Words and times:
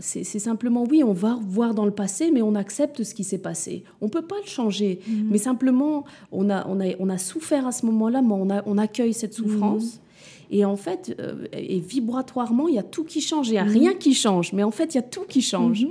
C'est 0.00 0.24
simplement, 0.24 0.84
oui, 0.90 1.02
on 1.04 1.12
va 1.12 1.38
voir 1.46 1.74
dans 1.74 1.84
le 1.84 1.90
passé, 1.90 2.30
mais 2.32 2.42
on 2.42 2.54
accepte 2.54 3.04
ce 3.04 3.14
qui 3.14 3.22
s'est 3.24 3.38
passé. 3.38 3.84
On 4.00 4.06
ne 4.06 4.10
peut 4.10 4.22
pas 4.22 4.36
le 4.42 4.48
changer, 4.48 5.00
Mhm. 5.06 5.28
mais 5.30 5.38
simplement, 5.38 6.04
on 6.32 6.50
a, 6.50 6.66
on, 6.68 6.80
a, 6.80 6.94
on 6.98 7.08
a 7.08 7.18
souffert 7.18 7.66
à 7.66 7.72
ce 7.72 7.86
moment-là, 7.86 8.22
mais 8.22 8.32
on, 8.32 8.50
a, 8.50 8.62
on 8.66 8.78
accueille 8.78 9.12
cette 9.14 9.34
souffrance. 9.34 9.84
Mhm. 9.94 10.00
Et 10.52 10.64
en 10.64 10.76
fait, 10.76 11.14
euh, 11.20 11.44
et 11.52 11.78
vibratoirement, 11.78 12.66
il 12.66 12.74
y 12.74 12.78
a 12.78 12.82
tout 12.82 13.04
qui 13.04 13.20
change. 13.20 13.48
Il 13.48 13.52
n'y 13.52 13.58
a 13.58 13.64
Mhm. 13.64 13.70
rien 13.70 13.94
qui 13.94 14.14
change, 14.14 14.52
mais 14.52 14.62
en 14.64 14.70
fait, 14.72 14.94
il 14.94 14.96
y 14.96 14.98
a 14.98 15.02
tout 15.02 15.24
qui 15.28 15.42
change. 15.42 15.86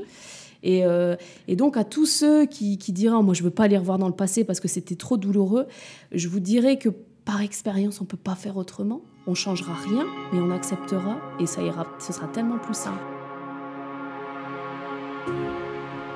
Et, 0.64 0.84
euh, 0.86 1.16
et 1.48 1.56
donc, 1.56 1.78
à 1.78 1.86
tous 1.86 2.06
ceux 2.06 2.46
qui, 2.46 2.78
qui 2.78 2.92
diront 2.92 3.24
Moi, 3.24 3.34
je 3.34 3.42
ne 3.42 3.46
veux 3.46 3.54
pas 3.54 3.64
aller 3.64 3.78
revoir 3.78 3.98
dans 4.00 4.08
le 4.10 4.14
passé 4.16 4.44
parce 4.44 4.60
que 4.60 4.68
c'était 4.68 4.96
trop 4.96 5.16
douloureux, 5.18 5.68
je 6.12 6.28
vous 6.28 6.42
dirais 6.42 6.78
que 6.78 6.90
par 7.24 7.42
expérience, 7.42 8.02
on 8.02 8.04
ne 8.06 8.10
peut 8.10 8.18
pas 8.18 8.36
faire 8.36 8.58
autrement. 8.58 9.02
On 9.28 9.36
changera 9.36 9.74
rien, 9.74 10.06
mais 10.34 10.40
on 10.40 10.52
acceptera 10.52 11.18
et 11.40 11.46
ça 11.46 11.62
ira. 11.62 11.86
Ce 12.00 12.12
sera 12.12 12.28
tellement 12.28 12.58
plus 12.58 12.74
simple. 12.76 13.00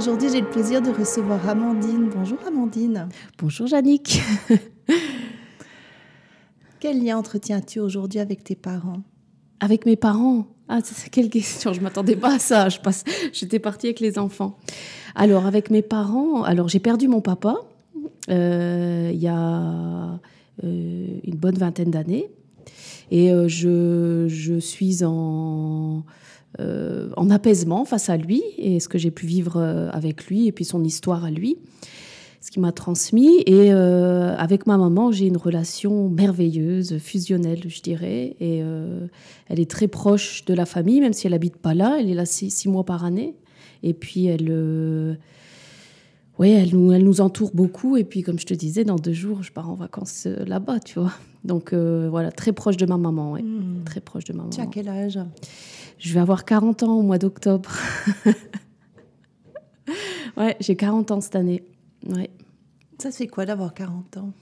Aujourd'hui, 0.00 0.30
j'ai 0.32 0.40
le 0.40 0.48
plaisir 0.48 0.80
de 0.80 0.88
recevoir 0.88 1.46
Amandine. 1.46 2.08
Bonjour 2.08 2.38
Amandine. 2.46 3.10
Bonjour, 3.36 3.68
Yannick. 3.68 4.22
Quel 6.80 7.04
lien 7.04 7.18
entretiens-tu 7.18 7.80
aujourd'hui 7.80 8.18
avec 8.18 8.42
tes 8.42 8.54
parents? 8.54 9.02
Avec 9.60 9.84
mes 9.84 9.96
parents? 9.96 10.46
Ah, 10.70 10.78
c'est 10.82 11.10
quelle 11.10 11.28
question? 11.28 11.74
Je 11.74 11.82
m'attendais 11.82 12.16
pas 12.16 12.36
à 12.36 12.38
ça. 12.38 12.70
Je 12.70 12.80
passe, 12.80 13.04
j'étais 13.34 13.58
partie 13.58 13.88
avec 13.88 14.00
les 14.00 14.18
enfants. 14.18 14.56
Alors, 15.14 15.44
avec 15.44 15.68
mes 15.68 15.82
parents, 15.82 16.44
alors 16.44 16.70
j'ai 16.70 16.80
perdu 16.80 17.06
mon 17.06 17.20
papa 17.20 17.56
euh, 18.30 19.10
il 19.12 19.20
y 19.20 19.28
a 19.28 20.18
euh, 20.64 21.06
une 21.24 21.36
bonne 21.36 21.58
vingtaine 21.58 21.90
d'années. 21.90 22.30
Et 23.10 23.30
euh, 23.30 23.48
je, 23.48 24.28
je 24.28 24.58
suis 24.60 25.04
en, 25.04 26.04
euh, 26.58 27.10
en 27.16 27.30
apaisement 27.30 27.84
face 27.84 28.08
à 28.08 28.16
lui 28.16 28.42
et 28.58 28.80
ce 28.80 28.88
que 28.88 28.98
j'ai 28.98 29.10
pu 29.10 29.26
vivre 29.26 29.56
euh, 29.56 29.88
avec 29.92 30.26
lui 30.26 30.46
et 30.46 30.52
puis 30.52 30.64
son 30.64 30.82
histoire 30.82 31.24
à 31.24 31.30
lui, 31.30 31.58
ce 32.40 32.50
qui 32.50 32.58
m'a 32.58 32.72
transmis. 32.72 33.42
Et 33.46 33.72
euh, 33.72 34.34
avec 34.36 34.66
ma 34.66 34.76
maman, 34.76 35.12
j'ai 35.12 35.26
une 35.26 35.36
relation 35.36 36.08
merveilleuse, 36.08 36.98
fusionnelle, 36.98 37.62
je 37.68 37.80
dirais. 37.82 38.36
Et 38.40 38.62
euh, 38.62 39.06
elle 39.48 39.60
est 39.60 39.70
très 39.70 39.86
proche 39.86 40.44
de 40.44 40.54
la 40.54 40.66
famille, 40.66 41.00
même 41.00 41.12
si 41.12 41.26
elle 41.26 41.34
habite 41.34 41.56
pas 41.56 41.74
là. 41.74 41.98
Elle 42.00 42.10
est 42.10 42.14
là 42.14 42.26
six, 42.26 42.50
six 42.50 42.68
mois 42.68 42.84
par 42.84 43.04
année. 43.04 43.36
Et 43.82 43.94
puis 43.94 44.26
elle, 44.26 44.50
ouais, 46.40 46.50
elle 46.50 46.70
nous, 46.74 46.90
elle 46.90 47.04
nous 47.04 47.20
entoure 47.20 47.52
beaucoup. 47.54 47.96
Et 47.96 48.04
puis 48.04 48.22
comme 48.22 48.38
je 48.38 48.46
te 48.46 48.54
disais, 48.54 48.82
dans 48.82 48.96
deux 48.96 49.12
jours, 49.12 49.42
je 49.44 49.52
pars 49.52 49.70
en 49.70 49.74
vacances 49.74 50.24
euh, 50.26 50.44
là-bas, 50.46 50.80
tu 50.80 50.98
vois. 50.98 51.12
Donc 51.44 51.72
euh, 51.72 52.08
voilà, 52.10 52.32
très 52.32 52.52
proche 52.52 52.76
de 52.76 52.86
ma 52.86 52.96
maman, 52.96 53.32
ouais. 53.32 53.42
Hmm. 53.42 53.84
très 53.84 54.00
proche 54.00 54.24
de 54.24 54.32
ma 54.32 54.38
maman. 54.38 54.50
Tu 54.50 54.60
as 54.60 54.66
quel 54.66 54.88
âge? 54.88 55.18
Je 56.00 56.14
vais 56.14 56.20
avoir 56.20 56.46
40 56.46 56.82
ans 56.82 56.98
au 56.98 57.02
mois 57.02 57.18
d'octobre. 57.18 57.70
ouais, 60.38 60.56
j'ai 60.58 60.74
40 60.74 61.10
ans 61.10 61.20
cette 61.20 61.36
année. 61.36 61.62
Ouais. 62.08 62.30
Ça 62.98 63.10
fait 63.10 63.26
quoi 63.26 63.44
d'avoir 63.44 63.74
40 63.74 64.16
ans? 64.16 64.32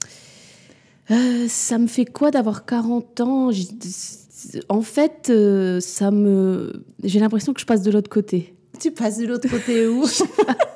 Euh, 1.11 1.47
ça 1.49 1.77
me 1.77 1.87
fait 1.87 2.05
quoi 2.05 2.31
d'avoir 2.31 2.65
40 2.65 3.19
ans? 3.19 3.51
En 4.69 4.81
fait, 4.81 5.27
euh, 5.29 5.81
ça 5.81 6.11
me, 6.11 6.85
j'ai 7.03 7.19
l'impression 7.19 7.53
que 7.53 7.59
je 7.59 7.65
passe 7.65 7.81
de 7.81 7.91
l'autre 7.91 8.09
côté. 8.09 8.55
Tu 8.79 8.91
passes 8.91 9.17
de 9.17 9.25
l'autre 9.25 9.49
côté 9.49 9.85
où? 9.85 10.05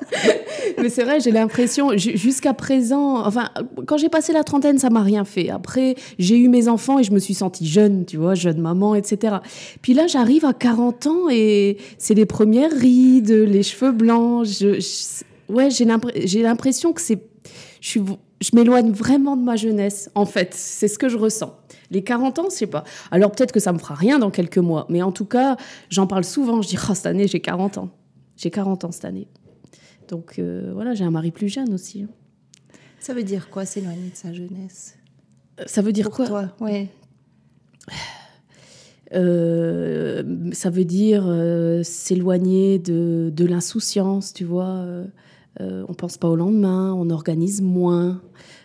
Mais 0.80 0.88
c'est 0.88 1.04
vrai, 1.04 1.20
j'ai 1.20 1.30
l'impression, 1.30 1.96
ju- 1.96 2.16
jusqu'à 2.16 2.52
présent, 2.54 3.24
enfin, 3.24 3.48
quand 3.86 3.96
j'ai 3.96 4.08
passé 4.08 4.32
la 4.32 4.44
trentaine, 4.44 4.78
ça 4.78 4.90
m'a 4.90 5.02
rien 5.02 5.24
fait. 5.24 5.50
Après, 5.50 5.94
j'ai 6.18 6.36
eu 6.36 6.48
mes 6.48 6.68
enfants 6.68 6.98
et 6.98 7.04
je 7.04 7.12
me 7.12 7.18
suis 7.18 7.34
sentie 7.34 7.66
jeune, 7.66 8.04
tu 8.04 8.16
vois, 8.16 8.34
jeune 8.34 8.60
maman, 8.60 8.94
etc. 8.94 9.36
Puis 9.82 9.94
là, 9.94 10.06
j'arrive 10.06 10.44
à 10.44 10.52
40 10.52 11.06
ans 11.06 11.28
et 11.30 11.78
c'est 11.98 12.14
les 12.14 12.26
premières 12.26 12.72
rides, 12.72 13.30
les 13.30 13.62
cheveux 13.62 13.92
blancs. 13.92 14.46
Ouais, 15.48 15.70
j'ai 15.70 15.84
l'impr- 15.84 16.26
j'ai 16.26 16.42
l'impression 16.42 16.92
que 16.92 17.00
c'est, 17.00 17.20
je 17.80 18.00
je 18.40 18.50
m'éloigne 18.54 18.90
vraiment 18.90 19.36
de 19.36 19.42
ma 19.42 19.56
jeunesse, 19.56 20.10
en 20.14 20.26
fait. 20.26 20.52
C'est 20.52 20.88
ce 20.88 20.98
que 20.98 21.08
je 21.08 21.16
ressens. 21.16 21.56
Les 21.90 22.02
40 22.02 22.38
ans, 22.40 22.46
je 22.50 22.54
sais 22.56 22.66
pas. 22.66 22.84
Alors 23.10 23.30
peut-être 23.30 23.52
que 23.52 23.60
ça 23.60 23.72
me 23.72 23.78
fera 23.78 23.94
rien 23.94 24.18
dans 24.18 24.30
quelques 24.30 24.58
mois, 24.58 24.86
mais 24.90 25.00
en 25.02 25.12
tout 25.12 25.24
cas, 25.24 25.56
j'en 25.88 26.06
parle 26.06 26.24
souvent. 26.24 26.60
Je 26.60 26.68
dis, 26.68 26.76
oh, 26.78 26.94
cette 26.94 27.06
année, 27.06 27.26
j'ai 27.28 27.40
40 27.40 27.78
ans. 27.78 27.88
J'ai 28.36 28.50
40 28.50 28.84
ans 28.84 28.90
cette 28.92 29.04
année. 29.06 29.28
Donc 30.08 30.38
euh, 30.38 30.70
voilà, 30.74 30.94
j'ai 30.94 31.04
un 31.04 31.10
mari 31.10 31.30
plus 31.30 31.48
jeune 31.48 31.72
aussi. 31.74 32.06
Ça 33.00 33.12
veut 33.14 33.22
dire 33.24 33.50
quoi 33.50 33.64
s'éloigner 33.64 34.10
de 34.10 34.16
sa 34.16 34.32
jeunesse? 34.32 34.96
Euh, 35.60 35.64
Ça 35.66 35.82
veut 35.82 35.92
dire 35.92 36.06
Pour 36.06 36.16
quoi? 36.16 36.26
toi, 36.26 36.54
ouais. 36.60 36.88
Euh, 39.12 40.22
Ça 40.52 40.70
veut 40.70 40.84
dire 40.84 41.24
euh, 41.26 41.82
s'éloigner 41.82 42.78
de, 42.78 43.30
de 43.34 43.44
l'insouciance, 43.44 44.32
tu 44.32 44.44
vois. 44.44 44.66
Euh, 45.60 45.84
on 45.88 45.94
pense 45.94 46.18
pas 46.18 46.28
au 46.28 46.34
lendemain, 46.36 46.92
on 46.94 47.10
organise 47.10 47.62
moins. 47.62 48.20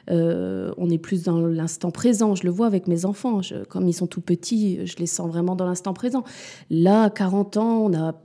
on 0.10 0.90
est 0.90 0.98
plus 0.98 1.24
dans 1.24 1.40
l'instant 1.42 1.92
présent. 1.92 2.34
Je 2.36 2.44
le 2.46 2.50
vois 2.50 2.66
avec 2.66 2.88
mes 2.88 3.06
enfants. 3.06 3.42
Je- 3.44 3.64
comme 3.66 3.88
ils 3.88 3.94
sont 3.94 4.08
tout 4.08 4.22
petits, 4.22 4.86
je 4.88 4.96
les 4.98 5.06
sens 5.06 5.28
vraiment 5.30 5.56
dans 5.56 5.66
l'instant 5.66 5.94
présent. 5.94 6.24
Là, 6.72 7.04
à 7.04 7.10
40 7.10 7.58
ans, 7.58 7.80
on 7.86 7.94
a. 7.94 8.16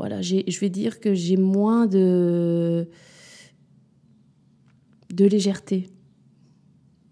Voilà, 0.00 0.22
je 0.22 0.58
vais 0.60 0.70
dire 0.70 0.98
que 0.98 1.12
j'ai 1.12 1.36
moins 1.36 1.86
de. 1.86 2.88
de 5.12 5.26
légèreté. 5.26 5.90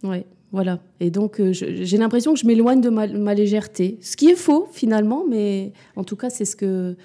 Ouais, 0.03 0.25
voilà. 0.53 0.81
Et 0.99 1.11
donc, 1.11 1.39
euh, 1.39 1.53
j'ai 1.53 1.99
l'impression 1.99 2.33
que 2.33 2.41
je 2.41 2.47
m'éloigne 2.47 2.81
de 2.81 2.89
ma, 2.89 3.07
ma 3.07 3.35
légèreté. 3.35 3.99
Ce 4.01 4.17
qui 4.17 4.31
est 4.31 4.37
faux, 4.37 4.67
finalement, 4.73 5.23
mais 5.29 5.75
en 5.97 6.05
tout 6.05 6.17
cas, 6.17 6.31
c'est 6.31 6.47
ce 6.47 6.57
que. 6.57 6.97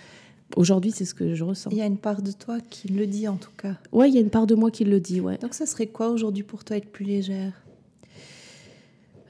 Aujourd'hui, 0.56 0.92
c'est 0.92 1.04
ce 1.04 1.14
que 1.14 1.36
je 1.36 1.44
ressens. 1.44 1.70
Il 1.72 1.78
y 1.78 1.82
a 1.82 1.86
une 1.86 1.98
part 1.98 2.22
de 2.22 2.32
toi 2.32 2.60
qui 2.70 2.88
le 2.88 3.06
dit 3.06 3.28
en 3.28 3.36
tout 3.36 3.52
cas. 3.58 3.76
Ouais, 3.92 4.08
il 4.08 4.16
y 4.16 4.20
a 4.20 4.22
une 4.22 4.30
part 4.30 4.48
de 4.48 4.56
moi 4.56 4.72
qui 4.72 4.86
le 4.86 5.02
dit, 5.02 5.20
ouais. 5.20 5.38
Donc 5.40 5.54
ça 5.54 5.66
serait 5.66 5.88
quoi 5.88 6.12
aujourd'hui 6.12 6.44
pour 6.44 6.64
toi 6.64 6.78
être 6.78 6.90
plus 6.90 7.04
légère? 7.04 7.63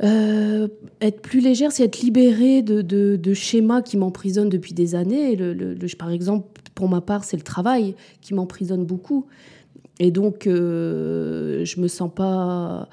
Euh, 0.01 0.67
être 1.01 1.21
plus 1.21 1.39
légère, 1.39 1.71
c'est 1.71 1.83
être 1.83 2.01
libérée 2.01 2.61
de, 2.61 2.81
de- 2.81 3.15
de 3.15 3.33
schémas 3.33 3.81
qui 3.81 3.95
m'emprisonnent 3.97 4.49
depuis 4.49 4.73
des 4.73 4.95
années. 4.95 5.35
Le, 5.35 5.53
le- 5.53 5.73
le- 5.75 5.87
par 5.97 6.09
exemple, 6.09 6.47
pour 6.75 6.89
ma 6.89 6.99
part, 7.01 7.23
c'est 7.23 7.37
le 7.37 7.43
travail 7.43 7.95
qui 8.21 8.33
m'emprisonne 8.33 8.85
beaucoup. 8.85 9.27
Et 9.99 10.09
donc, 10.11 10.47
euh, 10.47 11.63
je 11.63 11.79
me 11.79 11.87
sens 11.87 12.11
pas. 12.13 12.89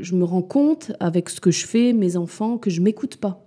Je, 0.00 0.14
me 0.14 0.24
rends 0.24 0.42
compte 0.42 0.92
avec 0.98 1.28
ce 1.28 1.40
que 1.40 1.50
je 1.50 1.66
fais, 1.66 1.92
mes 1.92 2.16
enfants, 2.16 2.56
que 2.58 2.70
je 2.70 2.80
m'écoute 2.80 3.16
pas. 3.16 3.44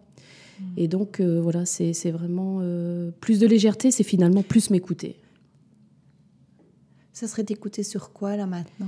Et 0.78 0.88
donc, 0.88 1.19
euh, 1.19 1.41
voilà, 1.41 1.66
c'est 1.66 1.91
c'est 1.94 2.12
vraiment. 2.12 2.62
plus 3.19 3.40
de 3.40 3.47
légèreté, 3.47 3.91
c'est 3.91 4.03
finalement 4.03 4.44
plus 4.44 4.69
m'écouter. 4.69 5.18
Ça 7.12 7.28
serait 7.28 7.44
t'écouter 7.44 7.84
sur 7.84 8.13
quoi 8.13 8.35
là 8.38 8.45
maintenant? 8.45 8.88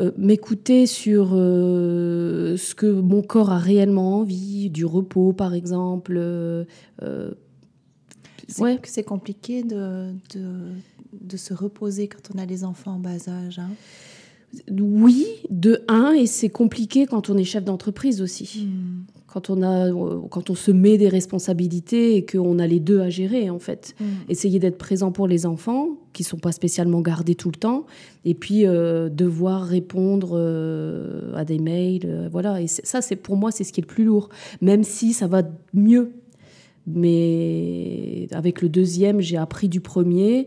Euh, 0.00 0.10
m'écouter 0.16 0.86
sur 0.86 1.30
euh, 1.34 2.56
ce 2.56 2.74
que 2.74 2.86
mon 2.86 3.22
corps 3.22 3.50
a 3.50 3.58
réellement 3.58 4.18
envie, 4.18 4.68
du 4.68 4.84
repos 4.84 5.32
par 5.32 5.54
exemple. 5.54 6.14
euh, 6.16 6.64
euh, 7.02 7.30
C'est 8.48 8.62
ouais. 8.62 9.04
compliqué 9.06 9.62
de, 9.62 10.10
de, 10.34 10.72
de 11.20 11.36
se 11.36 11.54
reposer 11.54 12.08
quand 12.08 12.34
on 12.34 12.38
a 12.38 12.44
les 12.44 12.64
enfants 12.64 12.94
en 12.94 12.98
bas 12.98 13.28
âge. 13.28 13.60
hein. 13.60 13.70
Oui, 14.70 15.26
de 15.50 15.82
un, 15.88 16.12
et 16.12 16.26
c'est 16.26 16.48
compliqué 16.48 17.06
quand 17.06 17.30
on 17.30 17.36
est 17.36 17.44
chef 17.44 17.64
d'entreprise 17.64 18.20
aussi. 18.20 18.66
Hmm. 18.66 19.04
Quand 19.34 19.50
on, 19.50 19.62
a, 19.62 19.88
euh, 19.88 20.20
quand 20.30 20.48
on 20.48 20.54
se 20.54 20.70
met 20.70 20.96
des 20.96 21.08
responsabilités 21.08 22.14
et 22.14 22.24
qu'on 22.24 22.60
a 22.60 22.68
les 22.68 22.78
deux 22.78 23.00
à 23.00 23.10
gérer 23.10 23.50
en 23.50 23.58
fait. 23.58 23.96
Hmm. 23.98 24.04
Essayer 24.28 24.60
d'être 24.60 24.78
présent 24.78 25.10
pour 25.10 25.26
les 25.26 25.44
enfants, 25.44 25.88
qui 26.12 26.22
sont 26.22 26.36
pas 26.38 26.52
spécialement 26.52 27.00
gardés 27.00 27.34
tout 27.34 27.50
le 27.50 27.56
temps, 27.58 27.84
et 28.24 28.34
puis 28.34 28.64
euh, 28.64 29.08
devoir 29.08 29.64
répondre 29.64 30.34
euh, 30.34 31.34
à 31.34 31.44
des 31.44 31.58
mails, 31.58 32.02
euh, 32.04 32.28
voilà. 32.30 32.62
Et 32.62 32.68
ça, 32.68 33.02
c'est 33.02 33.16
pour 33.16 33.36
moi, 33.36 33.50
c'est 33.50 33.64
ce 33.64 33.72
qui 33.72 33.80
est 33.80 33.82
le 33.82 33.88
plus 33.88 34.04
lourd, 34.04 34.28
même 34.60 34.84
si 34.84 35.12
ça 35.12 35.26
va 35.26 35.42
mieux. 35.72 36.12
Mais 36.86 38.28
avec 38.30 38.62
le 38.62 38.68
deuxième, 38.68 39.20
j'ai 39.20 39.36
appris 39.36 39.68
du 39.68 39.80
premier. 39.80 40.46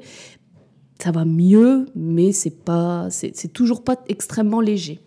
Ça 1.04 1.12
va 1.12 1.26
mieux, 1.26 1.88
mais 1.94 2.32
c'est 2.32 2.56
pas, 2.64 3.08
c'est 3.12 3.52
toujours 3.52 3.84
pas 3.84 3.98
extrêmement 4.08 4.62
léger. 4.62 5.00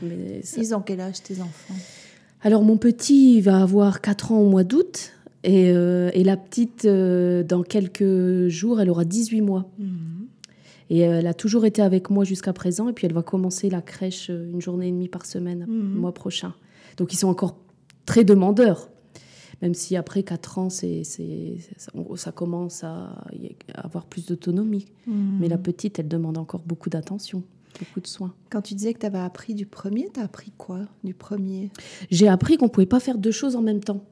Mais 0.00 0.42
ça- 0.44 0.60
Ils 0.60 0.74
ont 0.74 0.80
quel 0.80 1.00
âge 1.00 1.22
tes 1.22 1.40
enfants? 1.40 1.74
Alors 2.44 2.62
mon 2.62 2.76
petit 2.76 3.40
va 3.40 3.60
avoir 3.62 4.00
4 4.00 4.30
ans 4.32 4.38
au 4.38 4.48
mois 4.48 4.62
d'août 4.64 5.12
Et, 5.42 5.70
euh, 5.72 6.10
et 6.14 6.24
la 6.24 6.36
petite, 6.38 6.84
euh, 6.86 7.42
dans 7.42 7.62
quelques 7.62 8.48
jours, 8.48 8.80
elle 8.80 8.88
aura 8.90 9.04
18 9.04 9.40
mois. 9.42 9.68
Mhm. 9.78 10.26
Et 10.90 11.00
elle 11.00 11.26
a 11.26 11.34
toujours 11.34 11.64
été 11.66 11.82
avec 11.82 12.08
moi 12.10 12.24
jusqu'à 12.24 12.52
présent. 12.52 12.88
Et 12.88 12.92
puis 12.92 13.06
elle 13.06 13.12
va 13.14 13.22
commencer 13.22 13.68
la 13.70 13.82
crèche 13.82 14.28
euh, 14.30 14.50
une 14.52 14.60
journée 14.62 14.88
et 14.88 14.90
demie 14.92 15.08
par 15.08 15.26
semaine, 15.26 15.66
Mhm. 15.68 15.94
le 15.94 16.00
mois 16.00 16.14
prochain. 16.14 16.54
Donc 16.96 17.12
ils 17.12 17.16
sont 17.16 17.28
encore 17.28 17.56
très 18.06 18.24
demandeurs. 18.24 18.88
Même 19.62 19.74
si 19.74 19.96
après 19.96 20.22
4 20.22 20.58
ans, 20.58 20.68
c'est, 20.70 21.02
ça, 21.04 22.32
commence 22.32 22.84
à 22.84 23.24
avoir 23.74 24.04
plus 24.06 24.26
d'autonomie. 24.26 24.86
Mhm. 25.06 25.38
Mais 25.40 25.48
la 25.48 25.58
petite, 25.58 25.98
elle 25.98 26.08
demande 26.08 26.36
encore 26.38 26.62
beaucoup 26.66 26.90
d'attention, 26.90 27.42
beaucoup 27.78 28.00
de 28.00 28.06
soins. 28.06 28.34
Quand 28.50 28.62
tu 28.62 28.74
disais 28.74 28.94
que 28.94 29.00
tu 29.00 29.06
avais 29.06 29.18
appris 29.18 29.54
du 29.54 29.66
premier, 29.66 30.08
tu 30.12 30.20
as 30.20 30.24
appris 30.24 30.52
quoi 30.56 30.80
du 31.02 31.14
premier? 31.14 31.70
J'ai 32.10 32.28
appris 32.28 32.56
qu'on 32.56 32.68
pouvait 32.68 32.86
pas 32.86 33.00
faire 33.00 33.18
deux 33.18 33.32
choses 33.32 33.56
en 33.56 33.62
même 33.62 33.80
temps. 33.80 34.04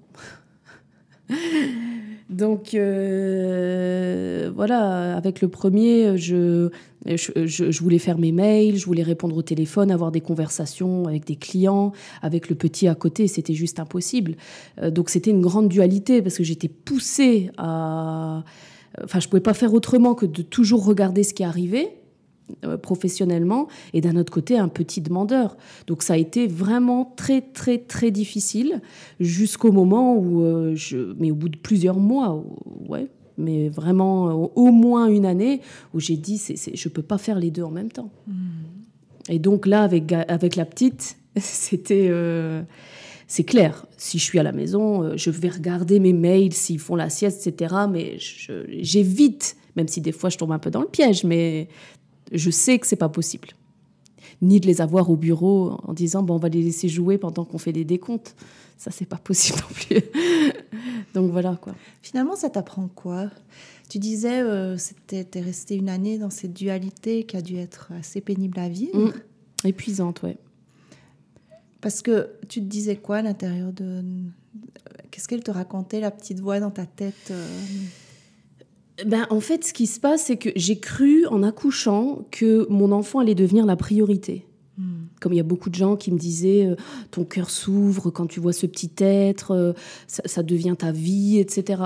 Donc 2.30 2.74
euh, 2.74 4.50
voilà, 4.54 5.16
avec 5.16 5.42
le 5.42 5.48
premier, 5.48 6.16
je, 6.16 6.70
je, 7.04 7.82
voulais 7.82 7.98
faire 7.98 8.16
mes 8.18 8.32
mails, 8.32 8.76
je 8.76 8.86
voulais 8.86 9.02
répondre 9.02 9.36
au 9.36 9.42
téléphone, 9.42 9.90
avoir 9.90 10.10
des 10.10 10.22
conversations 10.22 11.06
avec 11.06 11.26
des 11.26 11.36
clients. 11.36 11.92
Avec 12.22 12.48
le 12.48 12.54
petit 12.54 12.88
à 12.88 12.94
côté, 12.94 13.28
c'était 13.28 13.54
juste 13.54 13.80
impossible. 13.80 14.36
Euh, 14.80 14.90
donc 14.90 15.10
c'était 15.10 15.30
une 15.30 15.42
grande 15.42 15.68
dualité 15.68 16.22
parce 16.22 16.36
que 16.36 16.44
j'étais 16.44 16.68
poussée 16.68 17.50
à... 17.58 18.44
Enfin, 19.02 19.20
je 19.20 19.28
pouvais 19.28 19.40
pas 19.40 19.54
faire 19.54 19.72
autrement 19.72 20.14
que 20.14 20.26
de 20.26 20.42
toujours 20.42 20.84
regarder 20.84 21.22
ce 21.22 21.32
qui 21.32 21.44
arrivait 21.44 22.01
professionnellement 22.76 23.68
et 23.92 24.00
d'un 24.00 24.16
autre 24.16 24.32
côté 24.32 24.58
un 24.58 24.68
petit 24.68 25.00
demandeur. 25.00 25.56
Donc 25.86 26.02
ça 26.02 26.14
a 26.14 26.16
été 26.16 26.46
vraiment 26.46 27.12
très 27.16 27.40
très 27.40 27.78
très 27.78 28.10
difficile 28.10 28.80
jusqu'au 29.20 29.72
moment 29.72 30.16
où 30.16 30.42
euh, 30.42 30.74
je 30.74 31.14
mais 31.18 31.30
au 31.30 31.34
bout 31.34 31.48
de 31.48 31.58
plusieurs 31.58 31.98
mois 31.98 32.34
ou- 32.34 32.90
ouais 32.92 33.08
mais 33.38 33.68
vraiment 33.70 34.28
euh, 34.28 34.48
au 34.54 34.70
moins 34.72 35.06
une 35.08 35.24
année 35.26 35.60
où 35.94 36.00
j'ai 36.00 36.16
dit 36.16 36.38
c'est, 36.38 36.56
c'est, 36.56 36.76
je 36.76 36.88
peux 36.88 37.02
pas 37.02 37.18
faire 37.18 37.38
les 37.38 37.50
deux 37.50 37.62
en 37.62 37.70
même 37.70 37.90
temps. 37.90 38.10
Et 39.28 39.38
donc 39.38 39.66
là 39.66 39.82
avec 39.82 40.12
avec 40.12 40.56
la 40.56 40.64
petite 40.64 41.16
c'était 41.36 42.08
euh, 42.10 42.62
c'est 43.28 43.44
clair, 43.44 43.86
si 43.96 44.18
je 44.18 44.24
suis 44.24 44.38
à 44.38 44.42
la 44.42 44.52
maison, 44.52 45.02
euh, 45.04 45.16
je 45.16 45.30
vais 45.30 45.48
regarder 45.48 45.98
mes 46.00 46.12
mails 46.12 46.52
s'ils 46.52 46.78
font 46.78 46.96
la 46.96 47.08
sieste, 47.08 47.46
etc. 47.46 47.74
Mais 47.90 48.18
je- 48.18 48.66
j'évite, 48.80 49.56
même 49.74 49.88
si 49.88 50.02
des 50.02 50.12
fois 50.12 50.28
je 50.28 50.36
tombe 50.36 50.52
un 50.52 50.58
peu 50.58 50.70
dans 50.70 50.82
le 50.82 50.86
piège, 50.88 51.24
mais 51.24 51.68
je 52.32 52.50
sais 52.50 52.78
que 52.78 52.86
c'est 52.86 52.96
pas 52.96 53.08
possible. 53.08 53.48
Ni 54.40 54.58
de 54.58 54.66
les 54.66 54.80
avoir 54.80 55.10
au 55.10 55.16
bureau 55.16 55.78
en 55.84 55.92
disant 55.92 56.22
bon, 56.22 56.34
on 56.34 56.38
va 56.38 56.48
les 56.48 56.62
laisser 56.62 56.88
jouer 56.88 57.18
pendant 57.18 57.44
qu'on 57.44 57.58
fait 57.58 57.72
des 57.72 57.84
décomptes. 57.84 58.34
Ça, 58.76 58.90
c'est 58.90 59.06
pas 59.06 59.16
possible 59.16 59.58
non 59.60 59.74
plus. 59.74 60.02
Donc 61.14 61.30
voilà 61.30 61.56
quoi. 61.60 61.74
Finalement, 62.02 62.34
ça 62.34 62.50
t'apprend 62.50 62.88
quoi? 62.88 63.30
Tu 63.88 63.98
disais, 63.98 64.40
euh, 64.40 64.76
c'était 64.78 65.24
t'es 65.24 65.40
resté 65.40 65.76
une 65.76 65.88
année 65.88 66.18
dans 66.18 66.30
cette 66.30 66.54
dualité 66.54 67.24
qui 67.24 67.36
a 67.36 67.42
dû 67.42 67.56
être 67.56 67.90
assez 67.98 68.20
pénible 68.20 68.58
à 68.58 68.68
vivre. 68.68 68.98
Mm. 68.98 69.12
Épuisante, 69.64 70.22
ouais. 70.22 70.38
Parce 71.80 72.00
que 72.00 72.30
tu 72.48 72.60
te 72.60 72.66
disais 72.66 72.96
quoi 72.96 73.18
à 73.18 73.22
l'intérieur 73.22 73.72
de... 73.72 74.02
Qu'est-ce 75.10 75.28
qu'elle 75.28 75.42
te 75.42 75.50
racontait, 75.50 76.00
la 76.00 76.10
petite 76.10 76.40
voix 76.40 76.58
dans 76.58 76.70
ta 76.70 76.86
tête 76.86 77.30
euh? 77.30 77.46
Ben, 79.06 79.26
en 79.30 79.40
fait, 79.40 79.64
ce 79.64 79.72
qui 79.72 79.86
se 79.86 79.98
passe, 79.98 80.24
c'est 80.24 80.36
que 80.36 80.50
j'ai 80.54 80.78
cru 80.78 81.26
en 81.26 81.42
accouchant 81.42 82.26
que 82.30 82.66
mon 82.68 82.92
enfant 82.92 83.20
allait 83.20 83.34
devenir 83.34 83.64
la 83.66 83.76
priorité. 83.76 84.46
Hmm. 84.78 85.04
Comme 85.20 85.32
il 85.32 85.36
y 85.36 85.40
a 85.40 85.44
beaucoup 85.44 85.70
de 85.70 85.74
gens 85.74 85.96
qui 85.96 86.10
me 86.12 86.18
disaient, 86.18 86.66
euh, 86.66 86.76
ton 87.10 87.24
cœur 87.24 87.50
s'ouvre 87.50 88.10
quand 88.10 88.26
tu 88.26 88.40
vois 88.40 88.52
ce 88.52 88.66
petit 88.66 88.90
être, 89.00 89.50
euh, 89.52 89.72
ça, 90.06 90.22
ça 90.26 90.42
devient 90.42 90.74
ta 90.78 90.92
vie, 90.92 91.38
etc. 91.38 91.82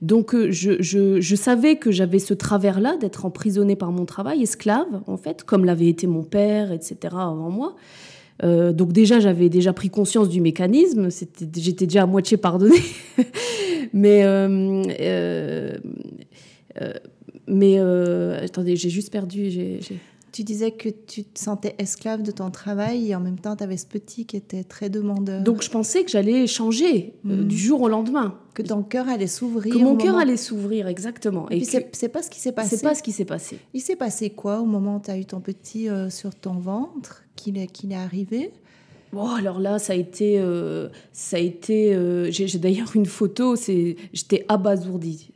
Donc 0.00 0.34
euh, 0.34 0.50
je, 0.50 0.80
je- 0.80 1.20
je 1.20 1.36
savais 1.36 1.76
que 1.76 1.90
j'avais 1.90 2.18
ce 2.18 2.32
travers-là 2.34 2.96
d'être 2.98 3.24
emprisonnée 3.26 3.76
par 3.76 3.92
mon 3.92 4.06
travail, 4.06 4.42
esclave, 4.42 5.02
en 5.06 5.16
fait, 5.18 5.44
comme 5.44 5.64
l'avait 5.64 5.88
été 5.88 6.06
mon 6.06 6.22
père, 6.24 6.72
etc. 6.72 6.96
avant 7.12 7.50
moi. 7.50 7.76
Donc 8.42 8.92
déjà, 8.92 9.20
j'avais 9.20 9.50
déjà 9.50 9.74
pris 9.74 9.90
conscience 9.90 10.30
du 10.30 10.40
mécanisme, 10.40 11.08
j'étais 11.10 11.84
déjà 11.86 12.04
à 12.04 12.06
moitié 12.06 12.38
pardonnée. 12.38 12.80
mais 13.92 14.24
mais 17.46 17.76
euh, 17.78 18.44
attendez, 18.44 18.76
j'ai 18.76 18.90
juste 18.90 19.10
perdu. 19.12 19.80
Tu 20.32 20.44
disais 20.44 20.70
que 20.70 20.88
tu 20.88 21.24
te 21.24 21.40
sentais 21.40 21.74
esclave 21.78 22.22
de 22.22 22.30
ton 22.30 22.52
travail 22.52 23.10
et 23.10 23.16
en 23.16 23.20
même 23.20 23.38
temps, 23.40 23.56
tu 23.56 23.64
avais 23.64 23.76
ce 23.76 23.84
petit 23.86 24.26
qui 24.26 24.36
était 24.36 24.62
très 24.62 24.88
demandeur. 24.88 25.42
Donc 25.42 25.60
je 25.60 25.68
pensais 25.68 26.04
que 26.04 26.10
j'allais 26.10 26.46
changer 26.46 27.14
euh, 27.26 27.38
Mhm. 27.42 27.48
du 27.48 27.58
jour 27.58 27.80
au 27.82 27.88
lendemain, 27.88 28.38
que 28.54 28.62
ton 28.62 28.84
cœur 28.84 29.08
allait 29.08 29.26
s'ouvrir. 29.26 29.74
que 29.74 29.78
mon 29.80 29.96
cœur 29.96 30.12
moment- 30.12 30.18
allait 30.20 30.36
s'ouvrir 30.36 30.86
exactement. 30.86 31.48
Et 31.50 31.56
puis, 31.62 31.66
c'est 31.92 32.08
pas 32.08 32.22
ce 32.22 32.30
qui 32.30 32.38
s'est 32.38 32.52
passé. 32.52 32.76
c'est 32.76 32.82
pas 32.84 32.94
ce 32.94 33.02
qui 33.02 33.10
s'est 33.10 33.24
passé. 33.24 33.58
Il 33.74 33.80
s'est 33.80 33.96
passé 33.96 34.30
quoi 34.30 34.60
au 34.60 34.66
moment 34.66 34.98
où 34.98 35.00
tu 35.04 35.10
as 35.10 35.18
eu 35.18 35.24
ton 35.24 35.40
petit 35.40 35.88
euh, 35.88 36.10
sur 36.10 36.32
ton 36.32 36.54
ventre, 36.54 37.24
qu'il 37.34 37.58
est, 37.58 37.94
arrivé? 37.94 38.52
Bon, 39.12 39.26
alors 39.30 39.58
là, 39.58 39.80
ça 39.80 39.94
a 39.94 39.96
été, 39.96 40.38
euh, 40.38 40.88
ça 41.12 41.38
a 41.38 41.40
été. 41.40 41.92
euh, 41.92 42.30
j'ai 42.30 42.46
d'ailleurs 42.60 42.94
une 42.94 43.06
photo. 43.06 43.56
J'étais 43.56 44.44
abasourdie. 44.46 45.30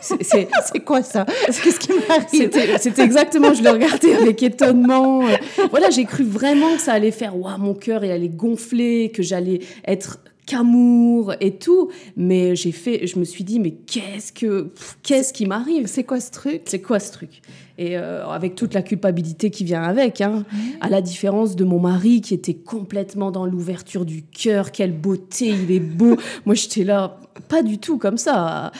C'est- 0.00 0.22
c'est- 0.22 0.48
C'est 0.72 0.80
quoi 0.84 1.02
ça? 1.02 1.24
Qu'est-ce 1.46 1.80
qui 1.80 1.90
m'arrive? 2.08 2.50
C'était 2.78 3.02
exactement, 3.02 3.52
je 3.54 3.62
le 3.62 3.70
regardais 3.70 4.14
avec 4.14 4.42
étonnement. 4.42 5.22
Voilà, 5.70 5.90
j'ai 5.90 6.04
cru 6.04 6.24
vraiment 6.24 6.74
que 6.74 6.80
ça 6.80 6.92
allait 6.92 7.10
faire, 7.10 7.36
waouh, 7.36 7.58
mon 7.58 7.74
cœur, 7.74 8.04
il 8.04 8.10
allait 8.10 8.28
gonfler, 8.28 9.10
que 9.12 9.22
j'allais 9.22 9.60
être 9.86 10.18
qu'amour 10.46 11.34
et 11.40 11.56
tout. 11.56 11.90
Mais 12.16 12.54
j'ai 12.54 12.70
fait, 12.72 13.06
je 13.06 13.18
me 13.18 13.24
suis 13.24 13.42
dit, 13.44 13.58
mais 13.60 13.72
qu'est-ce 13.72 14.32
que, 14.32 14.70
qu'est-ce 15.02 15.32
qui 15.32 15.44
m'arrive? 15.46 15.86
C'est 15.86 16.04
quoi 16.04 16.20
ce 16.20 16.30
truc? 16.30 16.62
C'est 16.66 16.80
quoi 16.80 17.00
ce 17.00 17.10
truc? 17.12 17.42
Et 17.78 17.98
euh, 17.98 18.26
avec 18.28 18.54
toute 18.54 18.72
la 18.72 18.80
culpabilité 18.82 19.50
qui 19.50 19.64
vient 19.64 19.82
avec, 19.82 20.20
hein, 20.20 20.44
à 20.80 20.88
la 20.88 21.02
différence 21.02 21.56
de 21.56 21.64
mon 21.64 21.78
mari 21.78 22.20
qui 22.22 22.32
était 22.32 22.54
complètement 22.54 23.30
dans 23.30 23.44
l'ouverture 23.44 24.04
du 24.06 24.22
cœur, 24.22 24.70
quelle 24.72 24.92
beauté, 24.92 25.48
il 25.48 25.70
est 25.74 25.80
beau. 25.80 26.16
Moi, 26.46 26.54
j'étais 26.54 26.84
là, 26.84 27.18
pas 27.48 27.62
du 27.62 27.78
tout 27.78 27.98
comme 27.98 28.18
ça, 28.18 28.72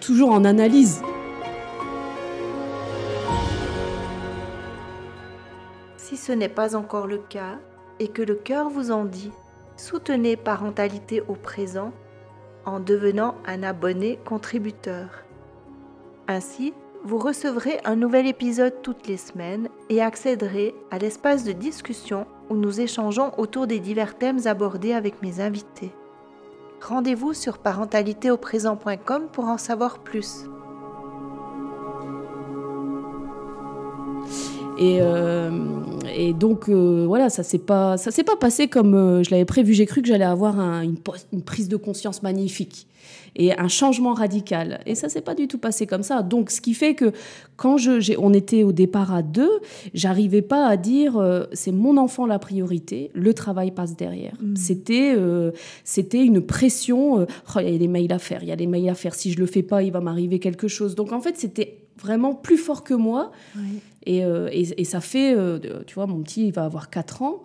toujours 0.00 0.30
en 0.30 0.44
analyse. 0.44 1.02
Si 5.96 6.16
ce 6.16 6.32
n'est 6.32 6.48
pas 6.48 6.76
encore 6.76 7.06
le 7.06 7.18
cas 7.18 7.58
et 7.98 8.08
que 8.08 8.22
le 8.22 8.34
cœur 8.34 8.68
vous 8.68 8.90
en 8.90 9.04
dit, 9.04 9.32
soutenez 9.76 10.36
Parentalité 10.36 11.22
au 11.28 11.34
présent 11.34 11.92
en 12.66 12.80
devenant 12.80 13.34
un 13.46 13.62
abonné 13.62 14.18
contributeur. 14.24 15.24
Ainsi, 16.28 16.72
vous 17.04 17.18
recevrez 17.18 17.80
un 17.84 17.96
nouvel 17.96 18.26
épisode 18.26 18.80
toutes 18.82 19.06
les 19.06 19.18
semaines 19.18 19.68
et 19.90 20.00
accéderez 20.00 20.74
à 20.90 20.98
l'espace 20.98 21.44
de 21.44 21.52
discussion 21.52 22.26
où 22.48 22.56
nous 22.56 22.80
échangeons 22.80 23.32
autour 23.38 23.66
des 23.66 23.78
divers 23.78 24.16
thèmes 24.16 24.46
abordés 24.46 24.92
avec 24.92 25.20
mes 25.20 25.40
invités. 25.40 25.92
Rendez-vous 26.86 27.32
sur 27.32 27.58
parentalitéauprésent.com 27.58 29.28
pour 29.32 29.44
en 29.46 29.56
savoir 29.56 30.00
plus. 30.00 30.44
Et, 34.76 34.98
euh, 35.00 35.50
donc 36.34 36.68
euh, 36.68 37.04
voilà, 37.06 37.30
ça 37.30 37.42
s'est 37.42 37.58
pas, 37.58 37.96
s'est 37.96 38.24
pas 38.24 38.36
passé 38.36 38.68
comme 38.68 38.94
euh, 38.94 39.22
je 39.22 39.30
l'avais 39.30 39.46
prévu. 39.46 39.72
J'ai 39.72 39.86
cru 39.86 40.02
que 40.02 40.08
j'allais 40.08 40.24
avoir 40.24 40.58
une 40.60 41.42
prise 41.42 41.68
de 41.68 41.76
conscience 41.76 42.22
magnifique 42.22 42.86
et 43.36 43.58
un 43.58 43.68
changement 43.68 44.14
radical. 44.14 44.80
Et 44.86 44.94
ça 44.94 45.08
s'est 45.08 45.20
pas 45.20 45.34
du 45.34 45.48
tout 45.48 45.58
passé 45.58 45.86
comme 45.86 46.02
ça. 46.02 46.22
Donc 46.22 46.50
ce 46.50 46.60
qui 46.60 46.74
fait 46.74 46.94
que 46.94 47.12
quand 47.56 47.76
je, 47.76 48.16
on 48.18 48.32
était 48.32 48.62
au 48.62 48.72
départ 48.72 49.12
à 49.14 49.22
deux, 49.22 49.50
j'arrivais 49.92 50.42
pas 50.42 50.66
à 50.66 50.76
dire 50.76 51.16
euh, 51.16 51.44
c'est 51.52 51.72
mon 51.72 51.96
enfant 51.96 52.26
la 52.26 52.38
priorité, 52.38 53.10
le 53.14 53.34
travail 53.34 53.70
passe 53.70 53.96
derrière. 53.96 54.34
Mm. 54.40 54.56
C'était, 54.56 55.14
euh, 55.16 55.50
c'était 55.84 56.24
une 56.24 56.40
pression. 56.40 57.20
euh, 57.20 57.26
Oh, 57.56 57.60
il 57.60 57.70
y 57.70 57.74
a 57.74 57.78
des 57.78 57.88
mails 57.88 58.12
à 58.12 58.18
faire, 58.18 58.42
il 58.42 58.48
y 58.48 58.52
a 58.52 58.56
des 58.56 58.66
mails 58.66 58.88
à 58.88 58.94
faire. 58.94 59.14
Si 59.14 59.32
je 59.32 59.38
le 59.38 59.46
fais 59.46 59.62
pas, 59.62 59.82
il 59.82 59.92
va 59.92 60.00
m'arriver 60.00 60.38
quelque 60.38 60.68
chose. 60.68 60.94
Donc 60.94 61.12
en 61.12 61.20
fait, 61.20 61.36
c'était 61.36 61.78
vraiment 61.98 62.34
plus 62.34 62.56
fort 62.56 62.82
que 62.84 62.94
moi. 62.94 63.30
Et, 64.06 64.18
et, 64.18 64.80
et 64.80 64.84
ça 64.84 65.00
fait, 65.00 65.36
tu 65.86 65.94
vois, 65.94 66.06
mon 66.06 66.20
petit, 66.22 66.48
il 66.48 66.52
va 66.52 66.64
avoir 66.64 66.90
4 66.90 67.22
ans. 67.22 67.44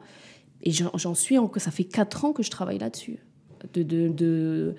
Et 0.63 0.71
j'en 0.71 1.13
suis 1.13 1.37
encore, 1.37 1.61
ça 1.61 1.71
fait 1.71 1.83
4 1.83 2.25
ans 2.25 2.33
que 2.33 2.43
je 2.43 2.49
travaille 2.49 2.79
là-dessus. 2.79 3.19
De, 3.73 3.83
de, 3.83 4.07
de, 4.07 4.75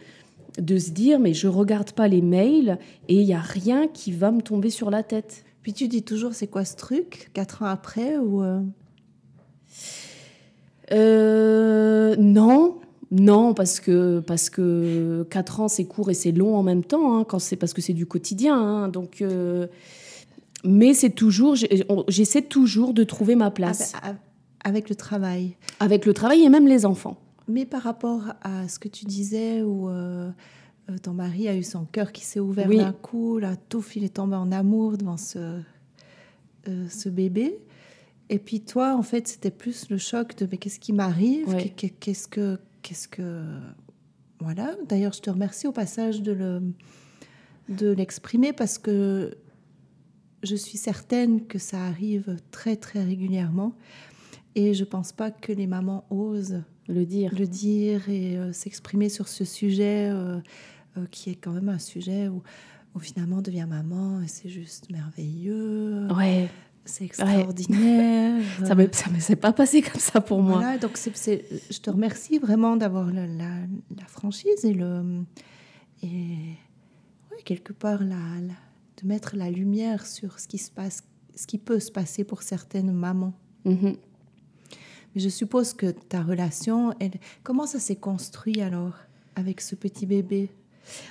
de 0.59 0.79
se 0.79 0.91
dire, 0.91 1.19
mais 1.19 1.35
je 1.35 1.49
regarde 1.49 1.93
pas 1.93 2.09
les 2.09 2.23
mails 2.23 2.79
et 3.09 3.15
il 3.21 3.27
n'y 3.27 3.35
a 3.35 3.41
rien 3.41 3.87
qui 3.89 4.13
va 4.13 4.31
me 4.31 4.41
tomber 4.41 4.71
sur 4.71 4.91
la 4.91 5.03
tête. 5.03 5.45
Puis 5.63 5.73
tu 5.73 5.89
dis 5.89 6.03
toujours 6.03 6.35
c'est 6.35 6.47
quoi 6.47 6.65
ce 6.65 6.77
truc 6.77 7.31
Quatre 7.35 7.63
ans 7.63 7.67
après 7.67 8.17
ou 8.17 8.43
euh, 8.43 8.61
Euh, 10.93 12.17
non, 12.19 12.79
non, 13.11 13.55
parce 13.55 13.81
que, 13.81 14.21
parce 14.21 14.51
que 14.51 15.27
4 15.31 15.61
ans, 15.61 15.69
c'est 15.69 15.85
court 15.85 16.11
et 16.11 16.15
c'est 16.15 16.33
long 16.33 16.57
en 16.57 16.63
même 16.63 16.85
temps, 16.85 17.17
hein, 17.17 17.25
quand 17.25 17.39
c'est, 17.39 17.57
parce 17.57 17.73
que 17.73 17.81
c'est 17.83 17.93
du 17.93 18.07
quotidien. 18.07 18.57
hein, 18.57 18.89
donc, 18.89 19.23
euh, 19.23 19.67
mais 20.65 20.95
c'est 20.95 21.11
toujours, 21.11 21.57
j'essaie 22.09 22.43
toujours 22.43 22.93
de 22.93 23.05
trouver 23.05 23.35
ma 23.35 23.51
place 23.51 23.95
avec, 24.03 24.17
avec 24.65 24.89
le 24.91 24.95
travail 24.95 25.57
avec 25.79 26.07
le 26.07 26.13
travail 26.13 26.43
et 26.43 26.49
même 26.49 26.67
les 26.67 26.85
enfants. 26.85 27.17
Mais 27.51 27.67
par 27.67 27.83
rapport 27.83 28.35
à 28.43 28.69
ce 28.69 28.79
que 28.79 28.89
tu 28.89 29.05
disais, 29.05 29.63
où 29.63 29.89
euh, 29.89 30.31
euh, 30.91 30.99
ton 30.99 31.13
mari 31.13 31.49
a 31.49 31.57
eu 31.57 31.63
son 31.63 31.85
cœur 31.85 32.13
qui 32.13 32.25
s'est 32.25 32.41
ouvert 32.41 32.69
d'un 32.69 32.93
coup, 32.93 33.39
là, 33.39 33.57
tout 33.69 33.85
il 33.95 34.05
est 34.05 34.15
tombé 34.15 34.37
en 34.37 34.53
amour 34.53 34.97
devant 34.97 35.17
ce, 35.17 35.61
euh, 36.69 36.89
ce 36.89 37.09
bébé. 37.09 37.59
Et 38.29 38.39
puis 38.39 38.61
toi, 38.61 38.95
en 38.97 39.03
fait, 39.03 39.27
c'était 39.29 39.51
plus 39.51 39.91
le 39.91 39.99
choc 39.99 40.37
de 40.37 40.47
mais 40.51 40.57
qu'est-ce 40.57 40.79
qui 40.79 40.93
m'arrive? 40.93 41.57
Qu'est-ce 41.77 42.29
que, 42.29 42.61
qu'est-ce 42.83 43.09
que, 43.09 43.43
voilà. 44.39 44.77
D'ailleurs, 44.89 45.13
je 45.13 45.21
te 45.21 45.31
remercie 45.31 45.67
au 45.67 45.73
passage 45.73 46.23
de 46.23 46.33
le, 46.33 46.63
de 47.69 47.91
l'exprimer 47.91 48.53
parce 48.53 48.79
que 48.79 49.37
je 50.43 50.57
suis 50.57 50.79
certaine 50.79 51.47
que 51.47 51.59
ça 51.59 51.85
arrive 51.85 52.37
très 52.51 52.77
très 52.77 53.03
régulièrement 53.03 53.75
et 54.55 54.75
je 54.75 54.85
pense 54.85 55.13
pas 55.13 55.31
que 55.31 55.53
les 55.53 55.67
mamans 55.67 56.05
osent 56.11 56.63
le 56.89 57.07
dire, 57.07 57.33
le 57.39 57.47
dire 57.47 58.09
et 58.09 58.37
euh, 58.37 58.53
s'exprimer 58.53 59.09
sur 59.09 59.29
ce 59.29 59.45
sujet 59.45 60.09
euh, 60.11 60.41
euh, 60.97 61.07
qui 61.11 61.31
est 61.31 61.37
quand 61.37 61.53
même 61.53 61.69
un 61.69 61.79
sujet 61.79 62.29
où, 62.29 62.43
finalement 62.99 63.37
on 63.37 63.43
devient 63.43 63.67
maman 63.69 64.21
et 64.21 64.27
c'est 64.27 64.49
juste 64.49 64.91
merveilleux. 64.91 66.09
Ouais. 66.13 66.49
C'est 66.85 67.05
extraordinaire. 67.05 68.43
ça 68.65 68.75
ne 68.75 69.21
s'est 69.21 69.37
pas 69.37 69.53
passé 69.53 69.81
comme 69.81 70.01
ça 70.01 70.21
pour 70.21 70.43
moi. 70.43 70.77
Donc 70.79 70.97
c'est, 70.97 71.45
je 71.71 71.79
te 71.79 71.89
remercie 71.89 72.39
vraiment 72.39 72.77
d'avoir 72.77 73.13
la, 73.13 73.27
la, 73.29 74.07
franchise 74.09 74.65
et 74.65 74.73
le 74.73 75.23
et 76.03 76.57
quelque 77.45 77.73
part 77.73 78.03
la, 78.03 78.17
de 79.03 79.07
mettre 79.07 79.37
la 79.37 79.51
lumière 79.51 80.05
sur 80.07 80.41
ce 80.41 80.49
qui 80.49 80.59
se 80.59 80.71
passe, 80.71 81.05
ce 81.37 81.47
qui 81.47 81.59
peut 81.59 81.79
se 81.79 81.93
passer 81.93 82.25
pour 82.25 82.43
certaines 82.43 82.93
mamans. 82.93 83.35
Mm-hmm. 83.67 83.97
Je 85.17 85.29
suppose 85.29 85.73
que 85.73 85.87
ta 85.87 86.23
relation, 86.23 86.93
comment 87.43 87.67
ça 87.67 87.81
s'est 87.81 87.97
construit 87.97 88.61
alors 88.61 88.93
avec 89.35 89.61
ce 89.61 89.75
petit 89.75 90.07
bébé? 90.07 90.51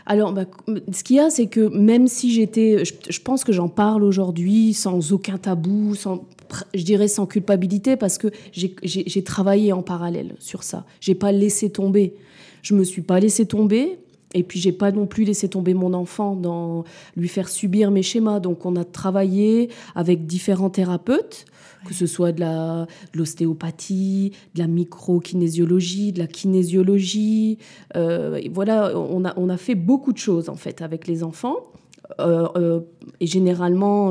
Alors, 0.06 0.34
bah, 0.34 0.46
ce 0.92 1.04
qu'il 1.04 1.18
y 1.18 1.20
a, 1.20 1.30
c'est 1.30 1.48
que 1.48 1.62
même 1.62 2.08
si 2.08 2.32
j'étais, 2.34 2.84
je, 2.86 3.20
pense 3.22 3.44
que 3.44 3.52
j'en 3.52 3.70
parle 3.70 4.04
aujourd'hui 4.04 4.74
sans 4.74 5.14
aucun 5.14 5.38
tabou, 5.38 5.96
sans, 5.96 6.26
je 6.74 6.84
dirais 6.84 7.08
sans 7.08 7.26
culpabilité, 7.26 7.96
parce 7.96 8.18
que 8.18 8.28
j'ai 8.54 9.24
travaillé 9.24 9.74
en 9.74 9.82
parallèle 9.82 10.36
sur 10.40 10.64
ça. 10.64 10.86
J'ai 11.00 11.16
pas 11.16 11.32
laissé 11.32 11.70
tomber. 11.70 12.14
Je 12.62 12.76
me 12.76 12.84
suis 12.84 13.02
pas 13.02 13.20
laissé 13.20 13.46
tomber. 13.46 14.00
Et 14.36 14.44
puis 14.44 14.60
j'ai 14.60 14.72
pas 14.72 14.92
non 14.92 15.08
plus 15.08 15.24
laissé 15.24 15.50
tomber 15.50 15.74
mon 15.74 15.92
enfant 15.96 16.36
dans 16.36 16.84
lui 17.18 17.28
faire 17.28 17.50
subir 17.50 17.90
mes 17.90 18.04
schémas. 18.04 18.40
Donc 18.40 18.64
on 18.64 18.76
a 18.76 18.84
travaillé 18.84 19.70
avec 19.96 20.28
différents 20.28 20.70
thérapeutes 20.70 21.46
que 21.86 21.94
ce 21.94 22.06
soit 22.06 22.32
de 22.32 22.86
l'ostéopathie, 23.14 24.32
de 24.56 24.60
la 24.60 24.68
microkinésiologie, 24.68 26.12
de 26.12 26.20
la 26.20 26.28
kinésiologie. 26.28 27.58
Euh, 27.96 28.40
voilà, 28.52 28.98
on 28.98 29.26
a, 29.26 29.34
on 29.38 29.50
a 29.50 29.58
fait 29.58 29.76
beaucoup 29.76 30.14
de 30.14 30.18
choses 30.18 30.50
en 30.50 30.56
fait 30.56 30.82
avec 30.82 31.08
les 31.08 31.24
enfants. 31.24 31.58
Euh, 32.20 32.48
euh, 32.56 32.80
et 33.20 33.28
généralement 33.28 34.08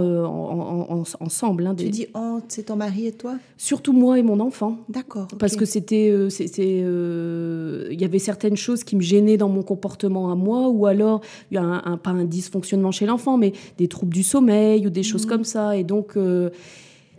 ensemble. 1.18 1.66
Hein, 1.66 1.74
tu 1.74 1.88
dis 1.88 2.06
oh, 2.14 2.38
c'est 2.46 2.66
ton 2.66 2.76
mari 2.76 3.08
et 3.08 3.12
toi? 3.12 3.34
Surtout 3.56 3.92
moi 3.92 4.20
et 4.20 4.22
mon 4.22 4.38
enfant. 4.38 4.78
D'accord. 4.88 5.26
Parce 5.40 5.56
que 5.56 5.64
c'était, 5.64 6.06
il 6.06 8.00
y 8.00 8.04
avait 8.04 8.18
certaines 8.20 8.56
choses 8.56 8.84
qui 8.84 8.94
me 8.94 9.00
gênaient 9.00 9.36
dans 9.36 9.48
mon 9.48 9.62
comportement 9.62 10.30
à 10.30 10.36
moi, 10.36 10.68
ou 10.68 10.86
alors 10.86 11.22
il 11.50 11.56
y 11.56 11.58
a 11.58 11.62
un, 11.62 11.96
pas 11.96 12.10
un 12.10 12.24
dysfonctionnement 12.24 12.92
chez 12.92 13.06
l'enfant, 13.06 13.36
mais 13.36 13.52
des 13.78 13.88
troubles 13.88 14.14
du 14.14 14.22
sommeil 14.22 14.86
ou 14.86 14.90
des 14.90 15.02
choses 15.02 15.26
mmh. 15.26 15.30
comme 15.30 15.44
ça. 15.44 15.76
Et 15.76 15.82
donc 15.82 16.16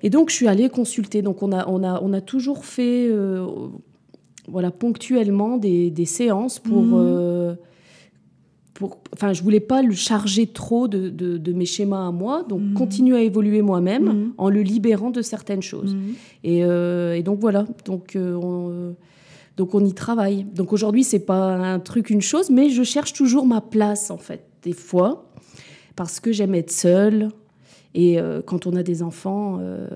et 0.02 0.10
donc, 0.10 0.30
je 0.30 0.36
suis 0.36 0.48
allée 0.48 0.70
consulter. 0.70 1.22
Donc, 1.22 1.44
on 1.44 1.52
a, 1.52 1.68
on 1.68 1.84
a, 1.84 2.02
on 2.02 2.14
a 2.14 2.22
toujours 2.22 2.66
fait, 2.66 3.08
euh, 3.10 3.46
voilà, 4.48 4.72
ponctuellement 4.72 5.58
des, 5.58 5.90
des 5.92 6.06
séances 6.06 6.60
pour. 6.60 6.84
Mhm. 6.84 6.94
Euh, 6.96 7.56
pour 8.74 9.00
enfin, 9.14 9.34
je 9.34 9.44
voulais 9.44 9.60
pas 9.60 9.82
le 9.82 9.94
charger 9.94 10.48
trop 10.48 10.88
de, 10.88 11.10
de, 11.10 11.52
mes 11.52 11.66
schémas 11.66 12.08
à 12.08 12.12
moi, 12.12 12.46
donc 12.48 12.62
mhm. 12.62 12.74
continuer 12.76 13.18
à 13.18 13.22
évoluer 13.22 13.62
moi-même 13.62 14.06
mhm. 14.06 14.34
en 14.38 14.50
le 14.50 14.62
libérant 14.62 15.10
de 15.10 15.22
certaines 15.22 15.62
choses. 15.62 15.98
Et, 16.46 16.64
euh, 16.64 17.14
et, 17.14 17.22
donc 17.22 17.42
voilà, 17.42 17.66
donc 17.84 18.16
on, 18.16 18.96
donc 19.58 19.76
on 19.76 19.84
y 19.84 19.94
travaille. 19.94 20.46
Donc 20.46 20.72
aujourd'hui, 20.72 21.04
c'est 21.04 21.26
pas 21.26 21.56
un 21.56 21.80
truc, 21.80 22.10
une 22.10 22.22
chose, 22.22 22.50
mais 22.50 22.70
je 22.70 22.84
cherche 22.84 23.12
toujours 23.12 23.46
ma 23.46 23.60
place 23.60 24.12
en 24.12 24.18
fait, 24.18 24.46
des 24.64 24.72
fois, 24.72 25.30
parce 25.98 26.22
que 26.22 26.32
j'aime 26.32 26.56
être 26.56 26.72
seule. 26.72 27.32
Et 27.96 28.20
euh, 28.20 28.42
quand 28.46 28.68
on 28.68 28.76
a 28.76 28.84
des 28.84 29.02
enfants, 29.02 29.58
euh, 29.60 29.88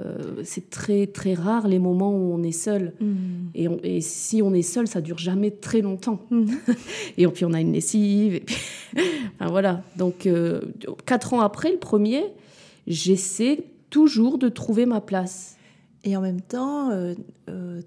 c'est 0.43 0.69
très 0.69 1.05
très 1.05 1.35
rare 1.35 1.67
les 1.67 1.77
moments 1.77 2.11
où 2.11 2.33
on 2.33 2.41
est 2.41 2.51
seul. 2.51 2.93
Mm. 2.99 3.15
Et, 3.53 3.67
et, 3.83 4.01
si 4.01 4.41
on 4.41 4.53
est 4.53 4.63
seul, 4.63 4.87
ça 4.87 4.99
dure 4.99 5.19
jamais 5.19 5.51
très 5.51 5.81
longtemps. 5.81 6.19
Mm. 6.31 6.45
et 7.17 7.27
puis 7.27 7.45
on 7.45 7.53
a 7.53 7.61
une 7.61 7.71
lessive. 7.71 8.35
Et 8.35 8.39
puis 8.39 8.57
enfin, 9.39 9.51
voilà. 9.51 9.83
Donc 9.95 10.25
euh, 10.25 10.61
quatre 11.05 11.33
ans 11.33 11.41
après 11.41 11.71
le 11.71 11.77
premier, 11.77 12.23
j'essaie 12.87 13.63
toujours 13.91 14.39
de 14.39 14.49
trouver 14.49 14.85
ma 14.87 15.01
place. 15.01 15.57
Et 16.03 16.17
en 16.17 16.21
même 16.21 16.41
temps, 16.41 16.89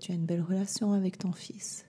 tu 0.00 0.12
as 0.12 0.14
une 0.14 0.24
belle 0.24 0.42
relation 0.48 0.94
avec 0.94 1.18
ton 1.18 1.32
fils. 1.32 1.84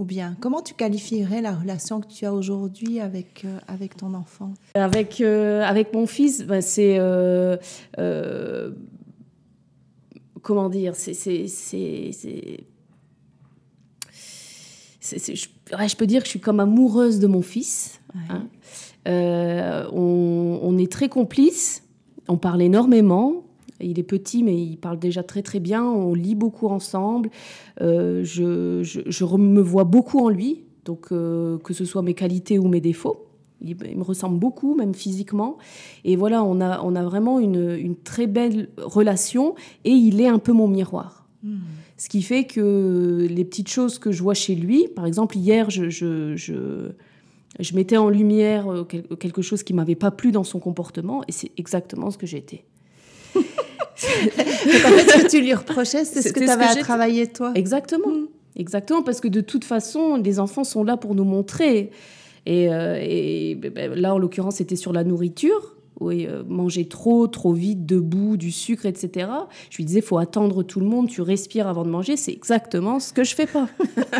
Ou 0.00 0.04
bien, 0.04 0.34
comment 0.40 0.62
tu 0.62 0.72
qualifierais 0.72 1.42
la 1.42 1.54
relation 1.54 2.00
que 2.00 2.06
tu 2.06 2.24
as 2.24 2.32
aujourd'hui 2.32 3.00
avec, 3.00 3.44
euh, 3.44 3.58
avec 3.68 3.98
ton 3.98 4.14
enfant? 4.14 4.54
Avec, 4.72 5.20
euh, 5.20 5.62
avec 5.62 5.92
mon 5.92 6.06
fils, 6.06 6.42
ben, 6.42 6.62
c'est... 6.62 6.96
Euh, 6.98 7.58
comment 10.40 10.70
dire 10.70 10.96
C'est... 10.96 11.12
Je, 15.02 15.34
je, 15.34 15.96
peux 15.96 16.06
dire 16.06 16.20
que 16.22 16.26
je 16.26 16.30
suis 16.30 16.40
comme 16.40 16.60
amoureuse 16.60 17.18
de 17.18 17.26
mon 17.26 17.42
fils. 17.42 18.00
Hein. 18.30 18.48
on, 19.04 20.60
on, 20.62 20.78
est 20.78 20.90
très 20.90 21.10
complices, 21.10 21.84
on 22.26 22.38
parle 22.38 22.62
énormément. 22.62 23.44
Il 23.80 23.98
est 23.98 24.04
petit, 24.04 24.42
mais 24.42 24.56
il 24.56 24.76
parle 24.76 24.98
déjà 24.98 25.22
très 25.22 25.42
très 25.42 25.60
bien. 25.60 25.84
On 25.84 26.14
lit 26.14 26.34
beaucoup 26.34 26.68
ensemble. 26.68 27.30
Euh, 27.80 28.22
je, 28.24 28.82
je, 28.82 29.24
me 29.36 29.60
vois 29.60 29.84
beaucoup 29.84 30.18
en 30.20 30.28
lui, 30.28 30.64
donc 30.84 31.08
euh, 31.12 31.58
que 31.58 31.74
ce 31.74 31.84
soit 31.84 32.02
mes 32.02 32.14
qualités 32.14 32.58
ou 32.58 32.68
mes 32.68 32.80
défauts. 32.80 33.26
Il, 33.62 33.76
me 33.76 34.02
ressemble 34.02 34.38
beaucoup, 34.38 34.74
même 34.74 34.94
physiquement. 34.94 35.58
Et 36.04 36.16
voilà, 36.16 36.42
on 36.42 36.60
a, 36.60 36.80
on 36.82 36.94
a 36.96 37.02
vraiment 37.04 37.38
une, 37.40 37.76
une 37.78 37.96
très 37.96 38.26
belle 38.26 38.68
relation 38.78 39.54
et 39.84 39.90
il 39.90 40.20
est 40.20 40.28
un 40.28 40.38
peu 40.38 40.52
mon 40.52 40.66
miroir. 40.68 41.28
Hmm. 41.42 41.58
Ce 41.98 42.08
qui 42.08 42.22
fait 42.22 42.44
que 42.44 43.26
les 43.28 43.44
petites 43.44 43.68
choses 43.68 43.98
que 43.98 44.12
je 44.12 44.22
vois 44.22 44.32
chez 44.32 44.54
lui, 44.54 44.88
par 44.88 45.04
exemple, 45.04 45.36
hier, 45.36 45.68
je, 45.68 45.90
je, 45.90 46.34
je, 46.36 46.92
je 47.58 47.74
mettais 47.74 47.96
en 47.96 48.08
lumière 48.08 48.72
euh, 48.72 48.84
quelque 48.84 49.42
chose 49.42 49.62
qui 49.62 49.74
m'avait 49.74 49.94
pas 49.94 50.10
plu 50.10 50.32
dans 50.32 50.44
son 50.44 50.60
comportement 50.60 51.22
et 51.28 51.32
c'est 51.32 51.50
exactement 51.58 52.10
ce 52.10 52.18
que 52.18 52.26
j'étais. 53.96 54.42
en 54.42 54.90
fait, 54.90 55.10
ce 55.10 55.22
que 55.22 55.30
tu 55.30 55.40
lui 55.40 55.54
reprochais, 55.54 56.04
c'est 56.04 56.22
ce 56.22 56.32
que 56.32 56.40
tu 56.40 56.48
avais 56.48 56.64
à 56.64 56.74
travailler 56.76 57.26
toi. 57.26 57.52
Exactement. 57.54 58.08
Mm. 58.08 58.26
Exactement, 58.56 59.02
parce 59.02 59.20
que 59.20 59.28
de 59.28 59.40
toute 59.40 59.64
façon, 59.64 60.16
les 60.16 60.40
enfants 60.40 60.64
sont 60.64 60.84
là 60.84 60.96
pour 60.96 61.14
nous 61.14 61.24
montrer. 61.24 61.90
Et, 62.46 62.68
euh, 62.70 63.54
ben, 63.56 63.72
ben, 63.72 63.94
là, 63.94 64.14
en 64.14 64.18
l'occurrence, 64.18 64.56
c'était 64.56 64.76
sur 64.76 64.92
la 64.92 65.04
nourriture. 65.04 65.76
Oui, 66.00 66.26
euh, 66.26 66.42
manger 66.48 66.88
trop, 66.88 67.26
trop 67.26 67.52
vite, 67.52 67.84
debout, 67.84 68.38
du 68.38 68.50
sucre, 68.50 68.86
etc. 68.86 69.30
Je 69.68 69.76
lui 69.76 69.84
disais, 69.84 70.00
faut 70.00 70.16
attendre 70.16 70.62
tout 70.62 70.80
le 70.80 70.86
monde, 70.86 71.08
tu 71.08 71.20
respires 71.20 71.68
avant 71.68 71.84
de 71.84 71.90
manger. 71.90 72.16
C'est 72.16 72.32
exactement 72.32 73.00
ce 73.00 73.12
que 73.12 73.22
je 73.22 73.34
fais 73.34 73.46
pas. 73.46 73.68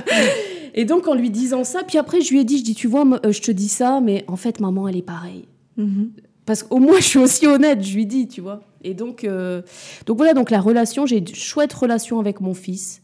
et 0.74 0.84
donc, 0.84 1.08
en 1.08 1.14
lui 1.14 1.30
disant 1.30 1.64
ça, 1.64 1.82
puis 1.82 1.96
après, 1.96 2.20
je 2.20 2.32
lui 2.32 2.40
ai 2.40 2.44
dit, 2.44 2.58
je 2.58 2.64
dis, 2.64 2.74
tu 2.74 2.86
vois, 2.86 3.06
euh, 3.24 3.32
je 3.32 3.40
te 3.40 3.50
dis 3.50 3.68
ça, 3.68 4.00
mais 4.02 4.24
en 4.28 4.36
fait, 4.36 4.60
maman, 4.60 4.88
elle 4.88 4.96
est 4.96 5.02
pareille. 5.02 5.46
Mm-hmm. 5.78 6.08
Parce 6.50 6.64
qu'au 6.64 6.80
moins, 6.80 6.98
je 6.98 7.04
suis 7.04 7.18
aussi 7.20 7.46
honnête, 7.46 7.80
je 7.80 7.94
lui 7.94 8.06
dis, 8.06 8.26
tu 8.26 8.40
vois. 8.40 8.60
Et 8.82 8.92
donc, 8.92 9.22
euh, 9.22 9.62
donc 10.04 10.16
voilà, 10.16 10.34
donc 10.34 10.50
la 10.50 10.60
relation, 10.60 11.06
j'ai 11.06 11.18
une 11.18 11.28
chouette 11.28 11.72
relation 11.72 12.18
avec 12.18 12.40
mon 12.40 12.54
fils. 12.54 13.02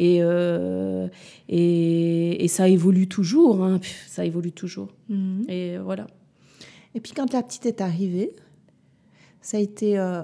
Et, 0.00 0.18
euh, 0.20 1.06
et, 1.48 2.44
et, 2.44 2.48
ça 2.48 2.68
évolue 2.68 3.06
toujours, 3.06 3.62
hein. 3.62 3.78
ça 4.08 4.24
évolue 4.24 4.50
toujours. 4.50 4.88
Mhm. 5.08 5.44
Et 5.48 5.78
voilà. 5.78 6.08
Et 6.96 6.98
puis 6.98 7.12
quand 7.12 7.32
la 7.32 7.44
petite 7.44 7.66
est 7.66 7.80
arrivée, 7.80 8.34
ça 9.42 9.58
a 9.58 9.60
été 9.60 9.96
euh, 9.96 10.22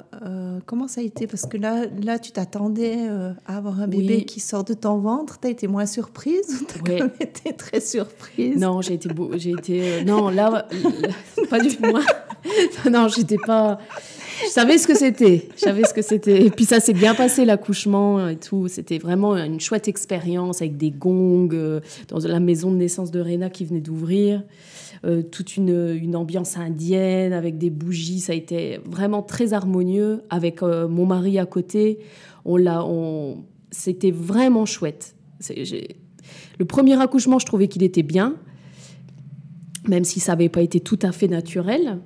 comment 0.66 0.88
ça 0.88 1.00
a 1.00 1.04
été? 1.04 1.28
Parce 1.28 1.46
que 1.46 1.56
là, 1.56 1.86
là, 2.02 2.18
tu 2.18 2.32
t'attendais 2.32 3.06
à 3.46 3.56
avoir 3.56 3.80
un 3.80 3.86
bébé 3.86 4.24
qui 4.24 4.40
sort 4.40 4.64
de 4.64 4.74
ton 4.74 4.98
ventre. 4.98 5.38
T'as 5.38 5.50
été 5.50 5.68
moins 5.68 5.86
surprise 5.86 6.60
ou 6.60 6.64
t'as 6.64 6.80
quand 6.80 7.04
même 7.04 7.12
été 7.20 7.52
très 7.52 7.78
surprise? 7.78 8.58
Non, 8.58 8.80
j'ai 8.80 8.94
été, 8.94 9.08
j'ai 9.36 9.50
été, 9.52 10.04
non 10.04 10.28
là, 10.28 10.66
pas 11.50 11.60
du 11.60 11.68
tout 11.68 11.86
moi. 11.86 12.02
non, 12.90 13.08
j'étais 13.08 13.38
pas 13.38 13.78
je 14.42 14.48
savais 14.48 14.78
ce 14.78 14.86
que 14.86 14.94
c'était. 14.94 15.48
Je 15.56 15.60
savais 15.60 15.84
ce 15.84 15.94
que 15.94 16.02
c'était. 16.02 16.46
Et 16.46 16.50
puis 16.50 16.64
ça 16.64 16.80
s'est 16.80 16.92
bien 16.92 17.14
passé 17.14 17.44
l'accouchement 17.44 18.28
et 18.28 18.36
tout. 18.36 18.68
C'était 18.68 18.98
vraiment 18.98 19.36
une 19.36 19.60
chouette 19.60 19.88
expérience 19.88 20.60
avec 20.60 20.76
des 20.76 20.90
gongs 20.90 21.48
euh, 21.52 21.80
dans 22.08 22.18
la 22.18 22.40
maison 22.40 22.70
de 22.70 22.76
naissance 22.76 23.10
de 23.10 23.20
Rena 23.20 23.50
qui 23.50 23.64
venait 23.64 23.80
d'ouvrir. 23.80 24.42
Euh, 25.04 25.22
toute 25.22 25.56
une, 25.56 26.16
ambiance 26.16 26.56
indienne 26.56 27.32
avec 27.32 27.58
des 27.58 27.70
bougies. 27.70 28.20
Ça 28.20 28.32
a 28.32 28.36
été 28.36 28.80
vraiment 28.84 29.22
très 29.22 29.52
harmonieux 29.52 30.22
avec 30.30 30.62
euh, 30.62 30.88
mon 30.88 31.06
mari 31.06 31.38
à 31.38 31.46
côté. 31.46 31.98
On 32.44 32.56
l'a, 32.56 32.84
c'était 33.70 34.10
vraiment 34.10 34.66
chouette. 34.66 35.14
le 36.58 36.64
premier 36.64 37.00
accouchement, 37.00 37.38
je 37.38 37.46
trouvais 37.46 37.68
qu'il 37.68 37.82
était 37.82 38.02
bien. 38.02 38.34
Même 39.88 40.04
si 40.04 40.20
ça 40.20 40.32
n'avait 40.32 40.48
pas 40.48 40.62
été 40.62 40.80
tout 40.80 40.98
à 41.02 41.12
fait 41.12 41.28
naturel. 41.28 41.98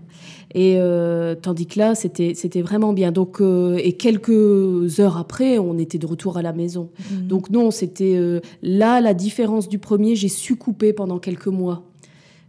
Et 0.55 0.77
euh, 0.79 1.35
tandis 1.35 1.67
que 1.67 1.79
là, 1.79 1.95
c'était 1.95 2.33
c'était 2.35 2.63
vraiment 2.63 2.93
bien. 2.93 3.13
Donc 3.13 3.41
euh, 3.41 3.79
et 3.83 3.93
quelques 3.93 5.01
heures 5.01 5.19
après, 5.19 5.59
on 5.59 5.79
était 5.79 5.99
de 5.99 6.07
retour 6.07 6.39
à 6.39 6.43
la 6.43 6.53
maison. 6.53 6.91
Mhm. 7.11 7.27
Donc 7.27 7.51
non, 7.51 7.71
c'était 7.71 8.17
euh, 8.17 8.41
là 8.63 9.01
la 9.01 9.15
différence 9.15 9.69
du 9.69 9.79
premier. 9.79 10.17
J'ai 10.17 10.29
su 10.29 10.57
couper 10.57 10.93
pendant 10.93 11.19
quelques 11.19 11.49
mois 11.49 11.85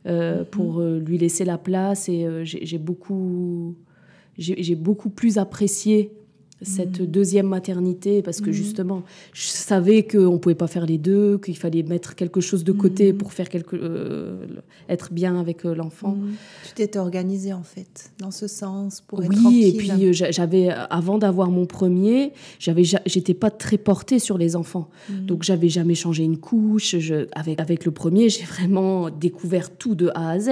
euh, 0.07 0.43
pour 0.49 0.81
lui 0.81 1.17
laisser 1.17 1.43
la 1.43 1.57
place 1.57 2.07
et 2.07 2.25
j'ai 2.43 2.77
beaucoup 2.77 3.75
j'ai 4.37 4.75
beaucoup 4.75 5.09
plus 5.09 5.37
apprécié 5.37 6.11
cette 6.61 7.01
deuxième 7.01 7.47
maternité 7.47 8.21
parce 8.21 8.41
que 8.41 8.51
justement 8.51 9.03
je 9.33 9.47
savais 9.47 10.03
qu'on 10.05 10.33
ne 10.33 10.37
pouvait 10.37 10.55
pas 10.55 10.67
faire 10.67 10.85
les 10.85 10.97
deux 10.97 11.37
qu'il 11.37 11.57
fallait 11.57 11.83
mettre 11.83 12.15
quelque 12.15 12.41
chose 12.41 12.63
de 12.63 12.71
côté 12.73 13.13
pour 13.13 13.31
faire 13.33 13.47
quelque 13.49 13.75
euh, 13.75 14.35
être 14.89 15.13
bien 15.13 15.39
avec 15.39 15.65
euh, 15.65 15.73
l'enfant 15.73 16.15
Mhm. 16.15 16.33
Tu 16.67 16.73
t'étais 16.73 16.99
organisée 16.99 17.53
en 17.53 17.63
fait, 17.63 18.11
dans 18.19 18.31
ce 18.31 18.47
sens, 18.47 19.01
pour 19.01 19.23
être 19.23 19.29
oui, 19.29 19.35
tranquille. 19.41 19.65
et 19.67 19.77
puis 19.77 19.91
euh, 20.07 20.11
j'a- 20.13 20.31
j'avais, 20.31 20.69
avant 20.89 21.17
d'avoir 21.17 21.49
mon 21.49 21.65
premier, 21.65 22.33
j'avais, 22.59 22.83
ja- 22.83 23.01
j'étais 23.05 23.33
pas 23.33 23.51
très 23.51 23.77
portée 23.77 24.19
sur 24.19 24.37
les 24.37 24.55
enfants. 24.55 24.89
Donc 25.09 25.43
j'avais 25.43 25.69
jamais 25.69 25.95
changé 25.95 26.23
une 26.23 26.37
couche. 26.37 26.97
Je, 26.97 27.27
avec, 27.33 27.59
avec 27.59 27.85
le 27.85 27.91
premier, 27.91 28.29
j'ai 28.29 28.43
vraiment 28.43 29.09
découvert 29.09 29.69
tout 29.75 29.95
de 29.95 30.09
A 30.15 30.31
à 30.31 30.39
Z. 30.39 30.49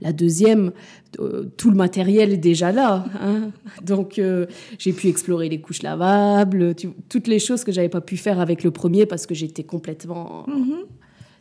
La 0.00 0.12
deuxième, 0.12 0.72
euh, 1.20 1.44
tout 1.56 1.70
le 1.70 1.76
matériel 1.76 2.32
est 2.32 2.36
déjà 2.38 2.72
là. 2.72 3.04
hein. 3.20 3.50
Donc 3.82 4.18
euh, 4.18 4.46
j'ai 4.78 4.92
pu 4.92 5.08
explorer 5.08 5.48
les 5.48 5.60
couches 5.60 5.82
lavables, 5.82 6.74
tu- 6.74 6.90
toutes 7.08 7.26
les 7.28 7.38
choses 7.38 7.64
que 7.64 7.72
j'avais 7.72 7.88
pas 7.88 8.00
pu 8.00 8.16
faire 8.16 8.40
avec 8.40 8.64
le 8.64 8.70
premier 8.70 9.06
parce 9.06 9.26
que 9.26 9.34
j'étais 9.34 9.64
complètement 9.64 10.44
Mhm. 10.48 10.84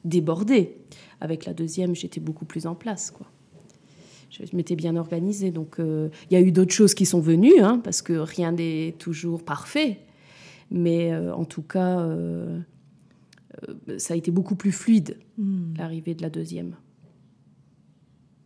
débordée. 0.06 0.78
Avec 1.20 1.46
la 1.46 1.54
deuxième, 1.54 1.96
j'étais 1.96 2.20
beaucoup 2.20 2.46
plus 2.46 2.66
en 2.66 2.76
place, 2.76 3.12
quoi. 3.12 3.28
Je 4.32 4.56
m'étais 4.56 4.76
bien 4.76 4.96
organisée. 4.96 5.52
Donc, 5.52 5.80
euh, 5.80 6.10
il 6.30 6.34
y 6.34 6.38
a 6.38 6.42
eu 6.42 6.52
d'autres 6.52 6.74
choses 6.74 6.94
qui 6.94 7.06
sont 7.06 7.20
venues, 7.20 7.60
hein, 7.62 7.80
parce 7.84 8.02
que 8.02 8.14
rien 8.14 8.54
n'est 8.54 8.96
toujours 8.98 9.44
parfait. 9.44 10.00
Mais 10.72 11.14
en 11.16 11.44
tout 11.46 11.62
cas, 11.64 12.08
ça 13.98 14.14
a 14.14 14.18
été 14.18 14.32
beaucoup 14.32 14.56
plus 14.56 14.72
fluide, 14.72 15.18
Mhm. 15.38 15.74
l'arrivée 15.78 16.16
de 16.16 16.22
la 16.22 16.30
deuxième. 16.30 16.76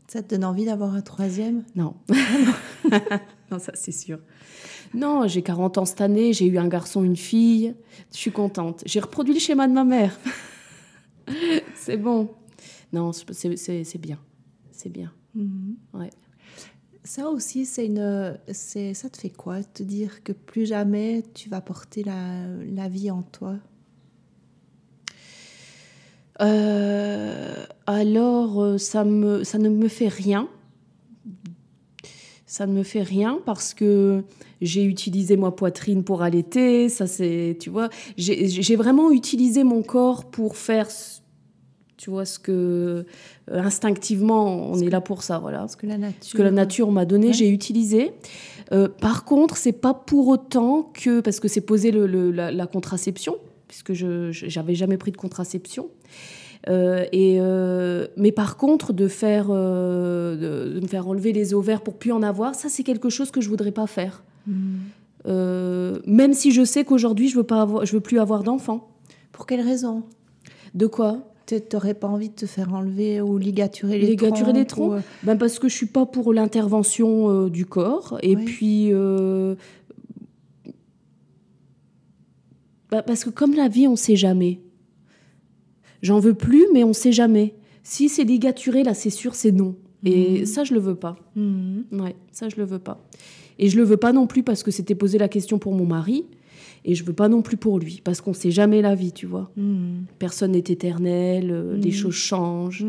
Ça 0.08 0.22
te 0.22 0.36
donne 0.36 0.46
envie 0.46 0.66
d'avoir 0.66 0.94
un 0.94 1.02
troisième? 1.02 1.64
Non. 1.76 1.96
non, 3.52 3.60
ça, 3.60 3.72
c'est 3.74 3.92
sûr. 3.92 4.20
Non, 4.94 5.28
j'ai 5.28 5.42
40 5.42 5.80
ans 5.80 5.86
cette 5.86 6.02
année, 6.02 6.32
j'ai 6.32 6.46
eu 6.46 6.58
un 6.58 6.68
garçon, 6.68 7.04
une 7.04 7.16
fille. 7.16 7.76
Je 8.12 8.18
suis 8.18 8.32
contente. 8.32 8.84
J'ai 8.86 9.00
reproduit 9.00 9.34
le 9.34 9.40
schéma 9.40 9.68
de 9.68 9.74
ma 9.74 9.84
mère. 9.84 10.18
c'est 11.76 11.98
bon. 11.98 12.30
Non, 12.94 13.12
c'est 13.12 13.98
bien. 13.98 14.20
C'est 14.72 14.90
bien. 14.90 15.12
Mhm. 15.34 15.76
Ouais. 15.94 16.12
Ça 17.04 17.30
aussi, 17.30 17.66
c'est 17.66 17.86
une, 17.86 18.40
c'est, 18.52 18.94
ça 18.94 19.10
te 19.10 19.18
fait 19.18 19.30
quoi? 19.30 19.64
Te 19.64 19.84
dire 19.84 20.24
que 20.24 20.32
plus 20.32 20.66
jamais 20.66 21.24
tu 21.34 21.50
vas 21.50 21.62
porter 21.62 22.04
la, 22.04 22.48
la 22.48 22.90
vie 22.90 23.12
en 23.12 23.22
toi? 23.22 23.58
Euh, 26.42 27.66
alors, 27.88 28.62
euh, 28.62 28.78
ça, 28.78 29.04
me, 29.04 29.44
ça 29.44 29.58
ne 29.58 29.70
me 29.70 29.88
fait 29.88 30.08
rien. 30.08 30.48
Ça 32.46 32.66
ne 32.68 32.74
me 32.74 32.84
fait 32.84 33.02
rien 33.04 33.40
parce 33.46 33.74
que 33.74 34.24
j'ai 34.62 34.84
utilisé 34.84 35.36
ma 35.36 35.52
poitrine 35.52 36.04
pour 36.04 36.22
allaiter. 36.22 36.90
Ça, 36.90 37.08
c'est, 37.08 37.58
tu 37.60 37.70
vois, 37.70 37.90
j'ai 38.18 38.76
vraiment 38.76 39.12
utilisé 39.12 39.64
mon 39.64 39.82
corps 39.82 40.26
pour 40.26 40.56
faire, 40.56 40.90
ce- 40.90 41.20
tu 41.98 42.10
vois, 42.10 42.26
ce 42.26 42.40
que 42.40 43.06
euh, 43.52 43.60
instinctivement, 43.62 44.70
on 44.72 44.80
est 44.80 44.90
là 44.90 45.02
pour 45.02 45.24
ça, 45.24 45.40
voilà. 45.40 45.60
Parce 45.60 45.76
que 45.76 45.88
la 45.88 45.98
nature. 45.98 46.18
Ce 46.24 46.36
que 46.38 46.42
la 46.44 46.52
nature 46.52 46.92
m'a 46.92 47.06
donné, 47.06 47.28
Ouais. 47.28 47.34
j'ai 47.34 47.50
utilisé. 47.50 48.14
Euh, 48.72 48.88
par 48.88 49.26
contre, 49.26 49.58
c'est 49.58 49.72
pas 49.74 49.94
pour 49.94 50.28
autant 50.28 50.84
que 50.94 51.20
parce 51.22 51.40
que 51.40 51.48
c'est 51.48 51.62
posé 51.62 51.92
le, 51.92 52.08
le- 52.08 52.32
la, 52.32 52.52
la 52.52 52.68
contraception, 52.68 53.36
puisque 53.76 53.94
je 53.94 54.32
j'avais 54.32 54.76
jamais 54.76 54.98
pris 54.98 55.12
de 55.12 55.18
contraception. 55.18 55.90
Euh, 56.70 57.06
et 57.12 57.38
euh, 57.40 58.08
mais 58.16 58.32
par 58.32 58.56
contre, 58.56 58.94
de 58.94 59.08
faire 59.08 59.48
euh, 59.50 60.36
de, 60.36 60.74
de 60.76 60.80
me 60.80 60.88
faire 60.88 61.08
enlever 61.08 61.34
les 61.34 61.54
ovaires 61.54 61.82
pour 61.82 61.96
plus 61.96 62.14
en 62.14 62.24
avoir, 62.24 62.56
ça 62.56 62.70
c'est 62.70 62.84
quelque 62.84 63.10
chose 63.10 63.32
que 63.32 63.42
je 63.42 63.50
voudrais 63.50 63.74
pas 63.74 63.86
faire. 63.86 64.24
Euh, 65.28 66.00
même 66.06 66.34
si 66.34 66.52
je 66.52 66.64
sais 66.64 66.86
qu'aujourd'hui 66.86 67.28
je 67.28 67.36
veux 67.36 67.44
pas 67.44 67.62
avoir, 67.62 67.86
je 67.86 67.94
veux 67.94 68.00
plus 68.00 68.20
avoir 68.20 68.44
d'enfants. 68.44 68.88
Pour 69.34 69.46
quelle 69.46 69.62
raison? 69.62 70.04
De 70.74 70.88
quoi? 70.88 71.18
Tu 71.46 71.62
n'aurais 71.74 71.94
pas 71.94 72.08
envie 72.08 72.30
de 72.30 72.36
te 72.36 72.46
faire 72.46 72.74
enlever 72.74 73.22
ou 73.22 73.38
ligaturer 73.38 74.00
les 74.00 74.08
Ligaturer 74.08 74.54
les 74.54 74.66
ou, 74.78 74.94
euh, 74.94 75.02
Ben 75.24 75.38
parce 75.38 75.60
que 75.60 75.68
je 75.68 75.76
suis 75.76 75.86
pas 75.86 76.06
pour 76.06 76.34
l'intervention 76.34 77.48
du 77.50 77.66
corps 77.66 78.18
et 78.24 78.36
puis 78.36 78.92
ben 82.92 83.02
parce 83.02 83.24
que 83.24 83.30
comme 83.30 83.54
la 83.56 83.68
vie 83.68 83.88
on 83.88 83.96
sait 83.96 84.16
jamais. 84.16 84.62
J'en 86.02 86.20
veux 86.20 86.34
plus 86.36 86.66
mais 86.74 86.84
on 86.84 86.94
sait 86.94 87.12
jamais. 87.12 87.56
Si 87.84 88.10
c'est 88.10 88.24
ligaturé 88.24 88.84
là 88.84 88.94
c'est 88.94 89.10
sûr 89.10 89.36
c'est 89.36 89.52
non. 89.52 89.76
Et 90.04 90.40
Mhm. 90.42 90.46
ça 90.46 90.64
je 90.64 90.74
le 90.74 90.80
veux 90.80 90.96
pas. 90.96 91.16
mhm. 91.36 91.86
Ouais, 91.94 92.16
ça 92.32 92.48
je 92.50 92.58
le 92.58 92.64
veux 92.64 92.80
pas. 92.80 93.04
Et 93.58 93.70
je 93.70 93.78
le 93.78 93.84
veux 93.84 93.98
pas 93.98 94.12
non 94.14 94.28
plus 94.28 94.44
parce 94.44 94.64
que 94.64 94.70
c'était 94.72 94.96
posé 94.96 95.18
la 95.18 95.28
question 95.30 95.58
pour 95.60 95.74
mon 95.74 95.86
mari 95.86 96.26
et 96.84 96.94
je 96.94 97.04
veux 97.04 97.14
pas 97.14 97.28
non 97.30 97.42
plus 97.42 97.58
pour 97.58 97.80
lui 97.80 98.02
parce 98.04 98.22
qu'on 98.22 98.34
sait 98.34 98.52
jamais 98.52 98.82
la 98.84 98.94
vie, 98.94 99.12
tu 99.14 99.26
vois. 99.26 99.50
Mhm. 99.58 100.06
Personne 100.20 100.52
n'est 100.52 100.60
éternel, 100.60 101.50
euh, 101.52 101.76
les 101.78 101.88
Mhm. 101.90 101.92
choses 101.94 102.14
changent. 102.14 102.86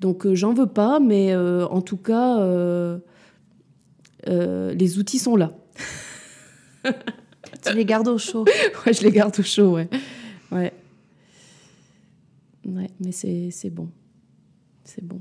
Donc 0.00 0.24
euh, 0.24 0.34
j'en 0.34 0.54
veux 0.54 0.66
pas, 0.68 0.98
mais 1.00 1.32
euh, 1.34 1.66
en 1.66 1.82
tout 1.82 1.98
cas, 1.98 2.38
les 4.26 4.98
outils 4.98 5.18
sont 5.18 5.36
là. 5.36 5.52
Tu 7.64 7.74
les 7.74 7.84
gardes 7.84 8.08
au 8.08 8.18
chaud. 8.18 8.44
ouais, 8.86 8.92
je 8.92 9.02
les 9.02 9.10
garde 9.10 9.38
au 9.38 9.42
chaud, 9.42 9.74
ouais. 9.74 9.88
Ouais, 10.50 10.72
ouais 12.66 12.90
mais 13.00 13.12
c'est 13.12 13.70
bon. 13.70 13.88
C'est 14.84 15.04
bon. 15.04 15.20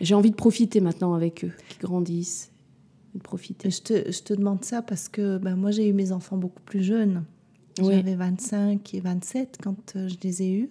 J'ai 0.00 0.14
envie 0.14 0.30
de 0.30 0.36
profiter 0.36 0.80
maintenant 0.80 1.14
avec 1.14 1.44
eux, 1.44 1.52
qui 1.68 1.78
grandissent. 1.78 2.50
De 3.14 3.20
profiter. 3.20 3.70
Je 3.70 3.80
te, 3.80 4.10
je 4.10 4.22
te 4.22 4.34
demande 4.34 4.64
ça 4.64 4.82
parce 4.82 5.08
que 5.08 5.38
ben, 5.38 5.54
moi, 5.54 5.70
j'ai 5.70 5.88
eu 5.88 5.92
mes 5.92 6.10
enfants 6.10 6.36
beaucoup 6.36 6.62
plus 6.62 6.82
jeunes. 6.82 7.24
Oui. 7.80 7.94
J'avais 7.94 8.16
25 8.16 8.94
et 8.94 9.00
27 9.00 9.58
quand 9.62 9.96
euh, 9.96 10.08
je 10.08 10.16
les 10.22 10.42
ai 10.42 10.52
eus. 10.52 10.70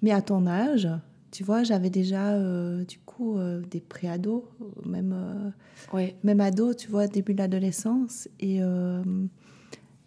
Mais 0.00 0.12
à 0.12 0.22
ton 0.22 0.46
âge, 0.46 0.88
tu 1.30 1.44
vois, 1.44 1.62
j'avais 1.62 1.88
déjà, 1.90 2.32
euh, 2.32 2.84
du 2.84 2.98
coup, 2.98 3.38
euh, 3.38 3.62
des 3.70 3.80
préados, 3.80 4.44
même, 4.84 5.14
euh, 5.16 5.50
Ouais. 5.96 6.14
même 6.24 6.40
ados, 6.40 6.76
tu 6.76 6.88
vois, 6.90 7.06
début 7.06 7.32
de 7.32 7.38
l'adolescence. 7.38 8.28
Et 8.40 8.60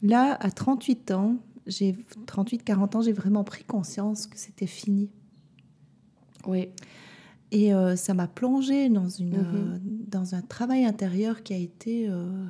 là, 0.08 0.38
à 0.40 0.52
38 0.52 1.12
ans, 1.12 1.38
j'ai 1.68 1.96
38-40 2.28 2.96
ans, 2.98 3.02
j'ai 3.02 3.12
vraiment 3.14 3.44
pris 3.44 3.64
conscience 3.64 4.28
que 4.28 4.38
c'était 4.38 4.68
fini. 4.68 5.10
Ouais. 6.46 6.72
Et 7.52 7.74
euh, 7.74 7.96
ça 7.96 8.14
m'a 8.14 8.28
plongée 8.28 8.90
dans, 8.90 9.08
une, 9.10 9.38
Mhm. 9.38 9.46
euh, 9.56 9.78
dans 10.08 10.36
un 10.36 10.42
travail 10.42 10.86
intérieur 10.86 11.44
qui 11.44 11.54
a 11.54 11.58
été, 11.58 12.08
euh, 12.10 12.46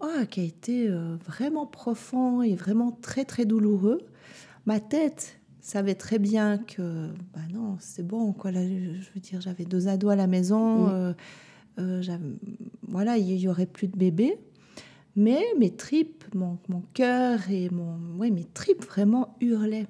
oh, 0.00 0.24
qui 0.30 0.40
a 0.40 0.44
été 0.44 0.88
vraiment 1.26 1.66
profond 1.66 2.42
et 2.42 2.54
vraiment 2.54 2.92
très, 2.92 3.24
très 3.24 3.44
douloureux. 3.46 4.00
Ma 4.66 4.80
tête 4.80 5.38
savait 5.60 5.94
très 5.94 6.18
bien 6.18 6.58
que, 6.58 7.08
bah 7.34 7.40
non, 7.52 7.76
c'est 7.80 8.06
bon, 8.06 8.32
quoi. 8.32 8.50
Là, 8.52 8.62
je 8.66 9.10
veux 9.14 9.20
dire, 9.20 9.40
j'avais 9.40 9.64
deux 9.64 9.88
ados 9.88 10.12
à 10.12 10.16
la 10.16 10.26
maison. 10.26 11.14
Mhm. 11.78 12.38
voilà, 12.88 13.16
il 13.18 13.32
y 13.38 13.48
aurait 13.48 13.66
plus 13.66 13.86
de 13.88 13.96
bébés. 13.96 14.36
Mais 15.18 15.42
mes 15.58 15.70
tripes, 15.70 16.24
mon, 16.32 16.58
mon 16.68 16.82
cœur 16.94 17.50
et 17.50 17.68
mon, 17.70 17.98
ouais, 18.18 18.30
mes 18.30 18.44
tripes 18.44 18.84
vraiment 18.84 19.34
hurlaient. 19.40 19.88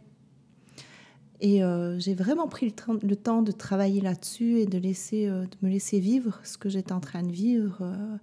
Et 1.42 1.62
euh, 1.62 1.98
j'ai 1.98 2.14
vraiment 2.14 2.48
pris 2.48 2.64
le, 2.66 2.72
temps- 2.72 2.98
le 3.02 3.14
temps 3.14 3.42
de 3.42 3.52
travailler 3.52 4.00
là-dessus 4.00 4.58
et 4.58 4.64
de, 4.66 4.78
laisser, 4.78 5.28
euh, 5.28 5.42
de 5.42 5.56
me 5.66 5.68
laisser 5.70 6.00
vivre 6.00 6.40
ce 6.44 6.56
que 6.56 6.70
j'étais 6.70 6.92
en 6.92 7.00
train 7.00 7.22
de 7.22 7.30
vivre, 7.30 7.76
euh, 7.82 8.16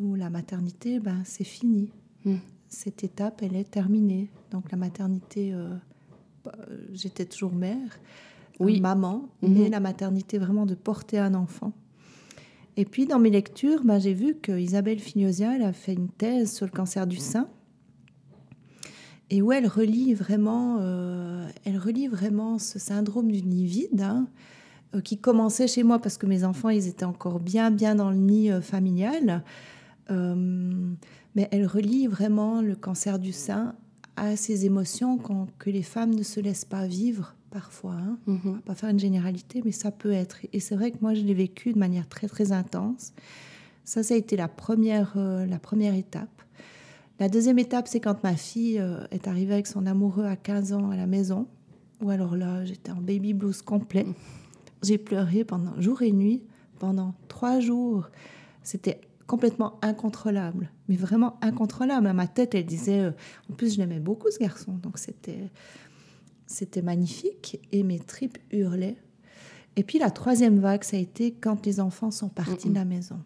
où 0.00 0.14
la 0.14 0.30
maternité, 0.30 0.98
ben, 1.00 1.20
c'est 1.24 1.44
fini. 1.44 1.90
Mm. 2.24 2.36
Cette 2.66 3.04
étape, 3.04 3.42
elle 3.42 3.54
est 3.54 3.70
terminée. 3.70 4.30
Donc 4.50 4.70
la 4.72 4.78
maternité, 4.78 5.52
euh, 5.52 5.68
bah, 6.44 6.52
j'étais 6.94 7.26
toujours 7.26 7.52
mère, 7.52 8.00
Oui. 8.58 8.80
maman, 8.80 9.28
Mhm. 9.42 9.52
mais 9.52 9.68
la 9.68 9.80
maternité 9.80 10.38
vraiment 10.38 10.64
de 10.64 10.74
porter 10.74 11.18
un 11.18 11.34
enfant. 11.34 11.72
Et 12.76 12.84
puis 12.84 13.06
dans 13.06 13.18
mes 13.18 13.30
lectures, 13.30 13.84
ben, 13.84 13.98
j'ai 13.98 14.14
vu 14.14 14.34
que 14.34 14.58
Isabelle 14.58 14.98
Fignosia, 14.98 15.50
a 15.50 15.72
fait 15.72 15.92
une 15.92 16.08
thèse 16.08 16.52
sur 16.52 16.66
le 16.66 16.72
cancer 16.72 17.06
du 17.06 17.16
sein. 17.16 17.48
Et 19.30 19.42
où 19.42 19.52
elle 19.52 19.66
relie 19.66 20.14
vraiment, 20.14 20.78
euh, 20.80 21.46
elle 21.64 21.78
relie 21.78 22.06
vraiment 22.06 22.58
ce 22.58 22.78
syndrome 22.78 23.30
du 23.30 23.42
nid 23.42 23.66
vide 23.66 24.02
hein, 24.02 24.26
euh, 24.94 25.00
qui 25.00 25.18
commençait 25.18 25.68
chez 25.68 25.82
moi 25.82 25.98
parce 25.98 26.18
que 26.18 26.26
mes 26.26 26.44
enfants 26.44 26.68
ils 26.68 26.86
étaient 26.86 27.06
encore 27.06 27.40
bien 27.40 27.70
bien 27.70 27.94
dans 27.94 28.10
le 28.10 28.16
nid 28.16 28.50
euh, 28.50 28.60
familial, 28.60 29.42
mais 30.10 31.48
elle 31.50 31.66
relie 31.66 32.06
vraiment 32.06 32.60
le 32.60 32.76
cancer 32.76 33.18
du 33.18 33.32
sein 33.32 33.74
à 34.16 34.36
ces 34.36 34.66
émotions 34.66 35.18
que 35.58 35.70
les 35.70 35.82
femmes 35.82 36.14
ne 36.14 36.22
se 36.22 36.38
laissent 36.38 36.66
pas 36.66 36.86
vivre 36.86 37.34
parfois. 37.52 37.92
Hein. 37.92 38.18
ne 38.26 38.32
mhm. 38.32 38.54
va 38.54 38.60
pas 38.60 38.74
faire 38.74 38.88
une 38.88 38.98
généralité, 38.98 39.62
mais 39.64 39.72
ça 39.72 39.90
peut 39.90 40.12
être. 40.12 40.38
Et 40.52 40.60
c'est 40.60 40.74
vrai 40.74 40.90
que 40.90 40.96
moi, 41.00 41.14
je 41.14 41.22
l'ai 41.22 41.34
vécu 41.34 41.72
de 41.72 41.78
manière 41.78 42.08
très, 42.08 42.26
très 42.26 42.50
intense. 42.50 43.12
Ça, 43.84 44.02
ça 44.02 44.14
a 44.14 44.16
été 44.16 44.36
la 44.36 44.48
première, 44.48 45.14
euh, 45.16 45.46
la 45.46 45.58
première 45.58 45.94
étape. 45.94 46.42
La 47.20 47.28
deuxième 47.28 47.58
étape, 47.58 47.86
c'est 47.88 48.00
quand 48.00 48.22
ma 48.24 48.34
fille 48.34 48.80
euh, 48.80 49.04
est 49.10 49.28
arrivée 49.28 49.54
avec 49.54 49.66
son 49.66 49.86
amoureux 49.86 50.24
à 50.24 50.36
15 50.36 50.72
ans 50.72 50.90
à 50.90 50.96
la 50.96 51.06
maison. 51.06 51.46
Ou 52.00 52.10
alors 52.10 52.36
là, 52.36 52.64
j'étais 52.64 52.90
en 52.90 53.00
baby 53.00 53.32
blues 53.34 53.62
complet. 53.62 54.06
J'ai 54.82 54.98
pleuré 54.98 55.44
pendant 55.44 55.80
jour 55.80 56.02
et 56.02 56.10
nuit, 56.10 56.42
pendant 56.78 57.14
trois 57.28 57.60
jours. 57.60 58.08
C'était 58.64 59.00
complètement 59.26 59.78
incontrôlable, 59.82 60.70
mais 60.88 60.96
vraiment 60.96 61.38
incontrôlable. 61.42 62.06
À 62.06 62.12
ma 62.12 62.26
tête, 62.26 62.54
elle 62.54 62.66
disait, 62.66 63.00
euh, 63.00 63.12
en 63.50 63.54
plus, 63.54 63.74
je 63.74 63.78
l'aimais 63.78 64.00
beaucoup 64.00 64.30
ce 64.30 64.38
garçon, 64.38 64.72
donc 64.72 64.98
c'était 64.98 65.50
c'était 66.52 66.82
magnifique 66.82 67.60
et 67.72 67.82
mes 67.82 67.98
tripes 67.98 68.38
hurlaient. 68.50 68.96
Et 69.76 69.84
puis 69.84 69.98
la 69.98 70.10
troisième 70.10 70.58
vague, 70.58 70.84
ça 70.84 70.96
a 70.96 71.00
été 71.00 71.32
quand 71.32 71.64
les 71.64 71.80
enfants 71.80 72.10
sont 72.10 72.28
partis 72.28 72.68
de 72.68 72.74
la 72.74 72.84
maison. 72.84 73.18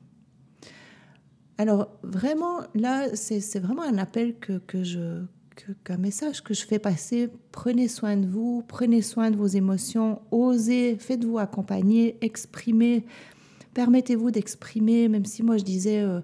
Alors 1.59 1.89
vraiment, 2.03 2.61
là, 2.75 3.09
c'est 3.15 3.59
vraiment 3.59 3.83
un 3.83 3.99
appel 3.99 4.39
que, 4.39 4.59
que 4.59 4.85
je, 4.85 5.25
qu'un 5.85 5.97
message 5.97 6.43
que 6.43 6.55
je 6.55 6.65
fais 6.65 6.79
passer. 6.79 7.29
Prenez 7.51 7.89
soin 7.89 8.17
de 8.17 8.27
vous, 8.27 8.63
prenez 8.67 9.03
soin 9.03 9.31
de 9.31 9.37
vos 9.37 9.47
émotions, 9.47 10.21
osez, 10.31 10.97
faites-vous 10.99 11.39
accompagner, 11.39 12.17
exprimez, 12.21 13.05
permettez-vous 13.75 14.31
d'exprimer, 14.31 15.09
même 15.09 15.25
si 15.25 15.43
moi 15.43 15.57
je 15.57 15.65
disais, 15.65 16.01
euh, 16.01 16.21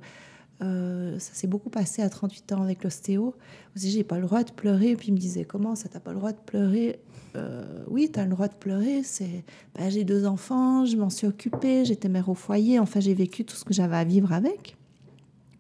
euh, 0.63 1.19
ça 1.19 1.35
s'est 1.35 1.47
beaucoup 1.47 1.71
passé 1.71 2.03
à 2.03 2.09
38 2.09 2.53
ans 2.53 2.63
avec 2.63 2.85
l'ostéo. 2.85 3.35
Vous 3.75 3.83
j'ai 3.83 4.05
pas 4.05 4.17
le 4.17 4.27
droit 4.27 4.45
de 4.45 4.53
pleurer. 4.53 4.91
Et 4.91 4.97
puis 4.97 5.09
il 5.09 5.15
me 5.15 5.19
disait, 5.19 5.45
comment 5.45 5.75
ça, 5.75 5.89
t'as 5.89 6.01
pas 6.01 6.13
le 6.13 6.19
droit 6.19 6.33
de 6.33 6.39
pleurer? 6.39 7.01
Euh, 7.37 7.85
Oui, 7.89 8.11
tu 8.13 8.21
as 8.21 8.25
le 8.25 8.31
droit 8.31 8.49
de 8.49 8.55
pleurer. 8.55 9.03
C'est, 9.03 9.45
ben, 9.75 9.91
j'ai 9.91 10.05
deux 10.05 10.27
enfants, 10.27 10.85
je 10.85 10.97
m'en 10.97 11.11
suis 11.11 11.27
occupée, 11.27 11.85
j'étais 11.85 12.09
mère 12.09 12.29
au 12.29 12.35
foyer. 12.35 12.79
Enfin, 12.79 13.01
j'ai 13.01 13.15
vécu 13.15 13.45
tout 13.45 13.57
ce 13.57 13.65
que 13.65 13.75
j'avais 13.75 13.97
à 13.97 14.05
vivre 14.05 14.33
avec. 14.33 14.77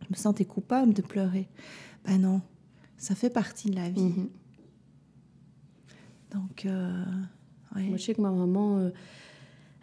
Je 0.02 0.06
me 0.10 0.16
sentais 0.16 0.44
coupable 0.44 0.92
de 0.92 1.02
pleurer. 1.02 1.48
Ben 2.04 2.20
non, 2.20 2.40
ça 2.96 3.14
fait 3.14 3.30
partie 3.30 3.70
de 3.70 3.76
la 3.76 3.88
vie. 3.88 4.02
Mhm. 4.02 4.28
Donc, 6.32 6.66
euh, 6.66 7.04
moi, 7.74 7.96
je 7.96 8.02
sais 8.02 8.14
que 8.14 8.20
ma 8.22 8.30
maman 8.30 8.90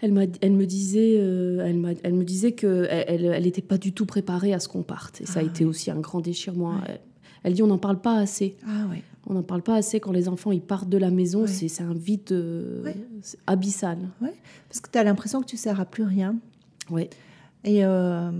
elle, 0.01 0.31
elle 0.41 0.53
me 0.53 0.65
disait, 0.65 1.15
euh, 1.17 1.65
elle, 1.65 1.97
elle, 2.03 2.13
me 2.13 2.23
disait 2.23 2.53
que 2.53 2.87
elle 2.89 3.43
n'était 3.43 3.61
pas 3.61 3.77
du 3.77 3.93
tout 3.93 4.05
préparée 4.05 4.53
à 4.53 4.59
ce 4.59 4.67
qu'on 4.67 4.83
parte. 4.83 5.21
Et 5.21 5.25
ça 5.25 5.39
a 5.39 5.43
ah 5.43 5.45
été 5.45 5.65
aussi 5.65 5.91
un 5.91 5.99
grand 5.99 6.21
déchirement. 6.21 6.79
Elle, 7.43 7.53
dit 7.53 7.63
on 7.63 7.67
n'en 7.67 7.77
parle 7.77 7.99
pas 7.99 8.15
assez. 8.15 8.55
Ah, 8.65 8.87
on 9.27 9.33
n'en 9.33 9.43
parle 9.43 9.61
pas 9.61 9.75
assez 9.75 9.99
quand 9.99 10.11
les 10.11 10.29
enfants 10.29 10.51
ils 10.51 10.61
partent 10.61 10.89
de 10.89 10.97
la 10.97 11.11
maison. 11.11 11.45
C'est 11.47 11.81
un 11.81 11.93
vide 11.93 12.31
euh, 12.31 12.93
abyssal. 13.45 13.97
Parce 14.69 14.79
que 14.79 14.89
tu 14.89 14.97
as 14.97 15.03
l'impression 15.03 15.41
que 15.41 15.47
tu 15.47 15.55
ne 15.55 15.59
sers 15.59 15.79
à 15.79 15.85
plus 15.85 16.03
rien. 16.03 16.35
Oui. 16.89 17.09
Et 17.65 17.83
euh, 17.83 18.31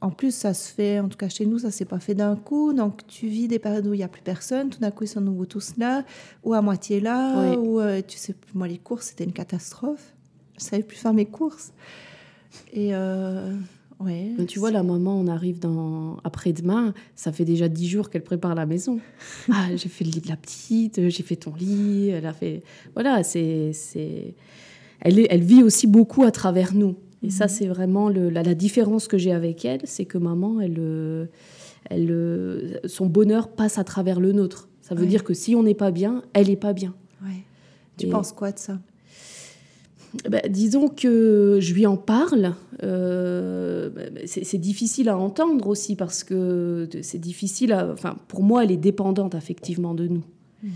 en 0.00 0.10
plus, 0.10 0.34
ça 0.34 0.54
se 0.54 0.72
fait, 0.72 1.00
en 1.00 1.08
tout 1.08 1.18
cas 1.18 1.28
chez 1.28 1.44
nous, 1.44 1.58
ça 1.58 1.70
s'est 1.70 1.84
pas 1.84 2.00
fait 2.00 2.14
d'un 2.14 2.34
coup. 2.34 2.72
Donc, 2.72 3.06
tu 3.06 3.28
vis 3.28 3.46
des 3.46 3.58
périodes 3.58 3.86
où 3.86 3.92
il 3.92 3.98
n'y 3.98 4.04
a 4.04 4.08
plus 4.08 4.22
personne. 4.22 4.70
Tout 4.70 4.80
d'un 4.80 4.90
coup, 4.90 5.04
ils 5.04 5.08
sont 5.08 5.20
nouveau 5.20 5.44
tous 5.44 5.74
là, 5.76 6.04
ou 6.44 6.54
à 6.54 6.62
moitié 6.62 7.00
là, 7.00 7.52
ou 7.58 7.78
tu 8.06 8.16
sais, 8.16 8.34
moi, 8.54 8.66
les 8.66 8.78
courses, 8.78 9.08
c'était 9.08 9.24
une 9.24 9.34
catastrophe 9.34 10.14
je 10.58 10.64
savais 10.64 10.82
plus 10.82 10.96
faire 10.96 11.14
mes 11.14 11.26
courses. 11.26 11.72
Et 12.72 12.94
euh, 12.94 13.54
ouais. 14.00 14.32
tu 14.46 14.58
vois, 14.58 14.70
la 14.70 14.82
maman, 14.82 15.18
on 15.18 15.26
arrive 15.26 15.58
dans 15.58 16.18
après-demain, 16.24 16.94
ça 17.14 17.32
fait 17.32 17.44
déjà 17.44 17.68
dix 17.68 17.88
jours 17.88 18.10
qu'elle 18.10 18.24
prépare 18.24 18.54
la 18.54 18.66
maison. 18.66 19.00
ah, 19.52 19.68
j'ai 19.74 19.88
fait 19.88 20.04
le 20.04 20.10
lit 20.10 20.20
de 20.20 20.28
la 20.28 20.36
petite, 20.36 21.08
j'ai 21.08 21.22
fait 21.22 21.36
ton 21.36 21.54
lit, 21.54 22.08
elle 22.08 22.26
a 22.26 22.32
fait. 22.32 22.62
Voilà, 22.94 23.22
c'est. 23.22 23.72
c'est... 23.72 24.34
Elle, 25.00 25.20
est, 25.20 25.28
elle 25.30 25.42
vit 25.42 25.62
aussi 25.62 25.86
beaucoup 25.86 26.24
à 26.24 26.32
travers 26.32 26.74
nous. 26.74 26.96
Et 27.22 27.30
ça, 27.30 27.44
mhm. 27.44 27.50
c'est 27.50 27.66
vraiment 27.66 28.08
le, 28.08 28.30
la, 28.30 28.54
différence 28.54 29.06
que 29.06 29.16
j'ai 29.16 29.32
avec 29.32 29.64
elle, 29.64 29.80
c'est 29.84 30.04
que 30.04 30.18
maman, 30.18 30.60
elle, 30.60 31.28
elle, 31.88 32.80
son 32.84 33.06
bonheur 33.06 33.48
passe 33.48 33.78
à 33.78 33.84
travers 33.84 34.18
le 34.18 34.32
nôtre. 34.32 34.68
Ça 34.80 34.94
veut 34.94 35.06
dire 35.06 35.22
que 35.22 35.34
si 35.34 35.54
on 35.54 35.62
n'est 35.62 35.74
pas 35.74 35.90
bien, 35.90 36.22
elle 36.32 36.48
n'est 36.48 36.56
pas 36.56 36.72
bien. 36.72 36.94
Ouais. 37.22 37.44
Tu 37.98 38.06
penses 38.08 38.32
quoi 38.32 38.52
de 38.52 38.58
ça? 38.58 38.78
Bah, 40.28 40.40
disons 40.48 40.88
que 40.88 41.58
je 41.60 41.74
lui 41.74 41.86
en 41.86 41.96
parle. 41.96 42.54
Euh, 42.82 43.90
bah, 43.90 44.02
c'est 44.26 44.58
difficile 44.58 45.08
à 45.08 45.18
entendre 45.18 45.66
aussi 45.66 45.96
parce 45.96 46.24
que 46.24 46.88
c'est 47.02 47.20
difficile. 47.20 47.74
enfin, 47.74 48.16
pour 48.28 48.42
moi, 48.42 48.64
elle 48.64 48.72
est 48.72 48.76
dépendante 48.76 49.34
affectivement 49.34 49.94
de 49.94 50.08
nous. 50.08 50.24
Mhm. 50.62 50.70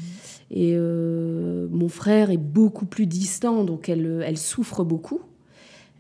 Et 0.51 0.75
euh, 0.77 1.67
mon 1.71 1.89
frère 1.89 2.31
est 2.31 2.37
beaucoup 2.37 2.87
plus 2.87 3.07
distant, 3.07 3.65
donc 3.65 3.89
elle, 3.89 4.23
elle 4.25 4.37
souffre 4.37 4.85
beaucoup. 4.85 5.21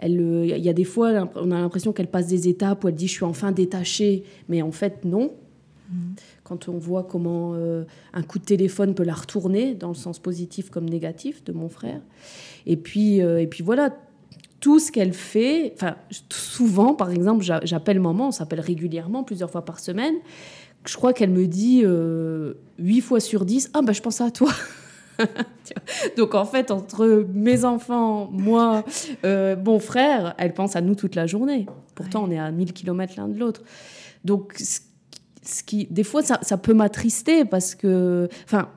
Il 0.04 0.46
y 0.46 0.68
a 0.68 0.72
des 0.72 0.84
fois, 0.84 1.30
on 1.36 1.52
a 1.52 1.60
l'impression 1.60 1.92
qu'elle 1.92 2.08
passe 2.10 2.26
des 2.26 2.48
étapes 2.48 2.82
où 2.82 2.88
elle 2.88 2.94
dit 2.94 3.06
je 3.06 3.12
suis 3.12 3.24
enfin 3.24 3.52
détachée, 3.52 4.24
mais 4.48 4.60
en 4.60 4.72
fait 4.72 5.04
non. 5.04 5.32
Mhm. 5.90 6.14
Quand 6.44 6.68
on 6.68 6.78
voit 6.78 7.04
comment 7.04 7.52
euh, 7.54 7.84
un 8.12 8.22
coup 8.22 8.38
de 8.38 8.44
téléphone 8.44 8.94
peut 8.94 9.04
la 9.04 9.14
retourner 9.14 9.74
dans 9.74 9.88
le 9.88 9.94
sens 9.94 10.18
positif 10.18 10.70
comme 10.70 10.88
négatif 10.88 11.44
de 11.44 11.52
mon 11.52 11.68
frère. 11.68 12.00
Et 12.66 12.76
puis, 12.76 13.22
euh, 13.22 13.40
et 13.40 13.46
puis 13.46 13.62
voilà, 13.62 13.90
tout 14.60 14.78
ce 14.78 14.92
qu'elle 14.92 15.12
fait, 15.12 15.72
enfin, 15.74 15.96
souvent, 16.30 16.94
par 16.94 17.10
exemple, 17.10 17.44
j'appelle 17.64 18.00
maman, 18.00 18.28
on 18.28 18.30
s'appelle 18.30 18.60
régulièrement, 18.60 19.24
plusieurs 19.24 19.50
fois 19.50 19.64
par 19.64 19.80
semaine. 19.80 20.14
Je 20.86 20.96
crois 20.96 21.12
qu'elle 21.12 21.30
me 21.30 21.46
dit 21.46 21.82
euh, 21.84 22.54
8 22.78 23.00
fois 23.00 23.20
sur 23.20 23.44
10, 23.44 23.70
ah 23.74 23.82
ben 23.82 23.92
je 23.92 24.00
pense 24.00 24.20
à 24.20 24.30
toi. 24.30 24.52
Donc 26.16 26.34
en 26.34 26.44
fait, 26.44 26.70
entre 26.70 27.26
mes 27.34 27.64
enfants, 27.64 28.28
moi, 28.32 28.84
euh, 29.24 29.56
mon 29.64 29.78
frère, 29.78 30.34
elle 30.38 30.54
pense 30.54 30.76
à 30.76 30.80
nous 30.80 30.94
toute 30.94 31.14
la 31.14 31.26
journée. 31.26 31.66
Pourtant, 31.94 32.24
on 32.24 32.30
est 32.30 32.38
à 32.38 32.50
1000 32.50 32.72
km 32.72 33.14
l'un 33.16 33.28
de 33.28 33.38
l'autre. 33.38 33.62
Donc, 34.24 34.54
ce 35.42 35.62
qui, 35.62 35.86
des 35.86 36.04
fois, 36.04 36.22
ça, 36.22 36.38
ça 36.42 36.56
peut 36.56 36.74
m'attrister 36.74 37.44
parce 37.44 37.74
que, 37.74 38.28
enfin, 38.44 38.68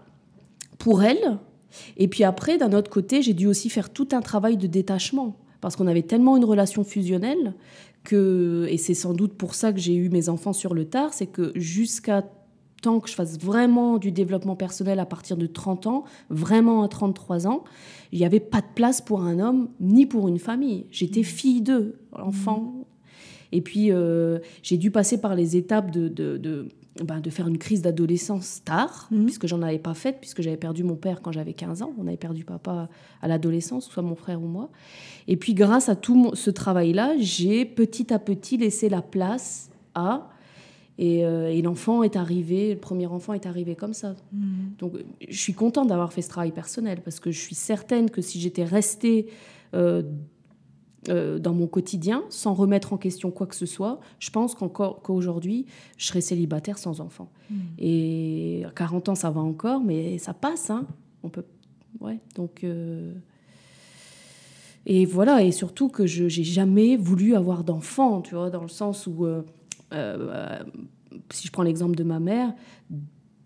pour 0.78 1.04
elle, 1.04 1.38
et 1.98 2.08
puis 2.08 2.24
après, 2.24 2.58
d'un 2.58 2.74
autre 2.74 2.90
côté, 2.90 3.22
j'ai 3.22 3.34
dû 3.34 3.48
aussi 3.48 3.70
faire 3.70 3.92
tout 3.92 4.10
un 4.12 4.22
travail 4.22 4.58
de 4.58 4.68
détachement 4.68 5.38
parce 5.62 5.76
qu'on 5.76 5.88
avait 5.88 6.04
tellement 6.04 6.38
une 6.38 6.46
relation 6.46 6.84
fusionnelle 6.84 7.54
que, 8.04 8.68
et 8.70 8.78
c'est 8.78 8.94
sans 8.94 9.14
doute 9.14 9.34
pour 9.34 9.56
ça 9.56 9.74
que 9.74 9.80
j'ai 9.80 9.96
eu 9.96 10.10
mes 10.10 10.30
enfants 10.30 10.54
sur 10.54 10.74
le 10.74 10.86
tard, 10.86 11.14
c'est 11.14 11.26
que 11.26 11.52
jusqu'à 11.56 12.24
temps 12.82 13.00
que 13.00 13.10
je 13.10 13.16
fasse 13.16 13.40
vraiment 13.40 13.98
du 13.98 14.12
développement 14.12 14.56
personnel 14.56 15.00
à 15.00 15.06
partir 15.06 15.38
de 15.38 15.48
30 15.48 15.88
ans, 15.88 16.04
vraiment 16.30 16.84
à 16.84 16.88
33 16.88 17.48
ans, 17.48 17.64
il 18.12 18.20
n'y 18.20 18.26
avait 18.26 18.40
pas 18.40 18.62
de 18.62 18.68
place 18.76 19.02
pour 19.02 19.22
un 19.22 19.40
homme 19.40 19.70
ni 19.80 20.06
pour 20.06 20.28
une 20.28 20.40
famille. 20.40 20.86
J'étais 20.92 21.22
mmh. 21.22 21.24
fille 21.24 21.62
d'eux, 21.62 22.00
enfant. 22.12 22.86
Et 23.52 23.62
puis, 23.62 23.92
euh, 23.92 24.40
j'ai 24.64 24.78
dû 24.78 24.92
passer 24.92 25.20
par 25.20 25.36
les 25.36 25.56
étapes 25.56 25.92
de, 25.92 26.08
de 26.08 26.68
ben, 27.04 27.20
de 27.20 27.30
faire 27.30 27.50
une 27.50 27.58
crise 27.58 27.82
d'adolescence 27.82 28.62
tard, 28.64 29.10
mhm. 29.12 29.26
puisque 29.26 29.48
j'en 29.48 29.62
avais 29.62 29.80
pas 29.80 29.94
faite, 29.94 30.20
puisque 30.22 30.42
j'avais 30.42 30.56
perdu 30.56 30.86
mon 30.86 30.96
père 30.96 31.22
quand 31.22 31.34
j'avais 31.34 31.52
15 31.52 31.82
ans. 31.82 31.94
On 32.00 32.08
avait 32.08 32.16
perdu 32.16 32.46
papa 32.46 32.88
à 33.22 33.28
l'adolescence, 33.28 33.90
soit 33.90 34.02
mon 34.02 34.16
frère 34.16 34.42
ou 34.42 34.48
moi. 34.48 34.70
Et 35.28 35.36
puis, 35.36 35.54
grâce 35.54 35.90
à 35.90 35.98
tout 35.98 36.32
ce 36.36 36.50
travail-là, 36.50 37.16
j'ai 37.20 37.66
petit 37.66 38.14
à 38.14 38.20
petit 38.20 38.56
laissé 38.56 38.88
la 38.88 39.02
place 39.02 39.70
à. 39.94 40.30
Et, 40.98 41.26
euh, 41.26 41.62
l'enfant 41.62 42.02
est 42.02 42.16
arrivé, 42.16 42.76
le 42.76 42.80
premier 42.80 43.08
enfant 43.08 43.34
est 43.34 43.46
arrivé 43.46 43.76
comme 43.76 43.94
ça. 43.94 44.16
Mhm. 44.32 44.76
Donc, 44.80 44.94
je 45.28 45.38
suis 45.38 45.54
contente 45.54 45.90
d'avoir 45.90 46.14
fait 46.14 46.22
ce 46.22 46.30
travail 46.30 46.52
personnel, 46.52 47.02
parce 47.04 47.20
que 47.20 47.30
je 47.30 47.40
suis 47.40 47.56
certaine 47.56 48.10
que 48.10 48.22
si 48.22 48.40
j'étais 48.40 48.64
restée. 48.64 49.28
Euh, 49.74 50.02
euh, 51.10 51.40
dans 51.40 51.54
mon 51.54 51.68
quotidien, 51.68 52.24
sans 52.30 52.54
remettre 52.54 52.94
en 52.94 52.98
question 52.98 53.32
quoi 53.32 53.48
que 53.48 53.56
ce 53.56 53.66
soit, 53.66 54.00
je 54.20 54.30
pense 54.30 54.56
qu'encore 54.56 55.02
qu'aujourd'hui, 55.02 55.66
je 55.98 56.08
serais 56.08 56.22
célibataire 56.22 56.78
sans 56.78 57.02
enfant. 57.02 57.30
Hmm. 57.50 57.56
Et 57.78 58.64
à 58.66 58.72
40 58.72 59.10
ans, 59.10 59.16
ça 59.16 59.30
va 59.30 59.42
encore, 59.42 59.82
mais 59.82 60.18
ça 60.18 60.34
passe. 60.34 60.70
Hein. 60.70 60.86
On 61.24 61.30
peut, 61.30 61.46
ouais. 62.00 62.20
Donc 62.36 62.64
euh, 62.64 63.14
et 64.86 65.06
voilà, 65.06 65.44
et 65.44 65.52
surtout 65.52 65.90
que 65.90 66.06
je 66.08 66.24
n'ai 66.24 66.44
jamais 66.44 66.98
voulu 66.98 67.36
avoir 67.36 67.64
d'enfant, 67.64 68.22
tu 68.22 68.36
vois, 68.36 68.50
dans 68.50 68.64
le 68.64 68.70
sens 68.70 69.08
où, 69.08 69.26
euh, 69.26 70.64
si 71.32 71.48
je 71.48 71.52
prends 71.52 71.64
l'exemple 71.64 71.96
de 71.96 72.04
ma 72.04 72.20
mère, 72.20 72.54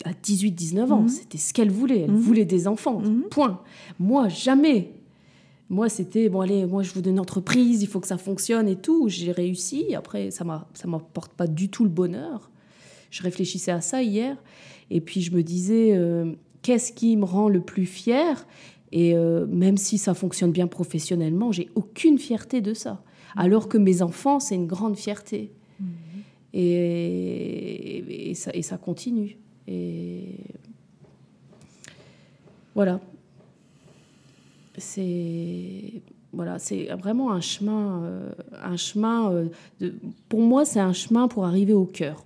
à 0.06 0.12
18-19 0.12 0.92
ans, 0.92 1.02
hmm. 1.02 1.10
c'était 1.10 1.38
ce 1.38 1.54
qu'elle 1.54 1.72
voulait. 1.72 2.02
Elle 2.02 2.12
hmm. 2.12 2.20
voulait 2.20 2.46
des 2.46 2.68
enfants, 2.68 3.02
point. 3.32 3.62
Moi, 4.00 4.30
jamais. 4.30 4.94
Moi, 5.70 5.88
c'était, 5.88 6.30
bon, 6.30 6.42
allez, 6.42 6.66
moi, 6.66 6.82
je 6.82 6.92
vous 6.94 7.02
donne 7.02 7.14
une 7.14 7.20
entreprise, 7.20 7.84
il 7.84 7.88
faut 7.88 8.00
que 8.00 8.08
ça 8.08 8.18
fonctionne 8.18 8.68
et 8.68 8.76
tout. 8.76 9.08
J'ai 9.08 9.32
réussi. 9.32 9.94
Après, 9.96 10.32
ça 10.32 10.44
ne 10.44 10.90
m'apporte 10.90 11.34
pas 11.34 11.46
du 11.46 11.70
tout 11.70 11.84
le 11.84 11.92
bonheur. 11.92 12.50
Je 13.12 13.22
réfléchissais 13.22 13.72
à 13.72 13.80
ça 13.80 14.02
hier. 14.02 14.36
Et 14.90 15.00
puis, 15.00 15.22
je 15.22 15.32
me 15.32 15.44
disais, 15.44 15.96
euh, 15.96 16.34
qu'est-ce 16.64 16.92
qui 16.92 17.16
me 17.18 17.26
rend 17.26 17.50
le 17.50 17.62
plus 17.62 17.86
fier? 17.86 18.48
Et 18.92 19.16
euh, 19.16 19.46
même 19.46 19.78
si 19.78 20.00
ça 20.00 20.16
fonctionne 20.16 20.52
bien 20.52 20.66
professionnellement, 20.66 21.52
j'ai 21.52 21.70
aucune 21.76 22.18
fierté 22.18 22.62
de 22.62 22.74
ça. 22.74 23.04
Alors 23.36 23.70
que 23.70 23.78
mes 23.78 24.02
enfants, 24.02 24.40
c'est 24.40 24.56
une 24.56 24.66
grande 24.66 24.98
fierté. 24.98 25.52
Mmh. 25.80 25.86
Et, 26.54 28.30
et, 28.32 28.34
ça, 28.34 28.50
et 28.56 28.64
ça 28.64 28.78
continue. 28.78 29.38
Et 29.68 30.38
voilà. 32.74 33.00
C'est 34.78 36.02
voilà, 36.32 36.60
c'est 36.60 36.86
vraiment 37.02 37.32
un 37.32 37.42
chemin, 37.42 38.04
euh, 38.04 38.30
un 38.64 38.78
chemin. 38.78 39.32
euh, 39.32 39.46
de- 39.80 39.96
pour 40.30 40.42
moi, 40.42 40.64
c'est 40.64 40.80
un 40.80 40.94
chemin 40.94 41.28
pour 41.28 41.46
arriver 41.46 41.74
au 41.74 41.86
cœur. 41.86 42.24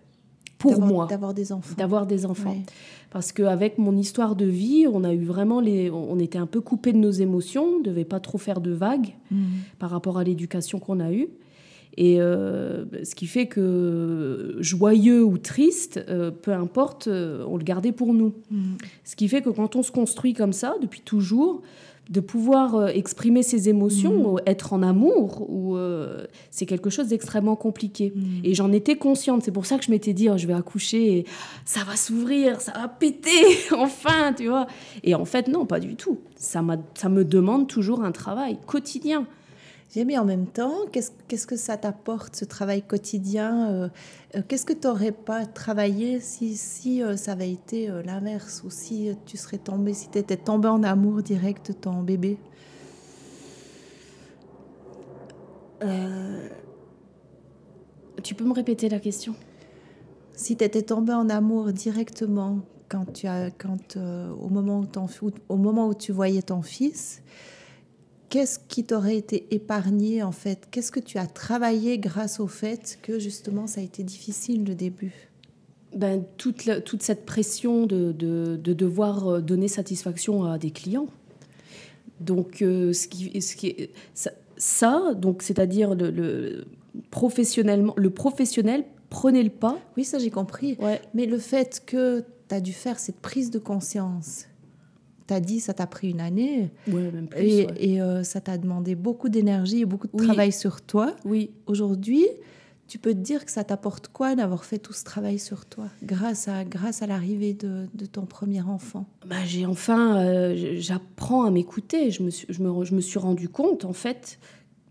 Pour 0.58 0.79
moi, 0.82 1.08
D'avoir 1.08 1.34
des 1.34 1.51
enfants. 1.53 1.75
d'avoir 1.77 2.06
des 2.06 2.25
enfants. 2.25 2.51
Ouais. 2.51 2.63
Parce 3.12 3.32
qu'avec 3.32 3.77
mon 3.77 3.95
histoire 3.97 4.36
de 4.36 4.45
vie, 4.45 4.88
on 4.91 5.03
a 5.03 5.13
eu 5.13 5.23
vraiment 5.23 5.60
les, 5.62 5.89
on 5.91 6.17
était 6.19 6.38
un 6.38 6.45
peu 6.47 6.62
coupé 6.62 6.91
de 6.93 6.97
nos 6.97 7.12
émotions, 7.12 7.63
on 7.75 7.79
ne 7.79 7.84
devait 7.84 8.06
pas 8.06 8.19
trop 8.19 8.38
faire 8.38 8.60
de 8.62 8.71
vagues 8.71 9.13
Mhm. 9.32 9.39
par 9.79 9.89
rapport 9.89 10.17
à 10.17 10.23
l'éducation 10.23 10.79
qu'on 10.79 10.99
a 10.99 11.12
eue. 11.12 11.27
Et 11.97 12.19
euh, 12.19 12.86
ce 13.03 13.13
qui 13.15 13.27
fait 13.27 13.45
que 13.45 14.58
joyeux 14.60 15.23
ou 15.23 15.38
triste, 15.38 16.03
euh, 16.10 16.32
peu 16.32 16.51
importe, 16.51 17.08
euh, 17.08 17.45
on 17.47 17.58
le 17.58 17.63
gardait 17.63 17.91
pour 17.91 18.13
nous. 18.13 18.34
Mhm. 18.49 18.77
Ce 19.03 19.15
qui 19.15 19.27
fait 19.27 19.41
que 19.41 19.49
quand 19.49 19.75
on 19.75 19.84
se 19.84 19.91
construit 19.91 20.34
comme 20.34 20.53
ça, 20.53 20.75
depuis 20.82 21.01
toujours, 21.01 21.62
de 22.10 22.19
pouvoir 22.19 22.89
exprimer 22.89 23.43
ses 23.43 23.69
émotions, 23.69 24.34
ou 24.34 24.39
être 24.45 24.73
en 24.73 24.84
amour, 24.84 25.49
ou, 25.49 25.77
c'est 26.51 26.65
quelque 26.65 26.89
chose 26.89 27.08
d'extrêmement 27.08 27.56
compliqué. 27.56 28.12
Mhm. 28.13 28.23
Et 28.43 28.53
j'en 28.53 28.73
étais 28.73 28.97
consciente. 28.97 29.43
C'est 29.43 29.53
pour 29.53 29.65
ça 29.65 29.77
que 29.77 29.86
je 29.86 29.91
m'étais 29.91 30.12
dit, 30.12 30.29
oh, 30.29 30.38
je 30.38 30.45
vais 30.45 30.53
accoucher, 30.53 31.19
et 31.19 31.25
ça 31.63 31.86
va 31.86 31.95
s'ouvrir, 31.95 32.60
ça 32.60 32.73
va 32.73 32.89
péter, 32.89 33.29
enfin, 33.77 34.34
tu 34.34 34.47
vois. 34.47 34.67
Et 35.03 35.15
en 35.15 35.23
fait, 35.23 35.47
non, 35.47 35.65
pas 35.65 35.79
du 35.79 35.95
tout. 35.95 36.19
Ça 36.36 36.62
me 36.62 37.23
demande 37.23 37.67
toujours 37.67 38.03
un 38.03 38.12
travail 38.12 38.58
quotidien. 38.65 39.25
J'ai 39.93 40.06
mis 40.06 40.17
en 40.17 40.25
même 40.25 40.47
temps, 40.47 40.88
qu'est-ce 40.91 41.12
qu'est-ce 41.27 41.45
que 41.45 41.56
ça 41.56 41.77
t'apporte, 41.77 42.36
ce 42.36 42.45
travail 42.45 42.82
quotidien 42.82 43.69
euh, 43.69 43.89
euh, 44.36 44.41
Qu'est-ce 44.47 44.65
que 44.65 44.73
tu 44.73 44.88
n'aurais 44.88 45.12
pas 45.12 45.45
travaillé 45.45 46.19
si, 46.19 46.58
si 46.58 47.03
euh, 47.03 47.15
ça 47.15 47.34
avait 47.34 47.51
été 47.51 47.89
l'inverse 48.03 48.63
Ou 48.65 48.71
si 48.71 49.12
tu 49.27 49.38
serais 49.38 49.60
tombé, 49.60 49.93
si 49.93 50.10
tu 50.10 50.17
étais 50.17 50.38
tombé 50.38 50.67
en 50.67 50.82
amour 50.82 51.21
direct 51.21 51.67
de 51.67 51.73
ton 51.73 52.01
bébé? 52.01 52.38
Tu 58.23 58.36
peux 58.36 58.45
me 58.45 58.53
répéter 58.53 58.89
la 58.89 58.99
question? 58.99 59.36
Si 60.34 60.56
tu 60.56 60.63
étais 60.63 60.82
tombé 60.82 61.13
en 61.13 61.29
amour 61.29 61.71
directement 61.73 62.60
quand 62.89 63.12
tu 63.13 63.27
as, 63.27 63.51
quand, 63.51 63.97
euh, 63.97 64.32
au, 64.41 64.49
moment 64.49 64.79
où 64.79 64.86
ton- 64.86 65.08
au 65.49 65.58
moment 65.58 65.88
où 65.88 65.93
tu 65.93 66.12
voyais 66.12 66.41
ton 66.41 66.62
fils, 66.62 67.21
qu'est-ce 68.33 68.57
qui 68.67 68.83
t'aurait 68.83 69.15
été 69.17 69.45
épargné 69.51 70.23
en 70.23 70.31
fait? 70.31 70.67
Qu'est-ce 70.71 70.91
que 70.91 70.99
tu 70.99 71.19
as 71.19 71.27
travaillé 71.27 71.99
grâce 71.99 72.39
au 72.39 72.47
fait 72.47 72.97
que 73.03 73.19
justement 73.19 73.67
ça 73.67 73.79
a 73.79 73.83
été 73.83 74.01
difficile 74.01 74.63
le 74.65 74.73
début? 74.73 75.13
Ben, 75.95 76.23
toute, 76.37 76.65
la- 76.65 76.81
toute 76.81 77.03
cette 77.03 77.27
pression 77.27 77.85
de, 77.85 78.11
de- 78.11 78.55
de 78.57 78.73
devoir 78.73 79.27
euh, 79.27 79.39
donner 79.39 79.67
satisfaction 79.67 80.45
à 80.45 80.57
des 80.57 80.71
clients. 80.71 81.05
Donc, 82.21 82.63
euh, 82.63 82.91
ce 82.91 83.07
qui, 83.07 83.39
ce 83.39 83.55
qui 83.55 83.67
est- 83.67 83.91
ça, 84.15 84.31
ça, 84.57 85.13
donc, 85.13 85.43
c'est-à-dire 85.43 85.93
le, 85.93 86.09
le- 86.09 86.65
professionnellement, 87.11 87.93
le 87.97 88.09
professionnel 88.09 88.83
prenait 89.11 89.43
le 89.43 89.51
pas. 89.51 89.77
Oui, 89.95 90.05
ça 90.05 90.17
j'ai 90.17 90.31
compris. 90.31 90.75
Ouais. 90.79 90.99
Mais 91.13 91.27
le 91.27 91.37
fait 91.37 91.83
que 91.85 92.23
tu 92.49 92.55
as 92.55 92.61
dû 92.61 92.73
faire 92.73 92.97
cette 92.97 93.19
prise 93.19 93.51
de 93.51 93.59
conscience, 93.59 94.45
tu 95.27 95.33
as 95.33 95.39
dit 95.39 95.59
ça 95.59 95.73
t'a 95.73 95.88
pris 95.88 96.09
une 96.12 96.21
année 96.21 96.71
Ouais, 96.88 97.12
même 97.12 97.27
plus. 97.27 97.39
et, 97.41 97.65
ouais. 97.65 97.73
et, 97.77 98.01
euh, 98.01 98.23
ça 98.23 98.41
t'a 98.41 98.57
demandé 98.57 98.95
beaucoup 98.95 99.29
d'énergie 99.29 99.81
et 99.81 99.86
beaucoup 99.86 100.07
de 100.07 100.13
Oui. 100.15 100.25
travail 100.25 100.51
sur 100.51 100.81
toi. 100.81 101.15
Oui, 101.25 101.51
Aujourd'hui, 101.67 102.25
tu 102.88 102.99
peux 102.99 103.13
te 103.13 103.19
dire 103.19 103.45
que 103.45 103.51
ça 103.51 103.63
t'apporte 103.63 104.09
quoi 104.09 104.36
d'avoir 104.36 104.65
fait 104.65 104.77
tout 104.77 104.93
ce 104.93 105.03
travail 105.03 105.39
sur 105.39 105.65
toi 105.65 105.86
grâce 106.03 106.47
à, 106.47 106.63
grâce 106.65 107.01
à 107.01 107.07
l'arrivée 107.07 107.53
de, 107.53 107.88
de 107.93 108.05
ton 108.05 108.25
premier 108.25 108.62
enfant? 108.62 109.05
Bah, 109.25 109.38
j'ai 109.45 109.65
enfin, 109.65 110.17
euh, 110.17 110.75
j'apprends 110.77 111.45
à 111.45 111.49
m'écouter. 111.51 112.12
Je 112.12 112.21
me, 112.23 112.29
suis, 112.29 112.45
je, 112.49 112.62
me, 112.62 112.83
je 112.83 112.93
me 112.93 113.01
suis 113.01 113.19
rendu 113.19 113.47
compte, 113.49 113.86
en 113.86 113.93
fait, 113.93 114.38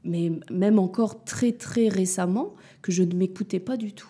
mais 0.04 0.32
même 0.50 0.78
encore 0.78 1.22
très 1.24 1.52
très 1.52 1.88
récemment, 1.88 2.54
que 2.80 2.90
je 2.90 3.02
ne 3.04 3.14
m'écoutais 3.14 3.60
pas 3.60 3.76
du 3.76 3.92
tout. 3.92 4.08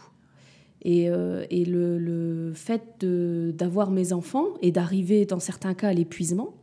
Et, 0.85 1.09
euh, 1.09 1.45
et 1.51 1.65
le, 1.65 1.99
le 1.99 2.53
fait 2.55 3.05
d'avoir 3.05 3.91
mes 3.91 4.13
enfants 4.13 4.47
et 4.63 4.73
d'arriver 4.73 5.27
dans 5.27 5.39
certains 5.41 5.75
cas 5.75 5.89
à 5.89 5.93
l'épuisement, 5.93 6.55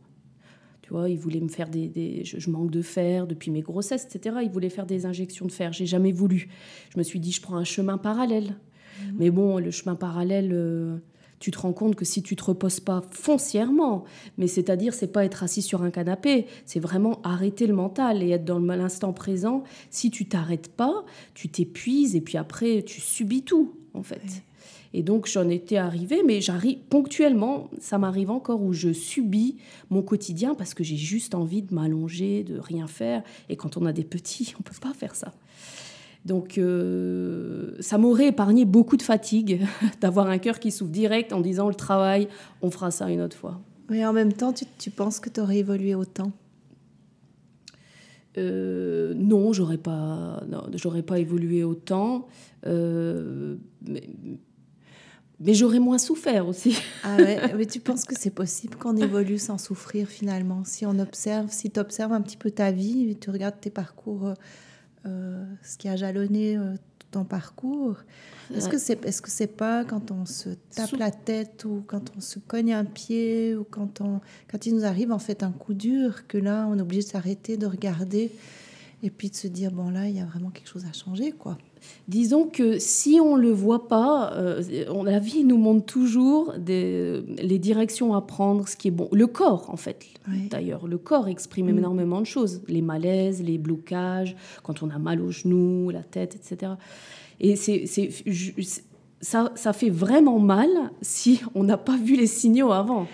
tu 0.82 0.90
vois, 0.90 1.08
ils 1.08 1.18
voulaient 1.18 1.40
me 1.40 1.48
faire 1.48 1.70
des... 1.70 1.88
des- 1.88 2.24
je, 2.24 2.38
je 2.38 2.50
manque 2.50 2.70
de 2.70 2.82
fer 2.82 3.26
depuis 3.26 3.50
mes 3.50 3.62
grossesses, 3.62 4.04
etc. 4.04 4.36
Ils 4.42 4.50
voulaient 4.50 4.68
faire 4.70 4.86
des 4.86 5.06
injections 5.06 5.46
de 5.46 5.52
fer. 5.52 5.72
J'ai 5.72 5.86
jamais 5.86 6.12
voulu. 6.12 6.48
Je 6.92 6.98
me 6.98 7.02
suis 7.02 7.20
dit, 7.20 7.32
je 7.32 7.40
prends 7.40 7.56
un 7.56 7.64
chemin 7.64 7.96
parallèle. 7.96 8.56
Mais 9.18 9.30
bon, 9.30 9.58
le 9.58 9.70
chemin 9.70 9.94
parallèle, 9.94 10.50
euh, 10.52 10.98
tu 11.38 11.50
te 11.50 11.58
rends 11.58 11.72
compte 11.72 11.94
que 11.94 12.04
si 12.04 12.22
tu 12.22 12.36
te 12.36 12.44
reposes 12.44 12.80
pas 12.80 13.00
foncièrement, 13.12 14.04
mais 14.36 14.46
c'est-à-dire, 14.46 14.92
c'est 14.92 15.10
pas 15.10 15.24
être 15.24 15.42
assis 15.42 15.62
sur 15.62 15.82
un 15.82 15.90
canapé, 15.90 16.44
c'est 16.66 16.80
vraiment 16.80 17.22
arrêter 17.22 17.66
le 17.66 17.72
mental 17.72 18.22
et 18.22 18.30
être 18.30 18.44
dans 18.44 18.58
l'instant 18.58 19.14
présent. 19.14 19.62
Si 19.88 20.10
tu 20.10 20.26
t'arrêtes 20.28 20.68
pas, 20.68 21.06
tu 21.32 21.48
t'épuises 21.48 22.14
et 22.14 22.20
puis 22.20 22.36
après, 22.36 22.82
tu 22.82 23.00
subis 23.00 23.42
tout, 23.44 23.72
en 23.94 24.02
fait. 24.02 24.42
Et 24.92 25.02
donc, 25.02 25.26
j'en 25.26 25.48
étais 25.48 25.76
arrivée, 25.76 26.22
mais 26.26 26.40
j'arrive 26.40 26.78
ponctuellement, 26.88 27.70
ça 27.80 27.98
m'arrive 27.98 28.30
encore 28.30 28.62
où 28.62 28.72
je 28.72 28.92
subis 28.92 29.56
mon 29.88 30.02
quotidien 30.02 30.54
parce 30.54 30.74
que 30.74 30.82
j'ai 30.82 30.96
juste 30.96 31.34
envie 31.34 31.62
de 31.62 31.72
m'allonger, 31.72 32.42
de 32.42 32.58
rien 32.58 32.86
faire. 32.86 33.22
Et 33.48 33.56
quand 33.56 33.76
on 33.76 33.86
a 33.86 33.92
des 33.92 34.04
petits, 34.04 34.54
on 34.60 34.62
peut 34.62 34.74
pas 34.80 34.92
faire 34.92 35.14
ça. 35.14 35.32
Donc, 36.24 36.58
euh, 36.58 37.76
ça 37.80 37.96
m'aurait 37.96 38.28
épargné 38.28 38.64
beaucoup 38.64 38.96
de 38.96 39.02
fatigue 39.02 39.60
d'avoir 40.00 40.28
un 40.28 40.38
cœur 40.38 40.58
qui 40.58 40.70
s'ouvre 40.70 40.90
direct 40.90 41.32
en 41.32 41.40
disant 41.40 41.68
le 41.68 41.74
travail, 41.74 42.28
on 42.60 42.70
fera 42.70 42.90
ça 42.90 43.08
une 43.08 43.20
autre 43.20 43.36
fois. 43.36 43.60
Mais 43.88 44.04
en 44.04 44.12
même 44.12 44.32
temps, 44.32 44.52
tu, 44.52 44.64
tu 44.78 44.90
penses 44.90 45.18
que 45.18 45.30
tu 45.30 45.40
aurais 45.40 45.58
évolué 45.58 45.94
autant? 45.94 46.32
Euh, 48.38 49.12
non, 49.16 49.52
j'aurais 49.52 49.78
pas, 49.78 50.42
j'aurais 50.74 51.02
pas 51.02 51.18
évolué 51.18 51.64
autant, 51.64 52.28
euh, 52.66 53.56
mais, 53.86 54.02
mais 55.42 55.54
j'aurais 55.54 55.78
moins 55.78 55.98
souffert 55.98 56.46
aussi. 56.46 56.76
Ah 57.02 57.16
ouais, 57.16 57.38
mais 57.56 57.66
tu 57.66 57.80
penses 57.80 58.04
que 58.04 58.14
c'est 58.18 58.30
possible 58.34 58.76
qu'on 58.76 58.96
évolue 58.96 59.38
sans 59.38 59.58
souffrir 59.58 60.06
finalement? 60.08 60.64
Si 60.64 60.84
on 60.84 60.98
observe, 60.98 61.50
si 61.50 61.70
tu 61.70 61.80
observes 61.80 62.12
un 62.12 62.20
petit 62.20 62.36
peu 62.36 62.50
ta 62.50 62.70
vie, 62.70 63.16
tu 63.18 63.30
regardes 63.30 63.58
tes 63.60 63.70
parcours, 63.70 64.26
euh, 64.28 64.34
euh, 65.06 65.44
ce 65.62 65.78
qui 65.78 65.88
a 65.88 65.96
jalonné 65.96 66.56
euh, 66.58 66.74
ton 67.10 67.24
parcours, 67.24 67.96
est-ce 68.54 68.68
que 68.68 68.78
c'est 68.78 69.04
est 69.04 69.10
-ce 69.10 69.22
que 69.22 69.30
c'est 69.30 69.46
pas 69.46 69.84
quand 69.84 70.10
on 70.10 70.26
se 70.26 70.50
tape 70.74 70.90
Sou- 70.90 70.96
la 70.96 71.10
tête 71.10 71.64
ou 71.64 71.82
quand 71.86 72.12
on 72.16 72.20
se 72.20 72.38
cogne 72.38 72.72
un 72.74 72.84
pied 72.84 73.54
ou 73.56 73.64
quand, 73.64 74.00
on, 74.00 74.20
quand 74.50 74.66
il 74.66 74.74
nous 74.74 74.84
arrive 74.84 75.10
en 75.12 75.18
fait 75.18 75.42
un 75.42 75.52
coup 75.52 75.72
dur 75.74 76.26
que 76.28 76.36
là 76.38 76.66
on 76.68 76.76
est 76.76 76.82
obligé 76.82 77.02
de 77.02 77.08
s'arrêter, 77.08 77.56
de 77.56 77.66
regarder 77.66 78.30
et 79.02 79.10
puis 79.10 79.30
de 79.30 79.34
se 79.34 79.46
dire 79.48 79.70
bon 79.72 79.90
là 79.90 80.08
il 80.08 80.16
y 80.16 80.20
a 80.20 80.24
vraiment 80.26 80.50
quelque 80.50 80.68
chose 80.68 80.84
à 80.88 80.92
changer 80.92 81.32
quoi. 81.32 81.56
Disons 82.08 82.44
que 82.46 82.78
si 82.78 83.18
on 83.22 83.36
le 83.36 83.50
voit 83.50 83.88
pas, 83.88 84.34
euh, 84.34 84.62
la 85.04 85.18
vie 85.18 85.44
nous 85.44 85.56
montre 85.56 85.86
toujours 85.86 86.52
des, 86.58 87.22
les 87.42 87.58
directions 87.58 88.12
à 88.12 88.20
prendre, 88.20 88.68
ce 88.68 88.76
qui 88.76 88.88
est 88.88 88.90
bon. 88.90 89.08
Le 89.12 89.26
corps, 89.26 89.70
en 89.70 89.78
fait, 89.78 90.04
d'ailleurs, 90.50 90.86
le 90.86 90.98
corps 90.98 91.26
exprime 91.28 91.72
Mm. 91.72 91.78
énormément 91.78 92.20
de 92.20 92.26
choses. 92.26 92.60
Les 92.68 92.82
malaises, 92.82 93.42
les 93.42 93.56
blocages, 93.56 94.36
quand 94.62 94.82
on 94.82 94.90
a 94.90 94.98
mal 94.98 95.22
aux 95.22 95.30
genoux, 95.30 95.88
la 95.88 96.02
tête, 96.02 96.34
etc. 96.36 96.72
Et 97.40 97.56
c'est- 97.56 97.86
ça, 99.22 99.50
ça 99.54 99.72
fait 99.72 99.88
vraiment 99.90 100.38
mal 100.38 100.68
si 101.00 101.40
on 101.54 101.64
n'a 101.64 101.78
pas 101.78 101.96
vu 101.96 102.14
les 102.14 102.26
signaux 102.26 102.72
avant. 102.72 103.06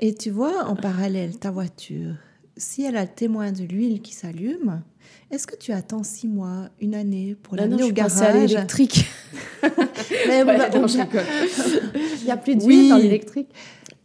Et 0.00 0.14
tu 0.14 0.30
vois, 0.30 0.64
en 0.66 0.74
parallèle, 0.74 1.38
ta 1.38 1.52
voiture, 1.52 2.14
si 2.58 2.84
elle 2.84 2.96
a 2.96 3.02
le 3.02 3.08
témoin 3.08 3.52
de 3.52 3.62
l'huile 3.62 4.00
qui 4.02 4.12
s'allume, 4.14 4.82
est-ce 5.30 5.46
que 5.46 5.56
tu 5.56 5.72
attends 5.72 6.02
six 6.02 6.28
mois, 6.28 6.68
une 6.80 6.94
année 6.94 7.36
pour 7.42 7.54
non, 7.56 7.62
l'amener 7.62 7.84
au 7.84 7.92
passée 7.92 8.22
à 8.22 8.32
garage 8.32 8.50
l'électrique. 8.50 9.06
Mais 10.28 10.42
Ouais, 10.42 10.56
non, 10.74 10.86
je. 10.86 10.98
Il 12.20 12.24
n'y 12.24 12.30
a 12.30 12.36
plus 12.36 12.56
d'huile 12.56 12.66
Oui. 12.68 12.88
dans 12.90 12.96
l'électrique. 12.98 13.48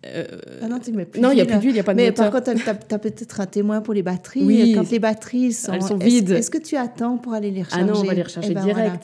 Euh, 0.06 0.26
Ah 0.62 0.68
non, 0.68 0.80
il 0.86 0.94
n'y 0.96 1.02
a 1.02 1.06
plus 1.46 1.60
d'huile, 1.60 1.70
il 1.70 1.74
n'y 1.76 1.80
a 1.80 1.84
pas 1.84 1.94
de 1.94 1.98
Mais 1.98 2.08
moteur. 2.08 2.30
par 2.30 2.44
contre, 2.44 2.62
tu 2.62 2.70
as, 2.94 3.00
peut-être 3.00 3.40
un 3.40 3.46
témoin 3.46 3.80
pour 3.82 3.94
les 3.94 4.04
batteries. 4.04 4.44
Oui. 4.44 4.74
Quand 4.76 4.90
les 4.92 5.00
batteries 5.00 5.54
sont, 5.54 5.72
Elles 5.72 5.82
sont 5.82 5.98
est-ce- 5.98 6.06
vides. 6.06 6.32
Est-ce 6.32 6.52
que 6.52 6.58
tu 6.58 6.76
attends 6.76 7.18
pour 7.18 7.34
aller 7.34 7.52
les 7.52 7.64
recharger 7.64 7.86
ah 7.90 7.94
non, 7.94 8.00
on 8.00 8.04
va 8.04 8.14
les 8.14 8.22
recharger 8.24 8.50
Eh 8.52 8.54
ben, 8.54 8.62
direct. 8.64 8.78
voilà. 8.80 9.00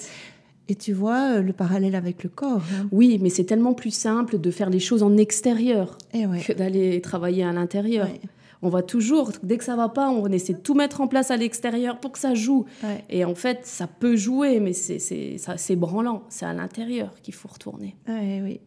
Et 0.67 0.75
tu 0.75 0.91
vois 0.93 1.35
euh, 1.37 1.41
le 1.41 1.53
parallèle 1.53 1.95
avec 1.95 2.21
le 2.23 2.29
corps. 2.29 2.61
hein. 2.77 2.87
Oui, 2.91 3.17
mais 3.21 3.29
c'est 3.29 3.45
tellement 3.45 3.73
plus 3.73 3.91
simple 3.91 4.39
de 4.39 4.51
faire 4.51 4.69
les 4.69 4.79
choses 4.79 5.01
en 5.01 5.15
extérieur 5.15 5.97
Eh 6.13 6.25
ouais. 6.25 6.41
que 6.41 6.51
d'aller 6.53 6.99
travailler 7.01 7.43
à 7.45 7.53
l'intérieur. 7.53 8.05
Ouais. 8.07 8.19
On 8.61 8.67
va 8.69 8.81
toujours, 8.83 9.31
dès 9.41 9.57
que 9.57 9.63
ça 9.63 9.75
va 9.77 9.87
pas, 9.87 10.09
on 10.09 10.25
essaie 10.27 10.53
de 10.53 10.59
tout 10.59 10.73
mettre 10.73 10.99
en 10.99 11.07
place 11.07 11.31
à 11.31 11.37
l'extérieur 11.37 11.99
pour 11.99 12.11
que 12.11 12.19
ça 12.19 12.33
joue. 12.33 12.65
Ouais. 12.83 13.03
Et 13.09 13.23
en 13.23 13.33
fait, 13.35 13.65
ça 13.65 13.87
peut 13.87 14.17
jouer, 14.17 14.59
mais 14.59 14.73
c'est 14.73 14.99
c'est- 14.99 15.37
ça- 15.37 15.55
c'est 15.57 15.77
branlant. 15.77 16.23
C'est 16.29 16.45
à 16.45 16.51
l'intérieur 16.53 17.21
qu'il 17.21 17.33
faut 17.33 17.47
retourner. 17.47 17.95
Ouais, 18.07 18.41
oui. 18.43 18.59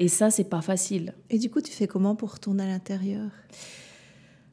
Et 0.00 0.08
ça, 0.08 0.30
c'est 0.30 0.48
pas 0.50 0.60
facile. 0.60 1.14
Et 1.30 1.38
du 1.38 1.50
coup, 1.50 1.60
tu 1.60 1.70
fais 1.70 1.86
comment 1.86 2.16
pour 2.16 2.32
retourner 2.32 2.64
à 2.64 2.66
l'intérieur? 2.66 3.30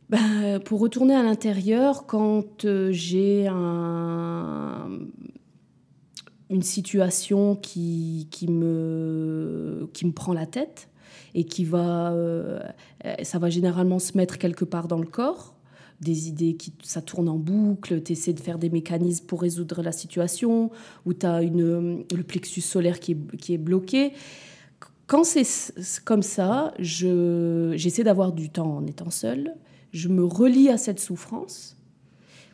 Ben, 0.10 0.60
pour 0.60 0.82
retourner 0.82 1.16
à 1.16 1.24
l'intérieur, 1.24 2.06
quand 2.06 2.66
euh, 2.66 2.92
j'ai 2.92 3.48
un, 3.48 4.90
une 6.52 6.62
situation 6.62 7.56
qui, 7.56 8.28
qui, 8.30 8.48
me, 8.52 9.90
qui 9.94 10.06
me 10.06 10.12
prend 10.12 10.34
la 10.34 10.46
tête, 10.46 10.90
et 11.36 11.44
qui 11.44 11.66
va, 11.66 12.12
euh, 12.12 12.60
ça 13.24 13.40
va 13.40 13.50
généralement 13.50 14.00
se 14.00 14.18
mettre 14.18 14.38
quelque 14.38 14.66
part 14.66 14.88
dans 14.88 15.00
le 15.00 15.08
corps. 15.08 15.56
Des 16.02 16.28
idées 16.28 16.56
qui 16.56 16.74
ça 16.82 17.02
tourne 17.02 17.30
en 17.30 17.38
boucle, 17.38 18.02
tu 18.02 18.14
essaies 18.14 18.34
de 18.34 18.40
faire 18.40 18.58
des 18.58 18.70
mécanismes 18.70 19.26
pour 19.26 19.42
résoudre 19.42 19.84
la 19.84 19.92
situation, 19.92 20.72
ou 21.06 21.14
tu 21.14 21.26
as 21.26 21.44
une, 21.44 22.04
le 22.12 22.24
plexus 22.24 22.62
solaire 22.62 23.00
qui 23.00 23.12
est, 23.12 23.38
qui 23.38 23.54
est 23.54 23.60
bloqué. 23.60 24.14
Quand 25.06 25.24
c'est 25.24 25.44
comme 26.06 26.24
ça, 26.24 26.74
j'essaie 26.80 28.04
d'avoir 28.04 28.32
du 28.32 28.50
temps 28.50 28.78
en 28.78 28.88
étant 28.88 29.10
seule. 29.10 29.54
Je 29.92 30.08
me 30.08 30.24
relie 30.24 30.70
à 30.70 30.78
cette 30.78 31.00
souffrance 31.00 31.76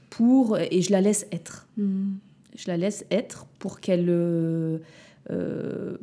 pour, 0.09 0.57
et 0.57 0.81
je 0.81 0.91
la 0.91 0.99
laisse 0.99 1.27
être. 1.31 1.67
Hmm. 1.77 2.15
Je 2.55 2.67
la 2.67 2.77
laisse 2.77 3.05
être 3.11 3.45
pour 3.59 3.79
qu'elle. 3.79 4.09
Euh, 4.09 4.79
euh, 5.29 5.97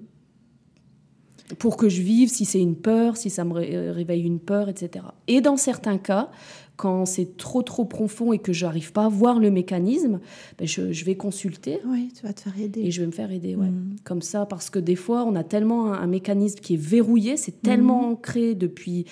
pour 1.59 1.77
que 1.77 1.89
je 1.89 2.03
vive, 2.03 2.29
si 2.29 2.45
c'est 2.45 2.61
une 2.61 2.77
peur, 2.77 3.17
si 3.17 3.31
ça 3.31 3.45
me 3.45 3.53
réveille 3.53 4.23
une 4.23 4.41
peur, 4.41 4.69
etc. 4.69 5.05
Et 5.29 5.41
dans 5.41 5.57
certains 5.57 5.99
cas, 5.99 6.31
quand 6.77 7.07
c'est 7.07 7.37
trop 7.37 7.63
trop 7.63 7.85
profond 7.85 8.33
et 8.33 8.39
que 8.39 8.53
j'arrive 8.53 8.93
pas 8.93 9.05
à 9.05 9.09
voir 9.09 9.39
le 9.39 9.51
mécanisme, 9.51 10.21
ben 10.59 10.67
je, 10.67 11.05
vais 11.05 11.15
consulter. 11.15 11.81
Oui, 11.87 12.11
tu 12.19 12.27
vas 12.27 12.33
te 12.33 12.41
faire 12.41 12.59
aider. 12.59 12.81
Et 12.81 12.91
je 12.91 13.01
vais 13.01 13.07
me 13.07 13.13
faire 13.13 13.31
aider, 13.31 13.55
ouais. 13.55 13.69
Mm. 13.69 13.97
Comme 14.05 14.23
ça, 14.23 14.47
parce 14.47 14.71
que 14.71 14.79
des 14.79 14.97
fois, 14.97 15.25
on 15.25 15.37
a 15.37 15.45
tellement 15.45 15.93
un, 15.93 16.07
mécanisme 16.07 16.59
qui 16.59 16.75
est 16.75 16.83
verrouillé, 16.83 17.37
c'est 17.37 17.63
tellement 17.63 18.03
mm. 18.03 18.13
ancré 18.13 18.55
depuis 18.55 19.05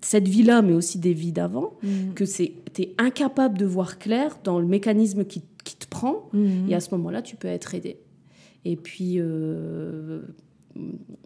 cette 0.00 0.28
vie-là, 0.28 0.62
mais 0.62 0.72
aussi 0.72 0.98
des 0.98 1.14
vies 1.14 1.32
d'avant, 1.32 1.72
mm. 1.82 2.14
que 2.14 2.24
tu 2.24 2.82
es 2.82 2.94
incapable 2.98 3.58
de 3.58 3.66
voir 3.66 3.98
clair 3.98 4.38
dans 4.44 4.60
le 4.60 4.66
mécanisme 4.66 5.24
qui, 5.24 5.42
qui 5.64 5.76
te 5.76 5.88
prend. 5.88 6.28
Et 6.68 6.74
à 6.74 6.80
ce 6.80 6.94
moment-là, 6.94 7.22
tu 7.22 7.36
peux 7.36 7.48
être 7.48 7.74
aidé. 7.74 7.98
Et 8.64 8.76
puis, 8.76 9.16
euh, 9.18 10.22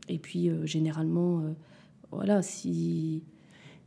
et 0.08 0.18
puis 0.18 0.48
euh, 0.48 0.66
généralement, 0.66 1.40
euh, 1.40 1.52
voilà, 2.11 2.42
si 2.42 3.22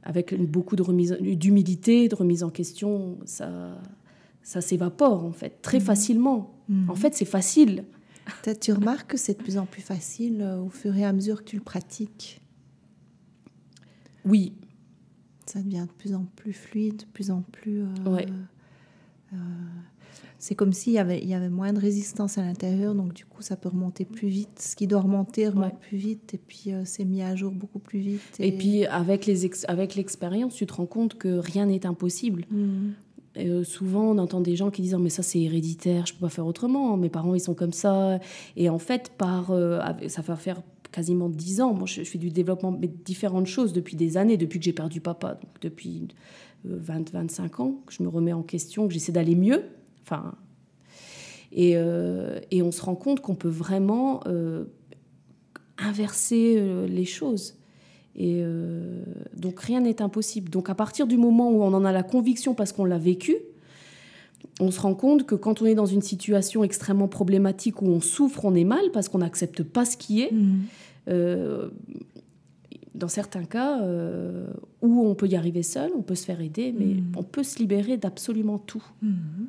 avec 0.04 0.34
beaucoup 0.50 0.76
de 0.76 0.82
remise, 0.82 1.18
d'humilité, 1.20 2.08
de 2.08 2.16
remise 2.16 2.44
en 2.44 2.50
question, 2.50 3.20
ça, 3.26 3.80
ça 4.42 4.60
s'évapore 4.62 5.24
en 5.24 5.32
fait 5.32 5.62
très 5.62 5.80
mhm. 5.80 5.86
facilement. 5.86 6.56
Mhm. 6.70 6.90
En 6.90 6.96
fait, 6.96 7.14
c'est 7.14 7.26
facile. 7.26 7.86
Tu 8.62 8.72
remarques 8.72 9.12
que 9.12 9.18
c'est 9.18 9.38
de 9.38 9.44
plus 9.44 9.58
en 9.58 9.66
plus 9.66 9.82
facile 9.82 10.44
au 10.64 10.70
fur 10.70 10.96
et 10.96 11.04
à 11.04 11.12
mesure 11.12 11.44
que 11.44 11.50
tu 11.50 11.58
le 11.58 11.64
pratiques? 11.64 12.42
Oui. 14.26 14.54
Ça 15.46 15.62
devient 15.62 15.86
de 15.88 15.94
plus 15.94 16.14
en 16.14 16.26
plus 16.36 16.54
fluide, 16.54 16.98
de 16.98 17.06
plus 17.06 17.30
en 17.30 17.42
plus. 17.42 17.84
ouais 18.06 18.28
c'est 20.42 20.56
comme 20.56 20.74
s'il 20.74 20.94
y 20.94 20.98
avait, 20.98 21.20
il 21.22 21.30
y 21.30 21.36
avait 21.36 21.50
moins 21.50 21.72
de 21.72 21.80
résistance 21.80 22.40
à 22.40 22.42
l'intérieur, 22.42 22.96
donc 22.96 23.14
du 23.14 23.26
coup 23.26 23.44
ça 23.44 23.56
peut 23.56 23.70
remonter 23.70 24.06
plus 24.06 24.28
vite. 24.28 24.60
Ce 24.60 24.76
qui 24.76 24.88
doit 24.88 25.02
remonter 25.02 25.48
remonte 25.48 25.80
plus 25.80 25.98
vite, 25.98 26.34
et 26.34 26.40
puis 26.40 26.64
euh, 26.70 26.82
c'est 26.84 27.06
mis 27.06 27.22
à 27.22 27.36
jour 27.36 27.52
beaucoup 27.52 27.78
plus 27.78 28.00
vite. 28.00 28.38
Et, 28.40 28.52
puis 28.52 28.88
avec, 28.88 29.28
les 29.28 29.48
avec 29.68 29.94
l'expérience, 29.94 30.56
tu 30.56 30.66
te 30.66 30.74
rends 30.74 30.88
compte 30.88 31.14
que 31.14 31.38
rien 31.38 31.68
n'est 31.68 31.86
impossible. 31.86 32.46
Mhm. 32.50 32.94
Euh, 33.38 33.64
souvent, 33.64 34.10
on 34.10 34.18
entend 34.18 34.42
des 34.42 34.56
gens 34.56 34.72
qui 34.72 34.82
disent 34.82 34.96
oh, 34.96 35.00
mais 35.00 35.12
ça 35.12 35.22
c'est 35.22 35.40
héréditaire, 35.40 36.08
je 36.08 36.14
peux 36.14 36.22
pas 36.22 36.30
faire 36.30 36.48
autrement. 36.48 36.98
Mes 36.98 37.10
parents 37.10 37.36
ils 37.36 37.40
sont 37.40 37.54
comme 37.54 37.72
ça. 37.72 38.20
Et 38.58 38.68
en 38.68 38.80
fait, 38.80 39.12
par 39.20 39.52
euh, 39.52 39.80
ça 40.08 40.24
va 40.24 40.36
faire 40.36 40.64
quasiment 40.92 41.30
dix 41.30 41.62
ans. 41.62 41.74
Moi, 41.74 41.86
je, 41.86 42.04
fais 42.04 42.18
du 42.18 42.32
développement, 42.32 42.72
mais 42.72 42.88
différentes 42.88 43.48
choses 43.48 43.74
depuis 43.74 43.96
des 43.96 44.18
années, 44.18 44.38
depuis 44.38 44.60
que 44.60 44.66
j'ai 44.66 44.74
perdu 44.74 45.02
papa, 45.02 45.36
donc 45.36 45.52
depuis 45.62 46.08
20-25 46.68 47.62
ans, 47.62 47.82
que 47.86 47.94
je 47.94 48.04
me 48.04 48.10
remets 48.10 48.34
en 48.34 48.44
question, 48.44 48.88
que 48.88 48.94
j'essaie 48.94 49.12
d'aller 49.12 49.36
mieux. 49.36 49.64
Enfin, 50.04 50.36
et, 51.52 51.74
euh, 51.76 52.40
et, 52.50 52.62
on 52.62 52.72
se 52.72 52.82
rend 52.82 52.96
compte 52.96 53.20
qu'on 53.20 53.36
peut 53.36 53.50
vraiment 53.50 54.22
euh, 54.26 54.66
inverser 55.78 56.56
euh, 56.58 56.88
les 56.88 57.06
choses. 57.06 57.56
Et 58.18 58.44
donc 59.38 59.62
rien 59.62 59.80
n'est 59.80 60.02
impossible. 60.02 60.50
Donc 60.50 60.70
à 60.70 60.76
partir 60.76 61.08
du 61.08 61.16
moment 61.16 61.50
où 61.50 61.64
on 61.64 61.74
en 61.74 61.86
a 61.86 61.94
la 61.94 62.04
conviction 62.04 62.54
parce 62.54 62.74
qu'on 62.74 62.84
l'a 62.84 62.98
vécu, 62.98 63.38
on 64.60 64.70
se 64.70 64.82
rend 64.82 64.96
compte 64.96 65.26
que 65.26 65.34
quand 65.34 65.62
on 65.62 65.66
est 65.66 65.76
dans 65.76 65.86
une 65.86 66.02
situation 66.02 66.66
extrêmement 66.66 67.08
problématique 67.08 67.82
où 67.82 67.86
on 67.86 68.02
souffre, 68.02 68.44
on 68.44 68.54
est 68.54 68.66
mal 68.66 68.92
parce 68.92 69.08
qu'on 69.08 69.20
n'accepte 69.20 69.64
pas 69.64 69.86
ce 69.86 69.96
qui 69.96 70.24
est. 70.24 70.34
Mmh. 70.34 70.60
Dans 72.96 73.08
certains 73.08 73.46
cas 73.46 73.80
où 74.82 75.08
on 75.08 75.16
peut 75.16 75.28
y 75.28 75.36
arriver 75.36 75.64
seul, 75.64 75.92
on 75.96 76.02
peut 76.02 76.16
se 76.16 76.26
faire 76.26 76.42
aider, 76.42 76.74
mais 76.78 76.96
mmh. 76.96 77.14
on 77.18 77.24
peut 77.24 77.44
se 77.44 77.60
libérer 77.60 77.98
d'absolument 77.98 78.60
tout. 78.60 78.84
Mmh. 79.02 79.46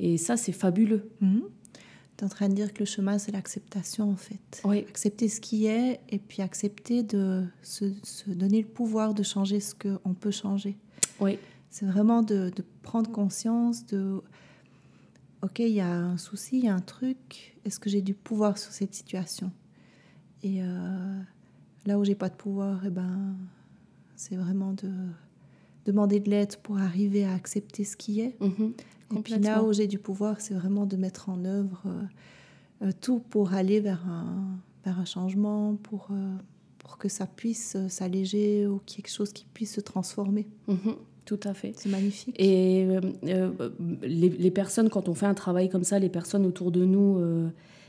Et 0.00 0.16
ça, 0.16 0.36
c'est 0.38 0.52
fabuleux. 0.52 1.10
Mhm. 1.20 1.42
Tu 2.16 2.24
es 2.24 2.26
en 2.26 2.30
train 2.30 2.48
de 2.48 2.54
dire 2.54 2.72
que 2.72 2.80
le 2.80 2.86
chemin, 2.86 3.18
c'est 3.18 3.32
l'acceptation, 3.32 4.10
en 4.10 4.16
fait. 4.16 4.62
Oui. 4.64 4.78
Accepter 4.88 5.28
ce 5.28 5.40
qui 5.40 5.66
est 5.66 6.00
et 6.08 6.18
puis 6.18 6.42
accepter 6.42 7.02
de 7.02 7.44
se, 7.62 7.84
donner 8.26 8.62
le 8.62 8.68
pouvoir 8.68 9.12
de 9.12 9.22
changer 9.22 9.60
ce 9.60 9.74
qu'on 9.74 10.14
peut 10.14 10.30
changer. 10.30 10.78
Oui. 11.20 11.38
C'est 11.68 11.84
vraiment 11.84 12.22
de, 12.22 12.50
prendre 12.82 13.10
conscience 13.10 13.84
de 13.86 14.22
OK, 15.42 15.58
il 15.60 15.68
y 15.68 15.80
a 15.80 15.90
un 15.90 16.16
souci, 16.16 16.58
il 16.58 16.64
y 16.64 16.68
a 16.68 16.74
un 16.74 16.80
truc. 16.80 17.58
Est-ce 17.66 17.78
que 17.78 17.90
j'ai 17.90 18.02
du 18.02 18.14
pouvoir 18.14 18.56
sur 18.56 18.72
cette 18.72 18.94
situation? 18.94 19.52
Et 20.42 20.62
euh, 20.62 21.20
là 21.86 21.98
où 21.98 22.04
j'ai 22.04 22.14
pas 22.14 22.28
de 22.28 22.34
pouvoir, 22.34 22.82
eh 22.86 22.90
ben, 22.90 23.34
c'est 24.16 24.36
vraiment 24.36 24.72
de 24.72 24.90
demander 25.86 26.20
de 26.20 26.30
l'aide 26.30 26.56
pour 26.56 26.78
arriver 26.78 27.24
à 27.24 27.32
accepter 27.32 27.84
ce 27.84 27.96
qui 27.96 28.20
est. 28.20 28.36
Mhm. 28.40 28.74
Et 29.16 29.20
puis 29.20 29.38
là 29.38 29.62
où 29.62 29.72
j'ai 29.72 29.86
du 29.86 29.98
pouvoir, 29.98 30.40
c'est 30.40 30.54
vraiment 30.54 30.86
de 30.86 30.96
mettre 30.96 31.28
en 31.28 31.44
œuvre 31.44 31.82
euh, 31.86 32.86
euh, 32.86 32.90
tout 33.00 33.18
pour 33.18 33.54
aller 33.54 33.80
vers 33.80 34.06
un, 34.06 34.58
vers 34.84 35.00
un 35.00 35.04
changement, 35.04 35.74
pour, 35.82 36.08
euh, 36.12 36.36
pour 36.78 36.98
que 36.98 37.08
ça 37.08 37.26
puisse 37.26 37.76
s'alléger 37.88 38.66
ou 38.66 38.80
quelque 38.86 39.10
chose 39.10 39.32
qui 39.32 39.46
puisse 39.52 39.74
se 39.74 39.80
transformer. 39.80 40.46
Mhm, 40.68 40.94
tout 41.24 41.40
à 41.42 41.54
fait. 41.54 41.72
C'est 41.76 41.88
magnifique. 41.88 42.36
Et 42.38 42.86
les, 44.02 44.28
les, 44.28 44.50
personnes, 44.50 44.88
quand 44.90 45.08
on 45.08 45.14
fait 45.14 45.26
un 45.26 45.34
travail 45.34 45.68
comme 45.68 45.84
ça, 45.84 45.98
les 45.98 46.08
personnes 46.08 46.46
autour 46.46 46.70
de 46.70 46.84
nous, 46.84 47.20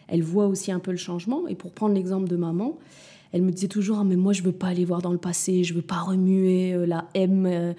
elles 0.08 0.24
voient 0.24 0.48
aussi 0.48 0.72
un 0.72 0.80
peu 0.80 0.92
le 0.92 0.98
changement. 0.98 1.48
Et 1.48 1.56
pour 1.56 1.72
prendre 1.72 1.96
l'exemple 1.96 2.28
de 2.28 2.36
maman, 2.36 2.78
elle 3.32 3.42
me 3.42 3.52
disait 3.52 3.68
toujours 3.68 4.00
ah, 4.00 4.04
mais 4.04 4.16
moi 4.16 4.34
je 4.34 4.44
veux 4.44 4.52
pas 4.52 4.68
aller 4.68 4.86
voir 4.86 5.02
dans 5.02 5.12
le 5.12 5.18
passé, 5.18 5.64
je 5.64 5.74
veux 5.74 5.82
pas 5.82 6.00
remuer 6.00 6.86
la 6.86 7.08
M. 7.14 7.76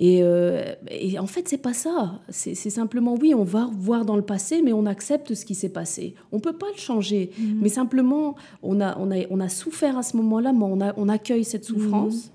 Euh, 0.00 0.74
et, 0.90 1.18
en 1.18 1.26
fait, 1.26 1.48
c'est 1.48 1.58
pas 1.58 1.74
ça. 1.74 2.20
C'est 2.28 2.54
simplement, 2.54 3.14
oui, 3.20 3.34
on 3.34 3.44
va 3.44 3.70
voir 3.72 4.04
dans 4.04 4.16
le 4.16 4.22
passé, 4.22 4.62
mais 4.62 4.72
on 4.72 4.86
accepte 4.86 5.34
ce 5.34 5.44
qui 5.44 5.54
s'est 5.54 5.68
passé. 5.68 6.14
On 6.32 6.40
peut 6.40 6.54
pas 6.54 6.66
le 6.74 6.80
changer, 6.80 7.30
mhm. 7.38 7.58
mais 7.60 7.68
simplement, 7.68 8.34
on 8.62 8.80
a, 8.80 8.98
on, 8.98 9.10
a, 9.10 9.26
on 9.30 9.40
a 9.40 9.48
souffert 9.48 9.98
à 9.98 10.02
ce 10.02 10.16
moment-là, 10.16 10.52
mais 10.52 10.64
on, 10.64 10.80
a, 10.80 10.94
on 10.96 11.08
accueille 11.08 11.44
cette 11.44 11.64
souffrance. 11.64 12.14
Mhm. 12.14 12.30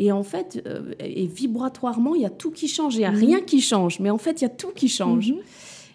Et 0.00 0.12
en 0.12 0.22
fait, 0.22 0.62
euh, 0.66 0.92
et 1.00 1.26
vibratoirement, 1.26 2.14
il 2.14 2.22
y 2.22 2.26
a 2.26 2.30
tout 2.30 2.52
qui 2.52 2.68
change. 2.68 2.94
Il 2.94 2.98
n'y 2.98 3.04
a 3.04 3.10
mhm. 3.10 3.18
rien 3.18 3.40
qui 3.40 3.60
change, 3.60 3.98
mais 4.00 4.10
en 4.10 4.18
fait, 4.18 4.40
il 4.40 4.44
y 4.44 4.46
a 4.46 4.50
tout 4.50 4.70
qui 4.74 4.88
change. 4.88 5.34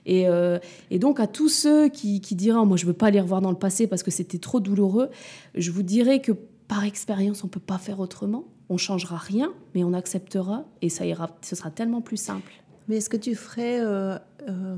Et, 0.06 0.28
euh, 0.28 0.60
et, 0.92 1.00
donc, 1.00 1.20
à 1.20 1.28
tous 1.28 1.50
ceux 1.50 1.90
qui, 1.90 2.22
qui 2.22 2.36
diront 2.36 2.66
Moi, 2.66 2.78
je 2.78 2.86
ne 2.86 2.88
veux 2.88 2.98
pas 2.98 3.08
aller 3.08 3.22
revoir 3.22 3.42
dans 3.42 3.52
le 3.52 3.58
passé 3.58 3.88
parce 3.88 4.04
que 4.04 4.12
c'était 4.12 4.40
trop 4.40 4.60
douloureux, 4.60 5.10
je 5.56 5.72
vous 5.72 5.84
dirais 5.84 6.22
que 6.22 6.32
par 6.68 6.84
expérience, 6.84 7.44
on 7.44 7.48
ne 7.48 7.52
peut 7.52 7.60
pas 7.60 7.78
faire 7.78 8.00
autrement 8.00 8.46
on 8.70 8.78
changera 8.78 9.18
rien, 9.18 9.54
mais 9.76 9.84
on 9.84 9.94
acceptera 9.94 10.66
et 10.82 10.90
ça 10.90 11.06
ira, 11.06 11.30
ce 11.42 11.56
sera 11.56 11.70
tellement 11.70 12.02
plus 12.02 12.18
simple. 12.18 12.52
Mais 12.88 12.98
est-ce 12.98 13.10
que 13.10 13.18
tu 13.18 13.36
ferais 13.36 13.80
euh, 13.80 14.18
euh, 14.50 14.76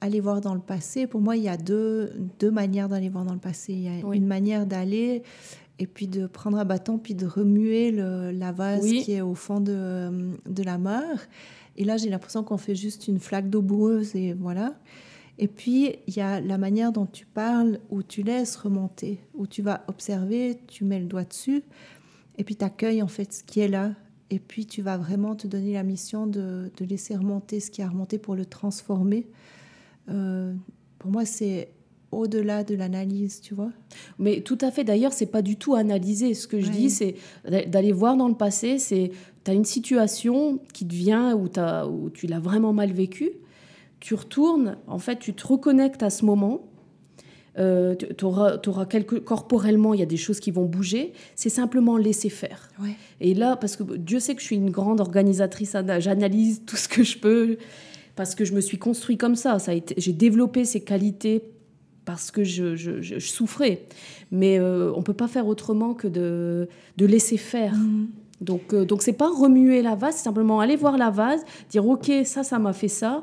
aller 0.00 0.20
voir 0.20 0.40
dans 0.40 0.54
le 0.54 0.60
passé? 0.60 1.06
Pour 1.06 1.20
moi, 1.20 1.36
il 1.36 1.44
y 1.44 1.48
a 1.48 1.56
deux, 1.56 2.12
deux 2.40 2.50
manières 2.50 2.88
d'aller 2.88 3.08
voir 3.08 3.24
dans 3.24 3.32
le 3.32 3.38
passé. 3.38 3.72
Il 3.72 3.82
y 3.82 3.88
a 3.88 4.14
une 4.14 4.26
manière 4.26 4.66
d'aller 4.66 5.22
et 5.78 5.86
puis 5.86 6.08
de 6.08 6.26
prendre 6.26 6.58
un 6.58 6.64
bâton 6.64 6.98
puis 6.98 7.14
de 7.14 7.26
remuer 7.26 7.92
le, 7.92 8.32
la 8.32 8.50
vase 8.50 8.84
qui 8.84 9.12
est 9.12 9.20
au 9.20 9.34
fond 9.34 9.60
de, 9.60 10.30
de 10.46 10.62
la 10.64 10.78
mer. 10.78 11.28
Et 11.76 11.84
là, 11.84 11.96
j'ai 11.96 12.10
l'impression 12.10 12.44
qu'on 12.44 12.56
fait 12.56 12.74
juste 12.74 13.08
une 13.08 13.18
flaque 13.18 13.50
d'eau 13.50 13.62
boueuse 13.62 14.14
et 14.14 14.32
voilà. 14.32 14.74
Et 15.38 15.48
puis, 15.48 15.96
il 16.06 16.16
y 16.16 16.20
a 16.20 16.40
la 16.40 16.58
manière 16.58 16.92
dont 16.92 17.06
tu 17.06 17.26
parles 17.26 17.80
où 17.90 18.02
tu 18.02 18.22
laisses 18.22 18.54
remonter, 18.56 19.20
où 19.34 19.46
tu 19.46 19.62
vas 19.62 19.84
observer, 19.88 20.58
tu 20.68 20.84
mets 20.84 21.00
le 21.00 21.06
doigt 21.06 21.24
dessus 21.24 21.64
et 22.38 22.44
puis 22.44 22.56
tu 22.56 22.64
accueilles 22.64 23.02
en 23.02 23.08
fait 23.08 23.32
ce 23.32 23.42
qui 23.42 23.60
est 23.60 23.68
là. 23.68 23.92
Et 24.30 24.38
puis 24.38 24.66
tu 24.66 24.82
vas 24.82 24.96
vraiment 24.96 25.36
te 25.36 25.46
donner 25.46 25.74
la 25.74 25.82
mission 25.82 26.26
de, 26.26 26.70
de 26.76 26.84
laisser 26.84 27.14
remonter 27.14 27.60
ce 27.60 27.70
qui 27.70 27.82
a 27.82 27.88
remonté 27.88 28.18
pour 28.18 28.34
le 28.34 28.46
transformer. 28.46 29.26
Euh, 30.08 30.52
pour 30.98 31.10
moi, 31.10 31.24
c'est 31.24 31.70
au-delà 32.10 32.64
de 32.64 32.74
l'analyse, 32.74 33.40
tu 33.40 33.54
vois. 33.54 33.70
Mais 34.18 34.40
tout 34.40 34.58
à 34.60 34.70
fait. 34.70 34.84
D'ailleurs, 34.84 35.12
c'est 35.12 35.26
pas 35.26 35.42
du 35.42 35.56
tout 35.56 35.74
analyser. 35.74 36.34
Ce 36.34 36.46
que 36.46 36.60
je 36.60 36.70
dis, 36.70 36.90
c'est 36.90 37.16
d'aller 37.44 37.92
voir 37.92 38.16
dans 38.16 38.28
le 38.28 38.34
passé. 38.34 38.78
C'est 38.78 39.10
tu 39.44 39.50
as 39.50 39.54
une 39.54 39.64
situation 39.64 40.58
qui 40.72 40.86
te 40.86 40.94
vient 40.94 41.34
où, 41.34 41.48
as, 41.56 41.86
où 41.86 42.10
tu 42.10 42.26
l'as 42.26 42.40
vraiment 42.40 42.72
mal 42.72 42.92
vécu. 42.92 43.30
Tu 44.00 44.14
retournes, 44.14 44.76
en 44.86 44.98
fait, 44.98 45.18
tu 45.18 45.32
te 45.34 45.46
reconnectes 45.46 46.02
à 46.02 46.10
ce 46.10 46.24
moment 46.24 46.66
euh, 47.56 47.94
tu 47.94 48.24
auras, 48.24 48.56
corporellement, 49.24 49.94
il 49.94 50.00
y 50.00 50.02
a 50.02 50.06
des 50.06 50.16
choses 50.16 50.40
qui 50.40 50.50
vont 50.50 50.64
bouger. 50.64 51.12
C'est 51.36 51.48
simplement 51.50 51.96
laisser 51.96 52.28
faire. 52.28 52.68
Et 53.20 53.32
là, 53.32 53.54
parce 53.56 53.76
que 53.76 53.84
Dieu 53.96 54.18
sait 54.18 54.34
que 54.34 54.40
je 54.40 54.46
suis 54.46 54.56
une 54.56 54.70
grande 54.70 55.00
organisatrice, 55.00 55.76
j'analyse 56.00 56.62
tout 56.66 56.74
ce 56.76 56.88
que 56.88 57.04
je 57.04 57.16
peux, 57.16 57.56
parce 58.16 58.34
que 58.34 58.44
je 58.44 58.54
me 58.54 58.60
suis 58.60 58.78
construit 58.78 59.16
comme 59.16 59.36
ça. 59.36 59.60
ça 59.60 59.70
j'ai 59.96 60.12
développé 60.12 60.64
ces 60.64 60.80
qualités 60.82 61.44
parce 62.04 62.32
que 62.32 62.42
je, 62.42 62.74
je- 62.74 63.00
je- 63.00 63.18
je 63.20 63.26
souffrais. 63.28 63.84
Mais 64.32 64.58
euh, 64.58 64.92
on 64.96 65.02
peut 65.02 65.14
pas 65.14 65.28
faire 65.28 65.46
autrement 65.46 65.94
que 65.94 66.08
de, 66.08 66.68
de 66.96 67.06
laisser 67.06 67.36
faire. 67.36 67.74
Mhm. 67.76 68.08
Donc, 68.44 68.72
euh, 68.72 68.84
donc 68.84 69.02
c'est 69.02 69.12
pas 69.12 69.28
remuer 69.28 69.82
la 69.82 69.94
vase, 69.94 70.16
c'est 70.16 70.24
simplement 70.24 70.60
aller 70.60 70.76
voir 70.76 70.96
la 70.96 71.10
vase, 71.10 71.44
dire 71.70 71.86
ok, 71.86 72.10
ça, 72.24 72.44
ça 72.44 72.58
m'a 72.58 72.72
fait 72.72 72.88
ça. 72.88 73.22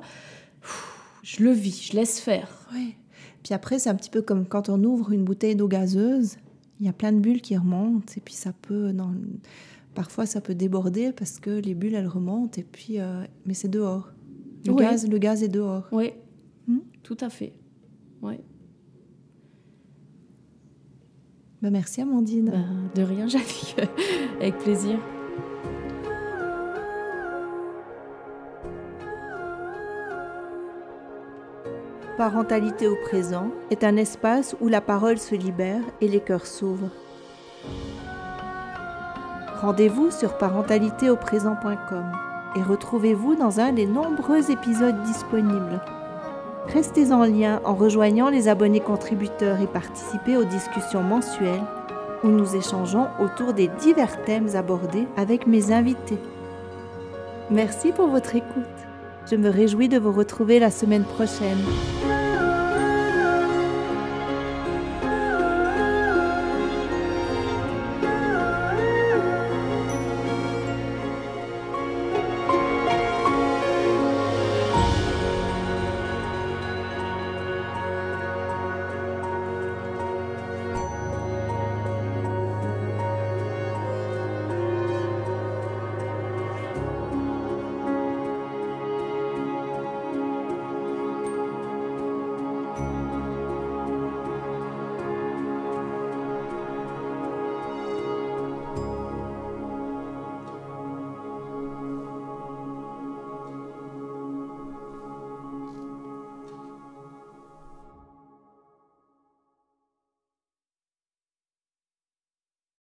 Je 1.24 1.44
le 1.44 1.52
vis, 1.52 1.90
je 1.92 1.96
laisse 1.96 2.20
faire. 2.20 2.50
Ouais. 2.74 2.96
Puis 3.44 3.54
après, 3.54 3.80
c'est 3.80 3.90
un 3.90 3.96
petit 3.96 4.10
peu 4.10 4.22
comme 4.22 4.46
quand 4.46 4.70
on 4.70 4.84
ouvre 4.84 5.12
une 5.12 5.24
bouteille 5.24 5.56
d'eau 5.56 5.68
gazeuse, 5.68 6.38
il 6.80 6.86
y 6.86 6.90
a 6.90 6.94
plein 6.94 7.12
de 7.12 7.20
bulles 7.20 7.42
qui 7.42 7.56
remontent, 7.56 8.14
et 8.18 8.20
puis 8.20 8.34
ça 8.34 8.54
peut, 8.54 8.92
dans 8.92 9.14
parfois 9.94 10.26
ça 10.26 10.42
peut 10.42 10.56
déborder 10.56 11.12
parce 11.12 11.40
que 11.40 11.50
les 11.52 11.76
bulles 11.76 11.96
elles 11.96 12.08
remontent, 12.08 12.60
et 12.60 12.64
puis, 12.64 13.00
euh, 13.00 13.24
mais 13.46 13.54
c'est 13.54 13.68
dehors. 13.68 14.10
Le, 14.66 14.74
gaz, 14.74 15.08
le 15.08 15.18
gaz 15.18 15.44
est 15.44 15.48
dehors. 15.48 15.88
Oui, 15.92 16.12
Hmm? 16.68 16.80
tout 17.04 17.18
à 17.22 17.30
fait. 17.30 17.54
Ouais. 18.22 18.40
Ben, 21.62 21.70
merci 21.70 22.02
Amandine. 22.02 22.50
Ben, 22.50 22.66
de 22.96 23.04
rien, 23.04 23.28
Jackie. 23.30 23.76
Avec 24.40 24.58
plaisir. 24.58 24.98
Parentalité 32.18 32.88
au 32.88 32.96
présent 32.96 33.52
est 33.70 33.84
un 33.84 33.96
espace 33.96 34.56
où 34.60 34.68
la 34.68 34.82
parole 34.82 35.18
se 35.18 35.36
libère 35.36 35.82
et 36.02 36.08
les 36.08 36.20
cœurs 36.20 36.46
s'ouvrent. 36.46 36.90
Rendez-vous 39.62 40.10
sur 40.10 40.38
parentalitéauprésent.com 40.38 42.12
et 42.56 42.62
retrouvez-vous 42.64 43.36
dans 43.36 43.60
un 43.60 43.72
des 43.72 43.86
nombreux 43.86 44.52
épisodes 44.52 45.02
disponibles. 45.04 45.80
Restez 46.68 47.12
en 47.12 47.24
lien 47.24 47.60
en 47.66 47.74
rejoignant 47.74 48.30
les 48.30 48.48
abonnés 48.48 48.80
contributeurs 48.80 49.60
et 49.62 49.68
participez 49.68 50.38
aux 50.38 50.46
discussions 50.46 51.02
mensuelles 51.02 51.64
où 52.24 52.28
nous 52.28 52.56
échangeons 52.56 53.08
autour 53.20 53.54
des 53.54 53.68
divers 53.68 54.24
thèmes 54.24 54.56
abordés 54.56 55.08
avec 55.18 55.48
mes 55.48 55.72
invités. 55.72 56.20
Merci 57.50 57.92
pour 57.92 58.08
votre 58.08 58.36
écoute. 58.36 58.66
Je 59.30 59.36
me 59.36 59.50
réjouis 59.50 59.90
de 59.90 60.00
vous 60.00 60.12
retrouver 60.12 60.60
la 60.60 60.72
semaine 60.72 61.04
prochaine. 61.04 61.60